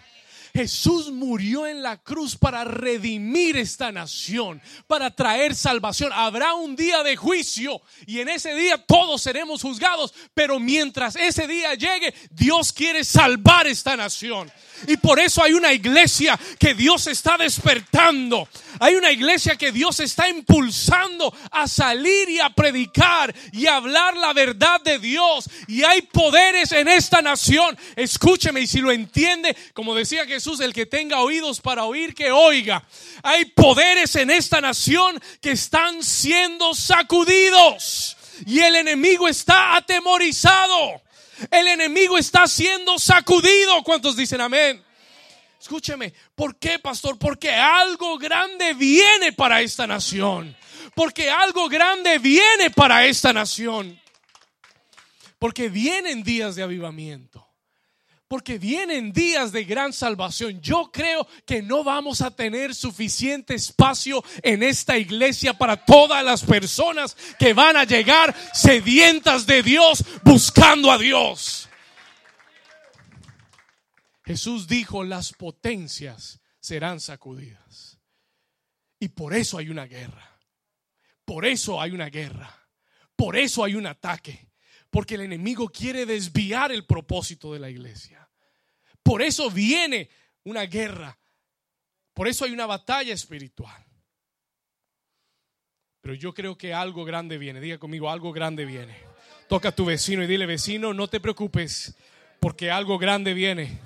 Jesús 0.53 1.11
murió 1.11 1.65
en 1.65 1.81
la 1.81 1.97
cruz 1.97 2.35
para 2.35 2.63
redimir 2.63 3.57
esta 3.57 3.91
nación, 3.91 4.61
para 4.85 5.09
traer 5.09 5.55
salvación. 5.55 6.11
Habrá 6.13 6.53
un 6.53 6.75
día 6.75 7.01
de 7.01 7.15
juicio 7.15 7.81
y 8.05 8.19
en 8.19 8.29
ese 8.29 8.53
día 8.53 8.77
todos 8.77 9.23
seremos 9.23 9.63
juzgados, 9.63 10.13
pero 10.35 10.59
mientras 10.59 11.15
ese 11.15 11.47
día 11.47 11.73
llegue, 11.73 12.13
Dios 12.29 12.71
quiere 12.71 13.03
salvar 13.03 13.65
esta 13.65 13.97
nación. 13.97 14.51
Y 14.87 14.97
por 14.97 15.19
eso 15.19 15.41
hay 15.43 15.53
una 15.53 15.73
iglesia 15.73 16.39
que 16.59 16.73
Dios 16.73 17.07
está 17.07 17.37
despertando. 17.37 18.47
Hay 18.79 18.95
una 18.95 19.11
iglesia 19.11 19.55
que 19.55 19.71
Dios 19.71 19.99
está 19.99 20.27
impulsando 20.29 21.33
a 21.51 21.67
salir 21.67 22.29
y 22.29 22.39
a 22.39 22.49
predicar 22.49 23.33
y 23.51 23.65
a 23.67 23.77
hablar 23.77 24.15
la 24.17 24.33
verdad 24.33 24.81
de 24.81 24.99
Dios. 24.99 25.49
Y 25.67 25.83
hay 25.83 26.01
poderes 26.03 26.71
en 26.71 26.87
esta 26.87 27.21
nación. 27.21 27.77
Escúcheme 27.95 28.61
y 28.61 28.67
si 28.67 28.79
lo 28.79 28.91
entiende, 28.91 29.55
como 29.73 29.95
decía 29.95 30.25
Jesús, 30.43 30.59
el 30.59 30.73
que 30.73 30.85
tenga 30.85 31.21
oídos 31.21 31.61
para 31.61 31.85
oír, 31.85 32.13
que 32.13 32.29
oiga. 32.29 32.85
Hay 33.23 33.45
poderes 33.45 34.13
en 34.17 34.29
esta 34.29 34.59
nación 34.59 35.17
que 35.39 35.51
están 35.51 36.03
siendo 36.03 36.73
sacudidos. 36.73 38.17
Y 38.45 38.59
el 38.59 38.75
enemigo 38.75 39.29
está 39.29 39.77
atemorizado. 39.77 41.01
El 41.49 41.67
enemigo 41.67 42.17
está 42.17 42.45
siendo 42.45 42.99
sacudido. 42.99 43.81
¿Cuántos 43.85 44.17
dicen 44.17 44.41
amén? 44.41 44.83
Escúcheme, 45.61 46.13
¿por 46.35 46.57
qué, 46.57 46.77
pastor? 46.77 47.17
Porque 47.17 47.49
algo 47.49 48.17
grande 48.17 48.73
viene 48.73 49.31
para 49.31 49.61
esta 49.61 49.87
nación. 49.87 50.57
Porque 50.93 51.29
algo 51.29 51.69
grande 51.69 52.19
viene 52.19 52.69
para 52.69 53.05
esta 53.05 53.31
nación. 53.31 53.97
Porque 55.39 55.69
vienen 55.69 56.21
días 56.21 56.57
de 56.57 56.63
avivamiento 56.63 57.42
porque 58.33 58.57
vienen 58.57 59.13
días 59.13 59.51
de 59.51 59.63
gran 59.63 59.93
salvación. 59.93 60.59
Yo 60.59 60.89
creo 60.91 61.27
que 61.45 61.61
no 61.61 61.83
vamos 61.83 62.19
a 62.21 62.31
tener 62.31 62.73
suficiente 62.73 63.53
espacio 63.53 64.23
en 64.41 64.63
esta 64.63 64.97
iglesia 64.97 65.55
para 65.55 65.85
todas 65.85 66.25
las 66.25 66.41
personas 66.43 67.15
que 67.37 67.53
van 67.53 67.77
a 67.77 67.83
llegar 67.83 68.35
sedientas 68.51 69.45
de 69.45 69.61
Dios, 69.61 70.03
buscando 70.23 70.91
a 70.91 70.97
Dios. 70.97 71.69
Jesús 74.25 74.67
dijo, 74.67 75.03
las 75.03 75.31
potencias 75.33 76.41
serán 76.59 77.01
sacudidas. 77.01 77.99
Y 78.99 79.09
por 79.09 79.35
eso 79.35 79.59
hay 79.59 79.69
una 79.69 79.85
guerra. 79.85 80.39
Por 81.23 81.45
eso 81.45 81.79
hay 81.79 81.91
una 81.91 82.09
guerra. 82.09 82.67
Por 83.15 83.37
eso 83.37 83.63
hay 83.63 83.75
un 83.75 83.85
ataque. 83.85 84.49
Porque 84.89 85.13
el 85.13 85.21
enemigo 85.21 85.69
quiere 85.69 86.07
desviar 86.07 86.71
el 86.71 86.87
propósito 86.87 87.53
de 87.53 87.59
la 87.59 87.69
iglesia. 87.69 88.22
Por 89.03 89.21
eso 89.21 89.51
viene 89.51 90.09
una 90.45 90.63
guerra. 90.63 91.17
Por 92.13 92.27
eso 92.27 92.45
hay 92.45 92.51
una 92.51 92.65
batalla 92.65 93.13
espiritual. 93.13 93.85
Pero 96.01 96.15
yo 96.15 96.33
creo 96.33 96.57
que 96.57 96.73
algo 96.73 97.05
grande 97.05 97.37
viene. 97.37 97.59
Diga 97.59 97.77
conmigo, 97.77 98.09
algo 98.09 98.31
grande 98.31 98.65
viene. 98.65 98.95
Toca 99.47 99.69
a 99.69 99.75
tu 99.75 99.85
vecino 99.85 100.23
y 100.23 100.27
dile, 100.27 100.45
vecino, 100.45 100.93
no 100.93 101.07
te 101.07 101.19
preocupes, 101.19 101.95
porque 102.39 102.71
algo 102.71 102.97
grande 102.97 103.33
viene. 103.33 103.79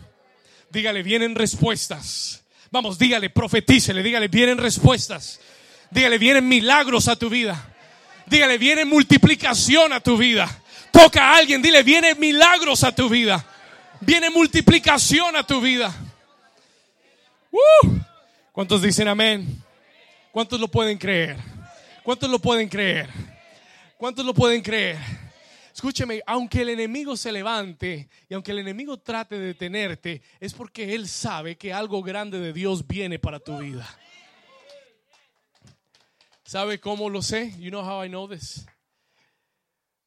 Dígale, 0.69 1.03
vienen 1.03 1.35
respuestas. 1.35 2.43
Vamos, 2.71 2.97
dígale, 2.99 3.29
profetícele, 3.29 4.03
dígale, 4.03 4.27
vienen 4.27 4.57
respuestas. 4.57 5.39
Dígale, 5.89 6.17
vienen 6.17 6.47
milagros 6.47 7.07
a 7.07 7.15
tu 7.15 7.29
vida. 7.29 7.75
Dígale, 8.25 8.57
viene 8.57 8.85
multiplicación 8.85 9.93
a 9.93 9.99
tu 9.99 10.17
vida. 10.17 10.63
Toca 10.91 11.29
a 11.29 11.37
alguien, 11.37 11.61
dile, 11.61 11.83
vienen 11.83 12.19
milagros 12.19 12.83
a 12.83 12.93
tu 12.93 13.09
vida 13.09 13.45
viene 14.01 14.29
multiplicación 14.29 15.35
a 15.35 15.45
tu 15.45 15.61
vida. 15.61 15.93
¿Cuántos 18.51 18.81
dicen 18.81 19.07
amén? 19.07 19.63
¿Cuántos 20.31 20.59
lo 20.59 20.67
pueden 20.67 20.97
creer? 20.97 21.37
¿Cuántos 22.03 22.29
lo 22.29 22.39
pueden 22.39 22.69
creer? 22.69 23.09
¿Cuántos 23.97 24.25
lo 24.25 24.33
pueden 24.33 24.61
creer? 24.61 24.97
Escúcheme, 25.73 26.23
aunque 26.25 26.61
el 26.61 26.69
enemigo 26.69 27.15
se 27.15 27.31
levante 27.31 28.09
y 28.27 28.33
aunque 28.33 28.51
el 28.51 28.59
enemigo 28.59 28.97
trate 28.97 29.37
de 29.37 29.45
detenerte, 29.47 30.23
es 30.39 30.53
porque 30.53 30.95
él 30.95 31.07
sabe 31.07 31.55
que 31.55 31.71
algo 31.71 32.01
grande 32.01 32.39
de 32.39 32.51
Dios 32.51 32.87
viene 32.87 33.19
para 33.19 33.39
tu 33.39 33.57
vida. 33.59 33.87
¿Sabe 36.43 36.79
cómo 36.79 37.09
lo 37.09 37.21
sé? 37.21 37.53
You 37.59 37.69
know 37.69 37.83
how 37.83 38.03
I 38.03 38.07
know 38.07 38.27
this. 38.27 38.65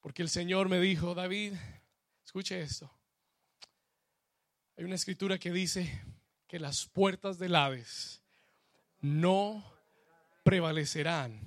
Porque 0.00 0.22
el 0.22 0.28
Señor 0.28 0.68
me 0.68 0.80
dijo, 0.80 1.14
David, 1.14 1.52
escuche 2.24 2.60
esto. 2.60 2.90
Hay 4.80 4.86
una 4.86 4.94
escritura 4.94 5.38
que 5.38 5.52
dice 5.52 6.02
que 6.48 6.58
las 6.58 6.86
puertas 6.86 7.38
del 7.38 7.54
Hades 7.54 8.22
no 9.02 9.62
prevalecerán 10.42 11.38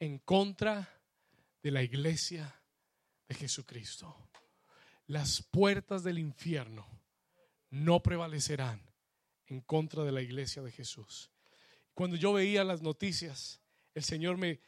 en 0.00 0.18
contra 0.18 1.00
de 1.62 1.70
la 1.70 1.84
iglesia 1.84 2.60
de 3.28 3.36
Jesucristo. 3.36 4.12
Las 5.06 5.40
puertas 5.40 6.02
del 6.02 6.18
infierno 6.18 6.84
no 7.70 8.02
prevalecerán 8.02 8.82
en 9.46 9.60
contra 9.60 10.02
de 10.02 10.10
la 10.10 10.20
iglesia 10.20 10.60
de 10.60 10.72
Jesús. 10.72 11.30
Cuando 11.94 12.16
yo 12.16 12.32
veía 12.32 12.64
las 12.64 12.82
noticias, 12.82 13.60
el 13.94 14.02
Señor 14.02 14.36
me, 14.36 14.58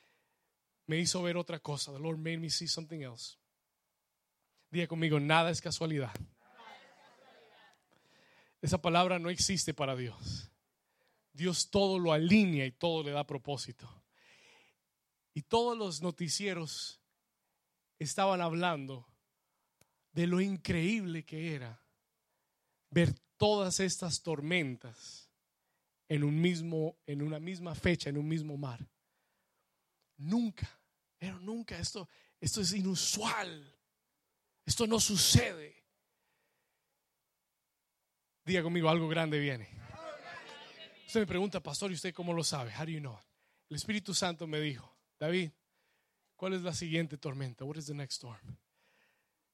me 0.86 1.00
hizo 1.00 1.20
ver 1.24 1.36
otra 1.36 1.58
cosa. 1.58 1.92
The 1.92 1.98
Lord 1.98 2.18
made 2.18 2.38
me 2.38 2.50
see 2.50 2.68
something 2.68 3.00
else. 3.00 3.36
Diga 4.70 4.86
conmigo, 4.86 5.18
nada 5.18 5.50
es 5.50 5.60
casualidad. 5.60 6.12
Esa 8.62 8.80
palabra 8.80 9.18
no 9.18 9.30
existe 9.30 9.74
para 9.74 9.96
Dios. 9.96 10.50
Dios 11.32 11.70
todo 11.70 11.98
lo 11.98 12.12
alinea 12.12 12.66
y 12.66 12.72
todo 12.72 13.02
le 13.02 13.12
da 13.12 13.26
propósito. 13.26 13.88
Y 15.32 15.42
todos 15.42 15.76
los 15.78 16.02
noticieros 16.02 17.00
estaban 17.98 18.40
hablando 18.40 19.06
de 20.12 20.26
lo 20.26 20.40
increíble 20.40 21.24
que 21.24 21.54
era 21.54 21.82
ver 22.90 23.14
todas 23.36 23.80
estas 23.80 24.22
tormentas 24.22 25.30
en 26.08 26.24
un 26.24 26.40
mismo, 26.40 26.98
en 27.06 27.22
una 27.22 27.38
misma 27.38 27.74
fecha, 27.74 28.10
en 28.10 28.18
un 28.18 28.26
mismo 28.26 28.56
mar. 28.56 28.84
Nunca, 30.16 30.68
pero 31.16 31.38
nunca, 31.38 31.78
esto, 31.78 32.08
esto 32.40 32.60
es 32.60 32.72
inusual. 32.74 33.74
Esto 34.66 34.86
no 34.86 35.00
sucede. 35.00 35.79
Diga 38.44 38.62
conmigo, 38.62 38.88
algo 38.88 39.08
grande 39.08 39.38
viene. 39.38 39.68
Usted 41.06 41.20
me 41.20 41.26
pregunta, 41.26 41.60
pastor, 41.60 41.90
¿y 41.90 41.94
usted 41.94 42.14
cómo 42.14 42.32
lo 42.32 42.44
sabe? 42.44 42.72
How 42.72 42.84
do 42.84 42.90
you 42.90 43.00
know? 43.00 43.18
El 43.68 43.76
Espíritu 43.76 44.14
Santo 44.14 44.46
me 44.46 44.60
dijo, 44.60 44.96
David, 45.18 45.50
¿cuál 46.36 46.54
es 46.54 46.62
la 46.62 46.72
siguiente 46.72 47.18
tormenta? 47.18 47.64
What 47.64 47.76
is 47.76 47.86
the 47.86 47.94
next 47.94 48.16
storm? 48.16 48.58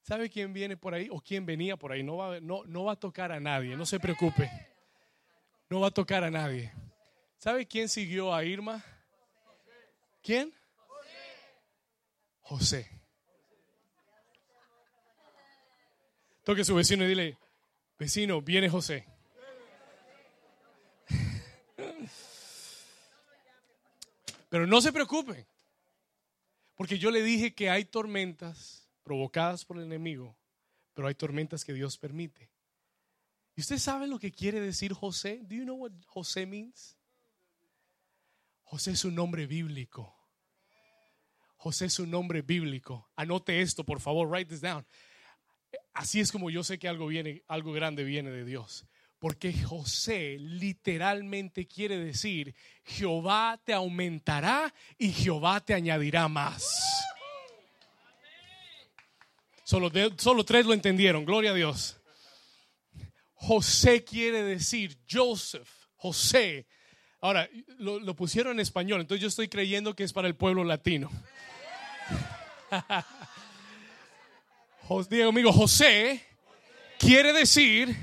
¿Sabe 0.03 0.30
quién 0.30 0.53
viene 0.53 0.76
por 0.76 0.95
ahí 0.95 1.09
o 1.11 1.20
quién 1.20 1.45
venía 1.45 1.76
por 1.76 1.93
ahí? 1.93 2.03
No 2.03 2.16
va, 2.16 2.41
no, 2.41 2.62
no 2.64 2.84
va 2.84 2.93
a 2.93 2.97
tocar 2.97 3.32
a 3.32 3.41
nadie, 3.41 3.76
no 3.76 3.84
se 3.84 3.99
preocupe. 3.99 4.51
No 5.68 5.80
va 5.80 5.89
a 5.89 5.91
tocar 5.91 6.22
a 6.22 6.30
nadie. 6.30 6.72
¿Sabe 7.39 7.66
quién 7.66 7.89
siguió 7.89 8.32
a 8.32 8.45
Irma? 8.45 8.84
¿Quién? 10.22 10.55
José. 12.41 12.89
Toque 16.45 16.61
a 16.61 16.64
su 16.64 16.74
vecino 16.76 17.05
y 17.05 17.09
dile, 17.09 17.39
vecino, 17.99 18.40
viene 18.42 18.68
José. 18.68 19.07
Pero 24.49 24.66
no 24.66 24.80
se 24.80 24.92
preocupen, 24.92 25.47
porque 26.76 26.99
yo 26.99 27.11
le 27.11 27.22
dije 27.22 27.55
que 27.55 27.68
hay 27.68 27.84
tormentas 27.84 28.88
provocadas 29.03 29.64
por 29.64 29.76
el 29.78 29.84
enemigo, 29.84 30.36
pero 30.94 31.09
hay 31.09 31.14
tormentas 31.14 31.64
que 31.64 31.72
Dios 31.72 31.99
permite. 31.99 32.51
¿Y 33.55 33.61
usted 33.61 33.78
sabe 33.78 34.07
lo 34.07 34.18
que 34.18 34.32
quiere 34.32 34.61
decir 34.61 34.92
José? 34.92 35.40
Do 35.42 35.55
you 35.55 35.64
know 35.64 35.76
what 35.76 35.92
José 36.07 36.47
means? 36.47 36.97
José 38.64 38.92
es 38.92 39.05
un 39.05 39.14
nombre 39.14 39.47
bíblico. 39.47 40.14
José 41.57 41.86
es 41.86 41.99
un 41.99 42.11
nombre 42.11 42.42
bíblico. 42.42 43.11
Anote 43.16 43.61
esto, 43.61 43.84
por 43.84 44.01
favor, 44.01 44.28
write 44.28 44.49
this 44.49 44.61
down. 44.61 44.86
Así 45.92 46.20
es 46.20 46.30
como 46.30 46.50
yo 46.50 46.62
sé 46.62 46.78
que 46.78 46.88
algo 46.88 47.06
viene, 47.06 47.42
algo 47.48 47.72
grande 47.72 48.04
viene 48.04 48.30
de 48.30 48.44
Dios. 48.44 48.86
Porque 49.18 49.52
José 49.52 50.36
literalmente 50.38 51.66
quiere 51.66 51.98
decir, 51.98 52.54
Jehová 52.84 53.58
te 53.64 53.72
aumentará 53.72 54.72
y 54.98 55.10
Jehová 55.10 55.60
te 55.60 55.74
añadirá 55.74 56.28
más. 56.28 56.66
Solo, 59.64 59.90
solo 60.18 60.44
tres 60.44 60.66
lo 60.66 60.74
entendieron, 60.74 61.24
gloria 61.24 61.50
a 61.50 61.54
Dios. 61.54 61.96
José 63.34 64.04
quiere 64.04 64.42
decir 64.42 64.98
Joseph, 65.10 65.68
José. 65.96 66.66
Ahora, 67.20 67.48
lo, 67.78 67.98
lo 67.98 68.14
pusieron 68.14 68.52
en 68.52 68.60
español, 68.60 69.00
entonces 69.00 69.22
yo 69.22 69.28
estoy 69.28 69.48
creyendo 69.48 69.96
que 69.96 70.04
es 70.04 70.12
para 70.12 70.28
el 70.28 70.36
pueblo 70.36 70.62
latino. 70.62 71.10
Diego 75.09 75.30
amigo, 75.30 75.53
José 75.53 76.24
quiere 76.99 77.32
decir 77.32 77.95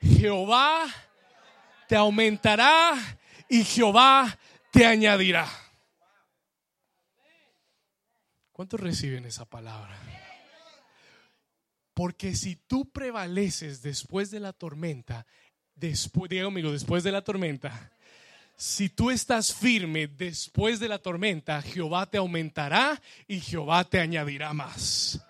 Jehová 0.00 0.86
te 1.88 1.94
aumentará 1.94 2.94
y 3.48 3.62
Jehová 3.64 4.36
te 4.72 4.84
añadirá. 4.84 5.48
¿Cuántos 8.50 8.80
reciben 8.80 9.24
esa 9.24 9.44
palabra? 9.44 9.96
Porque 11.94 12.34
si 12.34 12.56
tú 12.56 12.90
prevaleces 12.90 13.80
después 13.80 14.32
de 14.32 14.40
la 14.40 14.52
tormenta, 14.52 15.26
después, 15.76 16.28
Diego 16.28 16.48
amigo, 16.48 16.72
después 16.72 17.04
de 17.04 17.12
la 17.12 17.22
tormenta, 17.22 17.92
si 18.56 18.88
tú 18.88 19.12
estás 19.12 19.54
firme 19.54 20.08
después 20.08 20.80
de 20.80 20.88
la 20.88 20.98
tormenta, 20.98 21.62
Jehová 21.62 22.10
te 22.10 22.18
aumentará 22.18 23.00
y 23.28 23.40
Jehová 23.40 23.84
te 23.84 24.00
añadirá 24.00 24.52
más. 24.52 25.24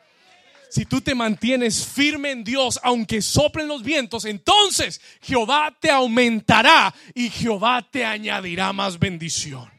Si 0.75 0.87
tú 0.87 1.01
te 1.01 1.15
mantienes 1.15 1.87
firme 1.87 2.33
en 2.33 2.43
Dios, 2.43 2.81
aunque 2.83 3.23
soplen 3.23 3.69
los 3.69 3.85
vientos, 3.85 4.25
entonces 4.25 5.01
Jehová 5.23 5.79
te 5.81 5.89
aumentará 5.89 6.93
y 7.15 7.31
Jehová 7.31 7.89
te 7.89 8.05
añadirá 8.05 8.73
más 8.73 8.99
bendición. 8.99 9.71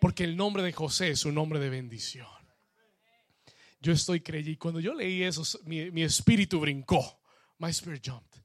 Porque 0.00 0.24
el 0.24 0.38
nombre 0.38 0.62
de 0.62 0.72
José 0.72 1.10
es 1.10 1.26
un 1.26 1.34
nombre 1.34 1.60
de 1.60 1.68
bendición. 1.68 2.26
Yo 3.82 3.92
estoy 3.92 4.22
creyendo, 4.22 4.58
cuando 4.58 4.80
yo 4.80 4.94
leí 4.94 5.22
eso, 5.24 5.42
mi 5.66 6.02
espíritu 6.02 6.58
brincó. 6.58 7.20
My 7.58 7.68
spirit 7.68 8.02
jumped. 8.02 8.40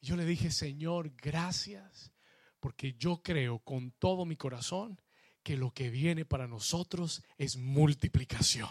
Yo 0.00 0.16
le 0.16 0.24
dije, 0.24 0.50
Señor, 0.50 1.12
gracias, 1.20 2.10
porque 2.58 2.94
yo 2.94 3.20
creo 3.22 3.58
con 3.58 3.90
todo 3.90 4.24
mi 4.24 4.36
corazón 4.36 4.98
que 5.42 5.58
lo 5.58 5.74
que 5.74 5.90
viene 5.90 6.24
para 6.24 6.48
nosotros 6.48 7.22
es 7.36 7.58
multiplicación 7.58 8.70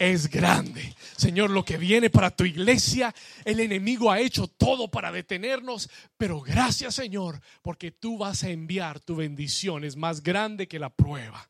es 0.00 0.30
grande. 0.30 0.94
Señor, 1.14 1.50
lo 1.50 1.62
que 1.62 1.76
viene 1.76 2.08
para 2.08 2.30
tu 2.34 2.44
iglesia, 2.44 3.14
el 3.44 3.60
enemigo 3.60 4.10
ha 4.10 4.18
hecho 4.18 4.48
todo 4.48 4.90
para 4.90 5.12
detenernos, 5.12 5.90
pero 6.16 6.40
gracias 6.40 6.94
Señor, 6.94 7.38
porque 7.60 7.92
tú 7.92 8.16
vas 8.16 8.42
a 8.42 8.48
enviar 8.48 8.98
tu 8.98 9.14
bendición, 9.16 9.84
es 9.84 9.96
más 9.96 10.22
grande 10.22 10.66
que 10.66 10.78
la 10.78 10.88
prueba. 10.88 11.46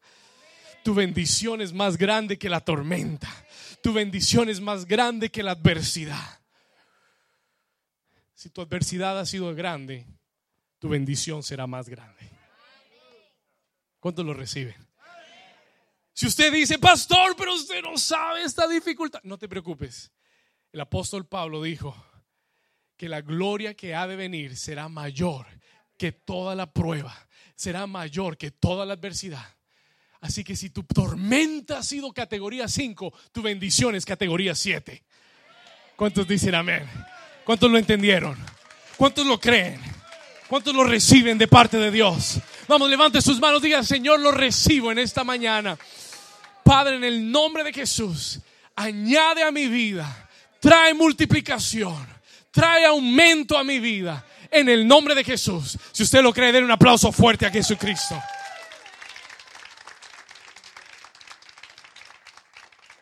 Tu 0.82 0.94
bendición 0.94 1.60
es 1.60 1.72
más 1.72 1.96
grande 1.96 2.38
que 2.38 2.48
la 2.48 2.60
tormenta. 2.60 3.28
Tu 3.82 3.92
bendición 3.92 4.48
es 4.48 4.60
más 4.60 4.84
grande 4.84 5.30
que 5.30 5.44
la 5.44 5.52
adversidad. 5.52 6.40
Si 8.34 8.50
tu 8.50 8.62
adversidad 8.62 9.16
ha 9.20 9.26
sido 9.26 9.54
grande, 9.54 10.06
tu 10.80 10.88
bendición 10.88 11.44
será 11.44 11.68
más 11.68 11.88
grande. 11.88 12.30
¿Cuántos 14.00 14.26
lo 14.26 14.34
reciben? 14.34 14.89
Si 16.20 16.26
usted 16.26 16.52
dice, 16.52 16.78
pastor, 16.78 17.34
pero 17.34 17.54
usted 17.54 17.80
no 17.82 17.96
sabe 17.96 18.42
esta 18.42 18.68
dificultad, 18.68 19.20
no 19.22 19.38
te 19.38 19.48
preocupes. 19.48 20.12
El 20.70 20.82
apóstol 20.82 21.26
Pablo 21.26 21.62
dijo 21.62 21.96
que 22.94 23.08
la 23.08 23.22
gloria 23.22 23.72
que 23.72 23.94
ha 23.94 24.06
de 24.06 24.16
venir 24.16 24.58
será 24.58 24.90
mayor 24.90 25.46
que 25.96 26.12
toda 26.12 26.54
la 26.54 26.70
prueba, 26.74 27.26
será 27.54 27.86
mayor 27.86 28.36
que 28.36 28.50
toda 28.50 28.84
la 28.84 28.92
adversidad. 28.92 29.46
Así 30.20 30.44
que 30.44 30.56
si 30.56 30.68
tu 30.68 30.82
tormenta 30.82 31.78
ha 31.78 31.82
sido 31.82 32.12
categoría 32.12 32.68
5, 32.68 33.14
tu 33.32 33.40
bendición 33.40 33.94
es 33.94 34.04
categoría 34.04 34.54
7. 34.54 35.02
¿Cuántos 35.96 36.28
dicen 36.28 36.54
amén? 36.54 36.86
¿Cuántos 37.46 37.70
lo 37.70 37.78
entendieron? 37.78 38.36
¿Cuántos 38.98 39.26
lo 39.26 39.40
creen? 39.40 39.80
¿Cuántos 40.48 40.74
lo 40.74 40.84
reciben 40.84 41.38
de 41.38 41.48
parte 41.48 41.78
de 41.78 41.90
Dios? 41.90 42.38
Vamos, 42.68 42.90
levante 42.90 43.22
sus 43.22 43.40
manos, 43.40 43.62
diga, 43.62 43.82
Señor, 43.82 44.20
lo 44.20 44.32
recibo 44.32 44.92
en 44.92 44.98
esta 44.98 45.24
mañana. 45.24 45.78
Padre, 46.70 46.94
en 46.94 47.02
el 47.02 47.32
nombre 47.32 47.64
de 47.64 47.72
Jesús, 47.72 48.38
añade 48.76 49.42
a 49.42 49.50
mi 49.50 49.66
vida, 49.66 50.30
trae 50.60 50.94
multiplicación, 50.94 52.06
trae 52.52 52.84
aumento 52.84 53.58
a 53.58 53.64
mi 53.64 53.80
vida, 53.80 54.24
en 54.52 54.68
el 54.68 54.86
nombre 54.86 55.16
de 55.16 55.24
Jesús. 55.24 55.76
Si 55.90 56.04
usted 56.04 56.22
lo 56.22 56.32
cree, 56.32 56.52
den 56.52 56.62
un 56.62 56.70
aplauso 56.70 57.10
fuerte 57.10 57.44
a 57.44 57.50
Jesucristo. 57.50 58.22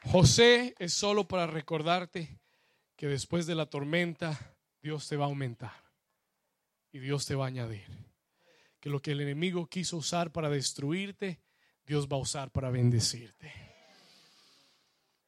José 0.04 0.74
es 0.78 0.94
solo 0.94 1.28
para 1.28 1.46
recordarte 1.46 2.40
que 2.96 3.06
después 3.06 3.44
de 3.44 3.54
la 3.54 3.66
tormenta 3.66 4.56
Dios 4.80 5.08
te 5.08 5.16
va 5.18 5.26
a 5.26 5.28
aumentar 5.28 5.84
y 6.90 7.00
Dios 7.00 7.26
te 7.26 7.34
va 7.34 7.44
a 7.44 7.48
añadir. 7.48 7.86
Que 8.80 8.88
lo 8.88 9.02
que 9.02 9.12
el 9.12 9.20
enemigo 9.20 9.66
quiso 9.66 9.98
usar 9.98 10.32
para 10.32 10.48
destruirte, 10.48 11.42
Dios 11.89 12.07
va 12.07 12.16
a 12.16 12.20
usar 12.20 12.51
para 12.51 12.70
bendecirte. 12.70 13.51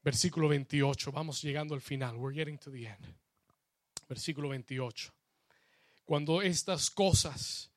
Versículo 0.04 0.46
28, 0.46 1.10
vamos 1.10 1.40
llegando 1.40 1.74
al 1.74 1.80
final. 1.80 2.16
We're 2.16 2.36
getting 2.36 2.58
to 2.58 2.70
the 2.70 2.86
end. 2.86 3.16
Versículo 4.06 4.50
28. 4.50 5.10
Cuando 6.04 6.42
estas 6.42 6.90
cosas 6.90 7.70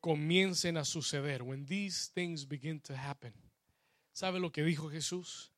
comiencen 0.00 0.76
a 0.76 0.84
suceder, 0.84 1.44
when 1.44 1.66
these 1.66 2.10
things 2.12 2.48
begin 2.48 2.80
to 2.80 2.94
happen, 2.96 3.32
¿sabe 4.10 4.40
lo 4.40 4.50
que 4.50 4.64
dijo 4.64 4.90
Jesús? 4.90 5.52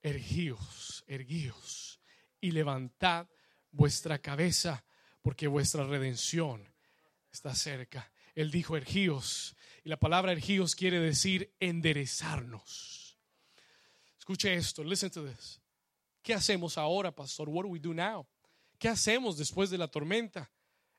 Ergíos, 0.00 1.02
erguíos 1.08 2.00
y 2.40 2.52
levantad 2.52 3.26
vuestra 3.72 4.20
cabeza 4.20 4.84
porque 5.22 5.48
vuestra 5.48 5.84
redención 5.84 6.72
está 7.32 7.52
cerca. 7.56 8.12
Él 8.36 8.52
dijo 8.52 8.76
ergíos 8.76 9.56
y 9.84 9.88
la 9.88 9.98
palabra 9.98 10.32
ergíos 10.32 10.74
quiere 10.74 11.00
decir 11.00 11.54
enderezarnos. 11.60 13.18
Escuche 14.18 14.54
esto, 14.54 14.84
listen 14.84 15.10
to 15.10 15.26
this. 15.26 15.60
¿Qué 16.22 16.34
hacemos 16.34 16.78
ahora, 16.78 17.14
pastor? 17.14 17.48
What 17.48 17.64
do 17.64 17.70
we 17.70 17.80
do 17.80 17.92
now? 17.92 18.26
¿Qué 18.78 18.88
hacemos 18.88 19.36
después 19.36 19.70
de 19.70 19.78
la 19.78 19.88
tormenta? 19.88 20.52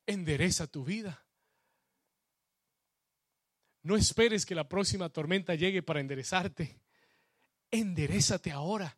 Endereza 0.05 0.67
tu 0.67 0.84
vida. 0.84 1.25
No 3.81 3.95
esperes 3.95 4.45
que 4.45 4.55
la 4.55 4.67
próxima 4.67 5.09
tormenta 5.09 5.55
llegue 5.55 5.81
para 5.81 6.01
enderezarte. 6.01 6.81
Enderezate 7.71 8.51
ahora. 8.51 8.97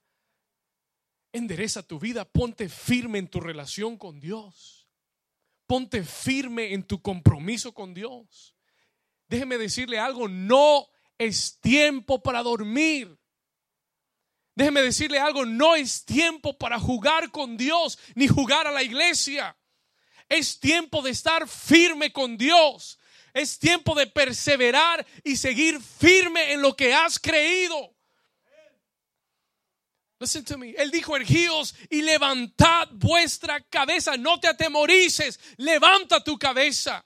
Endereza 1.32 1.84
tu 1.84 2.00
vida. 2.00 2.26
Ponte 2.26 2.70
firme 2.70 3.20
en 3.20 3.28
tu 3.28 3.40
relación 3.40 3.98
con 3.98 4.20
Dios. 4.20 4.88
Ponte 5.68 6.04
firme 6.04 6.74
en 6.74 6.84
tu 6.84 7.02
compromiso 7.02 7.74
con 7.74 7.94
Dios. 7.94 8.55
Déjeme 9.28 9.58
decirle 9.58 10.00
algo, 10.00 10.28
no 10.28 10.88
es 11.18 11.60
tiempo 11.60 12.22
para 12.22 12.44
dormir. 12.44 13.18
Déjeme 14.56 14.82
decirle 14.82 15.20
algo, 15.20 15.46
no 15.46 15.76
es 15.76 16.06
tiempo 16.06 16.58
para 16.58 16.80
jugar 16.80 17.32
con 17.32 17.58
Dios 17.58 18.00
ni 18.16 18.28
jugar 18.28 18.68
a 18.68 18.72
la 18.72 18.84
iglesia. 18.84 19.58
Es 20.30 20.60
tiempo 20.60 21.02
de 21.02 21.12
estar 21.12 21.48
firme 21.48 22.12
con 22.12 22.38
Dios. 22.38 22.98
Es 23.34 23.60
tiempo 23.60 23.96
de 23.96 24.08
perseverar 24.08 25.06
y 25.24 25.36
seguir 25.36 25.82
firme 25.82 26.54
en 26.54 26.62
lo 26.62 26.76
que 26.76 26.94
has 26.94 27.20
creído. 27.20 27.94
Listen 30.20 30.46
to 30.46 30.58
me. 30.58 30.72
Él 30.72 30.90
dijo, 30.90 31.18
ergíos 31.18 31.76
y 31.90 32.02
levantad 32.02 32.88
vuestra 32.94 33.60
cabeza. 33.62 34.16
No 34.16 34.40
te 34.40 34.48
atemorices. 34.48 35.40
Levanta 35.58 36.24
tu 36.24 36.40
cabeza. 36.40 37.06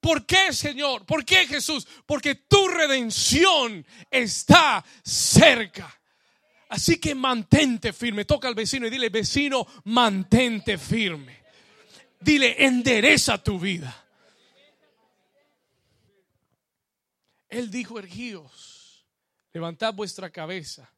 ¿Por 0.00 0.24
qué, 0.24 0.52
Señor? 0.52 1.04
¿Por 1.04 1.24
qué, 1.24 1.46
Jesús? 1.46 1.86
Porque 2.06 2.34
tu 2.34 2.68
redención 2.68 3.84
está 4.10 4.84
cerca. 5.04 5.94
Así 6.70 6.98
que 6.98 7.14
mantente 7.14 7.92
firme. 7.92 8.24
Toca 8.24 8.48
al 8.48 8.54
vecino 8.54 8.86
y 8.86 8.90
dile, 8.90 9.10
vecino, 9.10 9.66
mantente 9.84 10.78
firme. 10.78 11.40
Dile, 12.18 12.64
endereza 12.64 13.42
tu 13.42 13.58
vida. 13.58 14.06
Él 17.48 17.70
dijo, 17.70 17.98
ergíos, 17.98 19.04
levantad 19.52 19.92
vuestra 19.92 20.30
cabeza, 20.30 20.94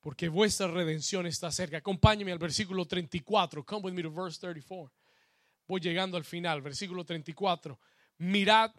porque 0.00 0.28
vuestra 0.28 0.68
redención 0.68 1.26
está 1.26 1.50
cerca. 1.50 1.78
Acompáñeme 1.78 2.30
al 2.30 2.38
versículo 2.38 2.86
34. 2.86 3.66
Come 3.66 3.82
with 3.82 3.92
me 3.92 4.02
to 4.02 4.12
verse 4.12 4.38
34. 4.40 4.94
Voy 5.66 5.80
llegando 5.80 6.16
al 6.16 6.24
final, 6.24 6.62
versículo 6.62 7.04
34. 7.04 7.78
Mirad 8.18 8.74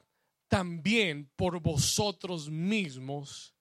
también 0.47 1.31
por 1.35 1.61
vosotros 1.61 2.49
mismos 2.49 3.55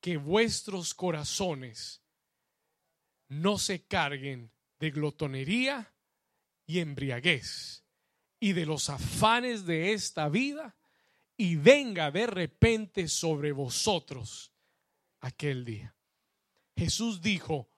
que 0.00 0.16
vuestros 0.16 0.94
corazones 0.94 2.02
no 3.28 3.58
se 3.58 3.84
carguen 3.84 4.50
de 4.78 4.90
glotonería 4.90 5.94
y 6.66 6.80
embriaguez 6.80 7.84
y 8.40 8.54
de 8.54 8.64
los 8.64 8.88
afanes 8.88 9.66
de 9.66 9.92
esta 9.92 10.28
vida 10.28 10.76
y 11.36 11.56
venga 11.56 12.10
de 12.10 12.26
repente 12.26 13.08
sobre 13.08 13.52
vosotros 13.52 14.52
aquel 15.20 15.64
día. 15.64 15.94
Jesús 16.76 17.20
dijo, 17.20 17.68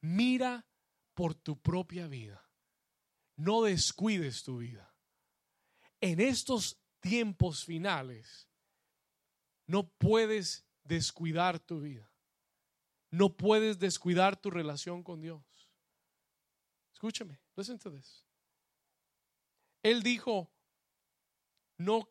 mira 0.00 0.66
por 1.14 1.34
tu 1.34 1.60
propia 1.60 2.08
vida, 2.08 2.48
no 3.36 3.62
descuides 3.62 4.42
tu 4.42 4.58
vida. 4.58 4.94
En 6.00 6.20
estos 6.20 6.80
tiempos 7.00 7.64
finales, 7.64 8.48
no 9.66 9.88
puedes 9.88 10.64
descuidar 10.84 11.58
tu 11.58 11.80
vida. 11.80 12.10
No 13.10 13.36
puedes 13.36 13.78
descuidar 13.78 14.36
tu 14.36 14.50
relación 14.50 15.02
con 15.02 15.20
Dios. 15.20 15.42
Escúchame, 16.92 17.38
listen 17.56 17.78
to 17.78 17.90
this. 17.90 18.24
Él 19.82 20.02
dijo, 20.02 20.50
no 21.78 22.08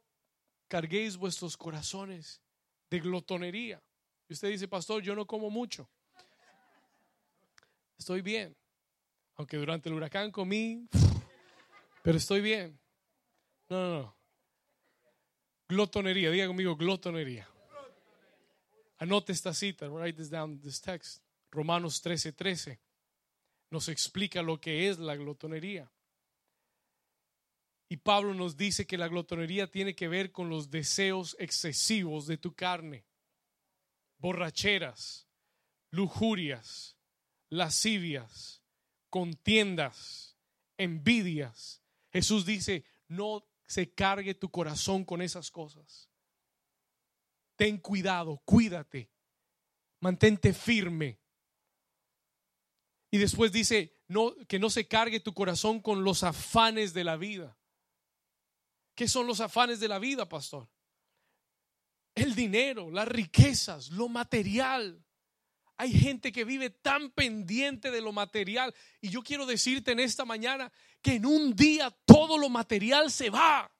carguéis 0.67 1.17
vuestros 1.17 1.57
corazones 1.57 2.41
de 2.89 2.99
glotonería. 2.99 3.83
Y 4.29 4.33
usted 4.33 4.49
dice, 4.49 4.67
pastor, 4.67 5.03
yo 5.03 5.15
no 5.15 5.25
como 5.25 5.49
mucho. 5.49 5.89
Estoy 7.97 8.21
bien. 8.21 8.55
Aunque 9.35 9.57
durante 9.57 9.89
el 9.89 9.95
huracán 9.95 10.31
comí, 10.31 10.87
pero 12.01 12.17
estoy 12.17 12.41
bien. 12.41 12.79
No, 13.69 13.79
no, 13.79 14.01
no. 14.01 14.16
Glotonería, 15.67 16.31
diga 16.31 16.47
conmigo, 16.47 16.75
glotonería. 16.75 17.47
Anote 18.99 19.31
esta 19.31 19.53
cita, 19.53 19.87
write 19.89 20.17
this 20.17 20.29
down, 20.29 20.59
this 20.59 20.81
text. 20.81 21.21
Romanos 21.51 22.01
13, 22.01 22.33
13 22.33 22.79
nos 23.69 23.89
explica 23.89 24.41
lo 24.41 24.59
que 24.59 24.89
es 24.89 24.99
la 24.99 25.15
glotonería. 25.15 25.91
Y 27.89 27.97
Pablo 27.97 28.33
nos 28.33 28.57
dice 28.57 28.85
que 28.85 28.97
la 28.97 29.07
glotonería 29.07 29.67
tiene 29.67 29.95
que 29.95 30.07
ver 30.07 30.31
con 30.31 30.49
los 30.49 30.69
deseos 30.69 31.35
excesivos 31.39 32.27
de 32.27 32.37
tu 32.37 32.53
carne, 32.53 33.05
borracheras, 34.17 35.27
lujurias, 35.91 36.97
lascivias, 37.49 38.61
contiendas, 39.09 40.37
envidias. 40.77 41.81
Jesús 42.11 42.45
dice, 42.45 42.83
no 43.07 43.47
se 43.67 43.93
cargue 43.93 44.33
tu 44.33 44.49
corazón 44.49 45.03
con 45.03 45.21
esas 45.21 45.51
cosas. 45.51 46.09
Ten 47.55 47.77
cuidado, 47.77 48.41
cuídate, 48.45 49.11
mantente 49.99 50.53
firme. 50.53 51.19
Y 53.11 53.17
después 53.17 53.51
dice, 53.51 54.01
no, 54.07 54.35
que 54.47 54.59
no 54.59 54.69
se 54.69 54.87
cargue 54.87 55.19
tu 55.19 55.33
corazón 55.33 55.81
con 55.81 56.03
los 56.03 56.23
afanes 56.23 56.93
de 56.93 57.03
la 57.03 57.17
vida. 57.17 57.57
¿Qué 58.95 59.07
son 59.07 59.27
los 59.27 59.41
afanes 59.41 59.79
de 59.79 59.87
la 59.87 59.99
vida, 59.99 60.27
pastor? 60.27 60.69
El 62.15 62.35
dinero, 62.35 62.89
las 62.89 63.07
riquezas, 63.07 63.91
lo 63.91 64.09
material. 64.09 65.05
Hay 65.77 65.91
gente 65.91 66.31
que 66.31 66.43
vive 66.43 66.71
tan 66.71 67.11
pendiente 67.11 67.91
de 67.91 68.01
lo 68.01 68.11
material. 68.11 68.73
Y 68.99 69.09
yo 69.09 69.21
quiero 69.21 69.45
decirte 69.45 69.91
en 69.91 69.99
esta 69.99 70.25
mañana 70.25 70.71
que 71.01 71.13
en 71.15 71.25
un 71.25 71.55
día 71.55 71.95
todo 72.05 72.37
lo 72.37 72.49
material 72.49 73.11
se 73.11 73.29
va. 73.29 73.71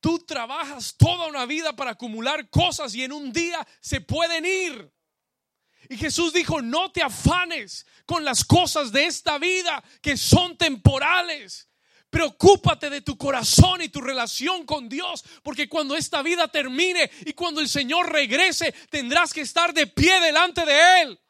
Tú 0.00 0.18
trabajas 0.20 0.94
toda 0.96 1.26
una 1.26 1.46
vida 1.46 1.74
para 1.74 1.92
acumular 1.92 2.48
cosas 2.50 2.94
y 2.94 3.02
en 3.02 3.12
un 3.12 3.32
día 3.32 3.66
se 3.80 4.00
pueden 4.00 4.44
ir. 4.44 4.92
Y 5.88 5.96
Jesús 5.96 6.32
dijo, 6.32 6.60
no 6.60 6.92
te 6.92 7.02
afanes 7.02 7.86
con 8.04 8.24
las 8.24 8.44
cosas 8.44 8.92
de 8.92 9.06
esta 9.06 9.38
vida 9.38 9.82
que 10.02 10.16
son 10.16 10.56
temporales. 10.58 11.65
Preocúpate 12.10 12.88
de 12.88 13.00
tu 13.00 13.18
corazón 13.18 13.82
y 13.82 13.88
tu 13.88 14.00
relación 14.00 14.64
con 14.64 14.88
Dios, 14.88 15.24
porque 15.42 15.68
cuando 15.68 15.96
esta 15.96 16.22
vida 16.22 16.48
termine 16.48 17.10
y 17.24 17.32
cuando 17.32 17.60
el 17.60 17.68
Señor 17.68 18.10
regrese, 18.10 18.72
tendrás 18.90 19.32
que 19.32 19.40
estar 19.40 19.74
de 19.74 19.86
pie 19.86 20.20
delante 20.20 20.64
de 20.64 21.02
Él. 21.02 21.20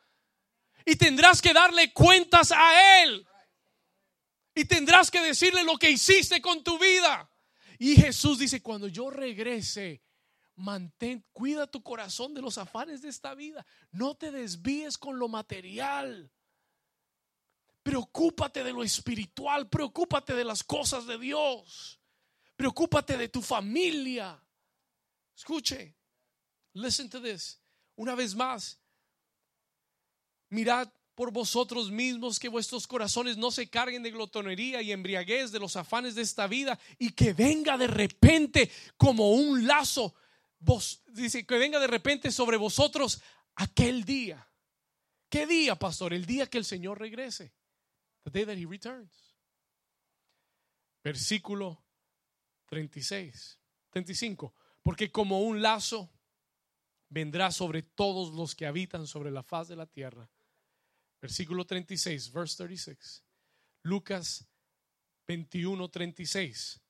Y 0.85 0.97
tendrás 0.97 1.43
que 1.43 1.53
darle 1.53 1.93
cuentas 1.93 2.53
a 2.53 3.03
Él. 3.03 3.27
Y 4.55 4.65
tendrás 4.65 5.11
que 5.11 5.21
decirle 5.21 5.65
lo 5.65 5.77
que 5.77 5.91
hiciste 5.91 6.41
con 6.41 6.63
tu 6.63 6.79
vida. 6.79 7.29
Y 7.79 7.97
Jesús 7.97 8.39
dice, 8.39 8.63
cuando 8.63 8.89
yo 8.89 9.11
regrese, 9.11 10.03
mantén, 10.55 11.25
cuida 11.33 11.67
tu 11.67 11.83
corazón 11.83 12.33
de 12.33 12.43
los 12.43 12.59
afanes 12.59 13.03
de 13.03 13.09
esta 13.09 13.35
vida. 13.35 13.67
No 13.91 14.15
te 14.15 14.31
desvíes 14.31 14.97
con 14.97 15.19
lo 15.19 15.29
material. 15.29 16.31
Preocúpate 17.87 18.65
de 18.65 18.73
lo 18.73 18.83
espiritual, 18.83 19.69
preocúpate 19.69 20.35
de 20.35 20.43
las 20.43 20.65
cosas 20.65 21.07
de 21.07 21.17
Dios. 21.21 22.01
Preocúpate 22.57 23.17
de 23.17 23.29
tu 23.29 23.41
familia. 23.41 24.43
Escuche, 25.37 25.95
listen 26.73 27.09
to 27.09 27.23
this. 27.23 27.61
Una 27.95 28.17
vez 28.17 28.35
más, 28.35 28.81
mirad 30.49 30.89
por 31.15 31.31
vosotros 31.31 31.89
mismos 31.93 32.41
que 32.41 32.49
vuestros 32.49 32.89
corazones 32.89 33.37
no 33.37 33.53
se 33.53 33.71
carguen 33.71 34.03
de 34.03 34.11
glotonería 34.11 34.83
y 34.83 34.91
embriaguez 34.91 35.53
de 35.53 35.61
los 35.61 35.77
afanes 35.77 36.17
de 36.17 36.23
esta 36.23 36.49
vida 36.49 36.81
y 36.99 37.11
que 37.11 37.35
venga 37.35 37.79
de 37.79 37.87
repente 37.87 38.69
como 38.97 39.31
un 39.31 39.65
lazo 39.65 40.13
vos, 40.59 41.05
dice 41.07 41.47
que 41.47 41.57
venga 41.57 41.79
de 41.79 41.87
repente 41.87 42.33
sobre 42.33 42.57
vosotros 42.57 43.23
aquel 43.55 44.05
día. 44.05 44.45
¿Qué 45.29 45.47
día, 45.47 45.79
pastor? 45.79 46.13
El 46.13 46.27
día 46.27 46.49
que 46.49 46.59
el 46.59 46.65
Señor 46.65 46.99
regrese. 46.99 47.55
The 48.27 48.31
day 48.31 48.45
that 48.45 48.59
he 48.59 48.67
returns. 48.67 49.37
Versículo 51.05 51.85
36, 52.69 53.61
35. 53.91 54.53
Porque 54.83 55.13
como 55.13 55.43
un 55.43 55.63
lazo 55.63 56.11
vendrá 57.09 57.53
sobre 57.53 57.83
todos 57.83 58.35
los 58.35 58.57
que 58.57 58.67
habitan 58.67 59.07
sobre 59.07 59.31
la 59.31 59.45
faz 59.45 59.69
de 59.69 59.77
la 59.77 59.87
tierra. 59.87 60.29
Versículo 61.23 61.65
36, 61.65 62.33
verse 62.33 62.57
36. 62.57 63.25
Lucas 63.85 64.45
21, 65.29 65.89
36. 65.89 66.81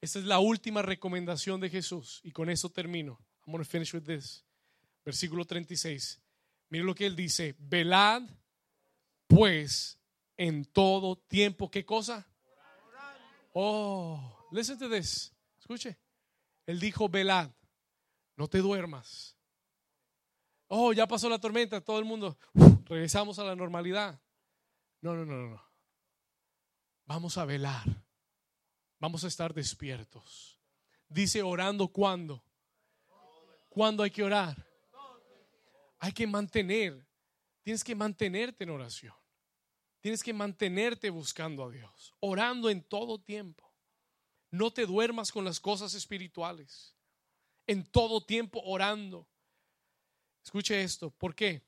Esta 0.00 0.18
es 0.20 0.24
la 0.24 0.38
última 0.38 0.82
recomendación 0.82 1.60
de 1.60 1.68
Jesús 1.68 2.20
y 2.22 2.30
con 2.30 2.48
eso 2.48 2.70
termino. 2.70 3.18
I'm 3.44 3.52
going 3.52 3.64
to 3.64 3.68
finish 3.68 3.92
with 3.92 4.04
this. 4.04 4.44
Versículo 5.04 5.44
36. 5.44 6.22
Mire 6.68 6.84
lo 6.84 6.94
que 6.94 7.06
él 7.06 7.16
dice, 7.16 7.56
velad 7.58 8.22
pues 9.26 9.98
en 10.42 10.64
todo 10.64 11.16
tiempo, 11.16 11.70
¿qué 11.70 11.84
cosa? 11.84 12.26
Oh, 13.54 14.48
listen 14.50 14.78
to 14.78 14.88
this. 14.88 15.32
Escuche. 15.60 15.98
Él 16.66 16.80
dijo, 16.80 17.08
velad, 17.08 17.50
no 18.36 18.48
te 18.48 18.58
duermas. 18.58 19.36
Oh, 20.68 20.92
ya 20.92 21.06
pasó 21.06 21.28
la 21.28 21.38
tormenta, 21.38 21.80
todo 21.80 21.98
el 21.98 22.04
mundo, 22.04 22.38
regresamos 22.86 23.38
a 23.38 23.44
la 23.44 23.54
normalidad. 23.54 24.20
No, 25.00 25.14
no, 25.14 25.24
no, 25.24 25.50
no. 25.50 25.62
Vamos 27.04 27.36
a 27.36 27.44
velar 27.44 28.02
Vamos 29.02 29.24
a 29.24 29.26
estar 29.26 29.52
despiertos. 29.52 30.60
Dice 31.08 31.42
orando 31.42 31.88
cuándo. 31.88 32.44
¿Cuándo 33.68 34.04
hay 34.04 34.12
que 34.12 34.22
orar? 34.22 34.64
Hay 35.98 36.12
que 36.12 36.24
mantener. 36.24 37.04
Tienes 37.62 37.82
que 37.82 37.96
mantenerte 37.96 38.62
en 38.62 38.70
oración. 38.70 39.21
Tienes 40.02 40.24
que 40.24 40.34
mantenerte 40.34 41.10
buscando 41.10 41.64
a 41.64 41.70
Dios, 41.70 42.12
orando 42.18 42.68
en 42.68 42.82
todo 42.82 43.20
tiempo. 43.20 43.72
No 44.50 44.72
te 44.72 44.84
duermas 44.84 45.30
con 45.30 45.44
las 45.44 45.60
cosas 45.60 45.94
espirituales. 45.94 46.96
En 47.68 47.84
todo 47.84 48.20
tiempo 48.20 48.60
orando. 48.64 49.28
Escuche 50.44 50.82
esto. 50.82 51.12
¿Por 51.12 51.36
qué? 51.36 51.62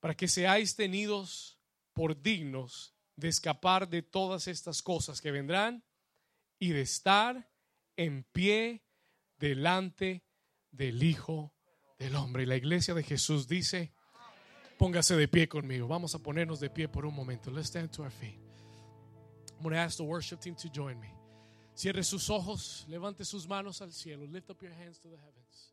Para 0.00 0.16
que 0.16 0.28
seáis 0.28 0.74
tenidos 0.74 1.58
por 1.92 2.20
dignos 2.20 2.94
de 3.16 3.28
escapar 3.28 3.86
de 3.86 4.00
todas 4.00 4.48
estas 4.48 4.80
cosas 4.80 5.20
que 5.20 5.30
vendrán 5.30 5.84
y 6.58 6.70
de 6.70 6.80
estar 6.80 7.50
en 7.96 8.24
pie 8.32 8.82
delante 9.36 10.24
del 10.70 11.02
Hijo 11.02 11.54
del 11.98 12.16
Hombre. 12.16 12.44
Y 12.44 12.46
la 12.46 12.56
iglesia 12.56 12.94
de 12.94 13.02
Jesús 13.02 13.46
dice, 13.46 13.92
póngase 14.82 15.14
de 15.14 15.28
pie 15.28 15.46
conmigo. 15.46 15.86
Vamos 15.86 16.12
a 16.16 16.18
ponernos 16.18 16.58
de 16.58 16.68
pie 16.68 16.88
por 16.88 17.06
un 17.06 17.14
momento. 17.14 17.52
Let's 17.52 17.68
stand 17.68 17.92
to 17.92 18.02
our 18.02 18.10
feet. 18.10 18.40
I'm 19.56 19.62
going 19.62 19.74
to 19.74 19.78
ask 19.78 19.96
the 19.96 20.02
worship 20.02 20.40
team 20.40 20.56
to 20.56 20.68
join 20.68 20.98
me. 20.98 21.14
Cierre 21.72 22.02
sus 22.02 22.28
ojos, 22.28 22.84
levante 22.88 23.24
sus 23.24 23.46
manos 23.46 23.80
al 23.80 23.92
cielo. 23.92 24.26
Lift 24.26 24.50
up 24.50 24.60
your 24.60 24.72
hands 24.72 24.98
to 24.98 25.08
the 25.08 25.16
heavens. 25.16 25.72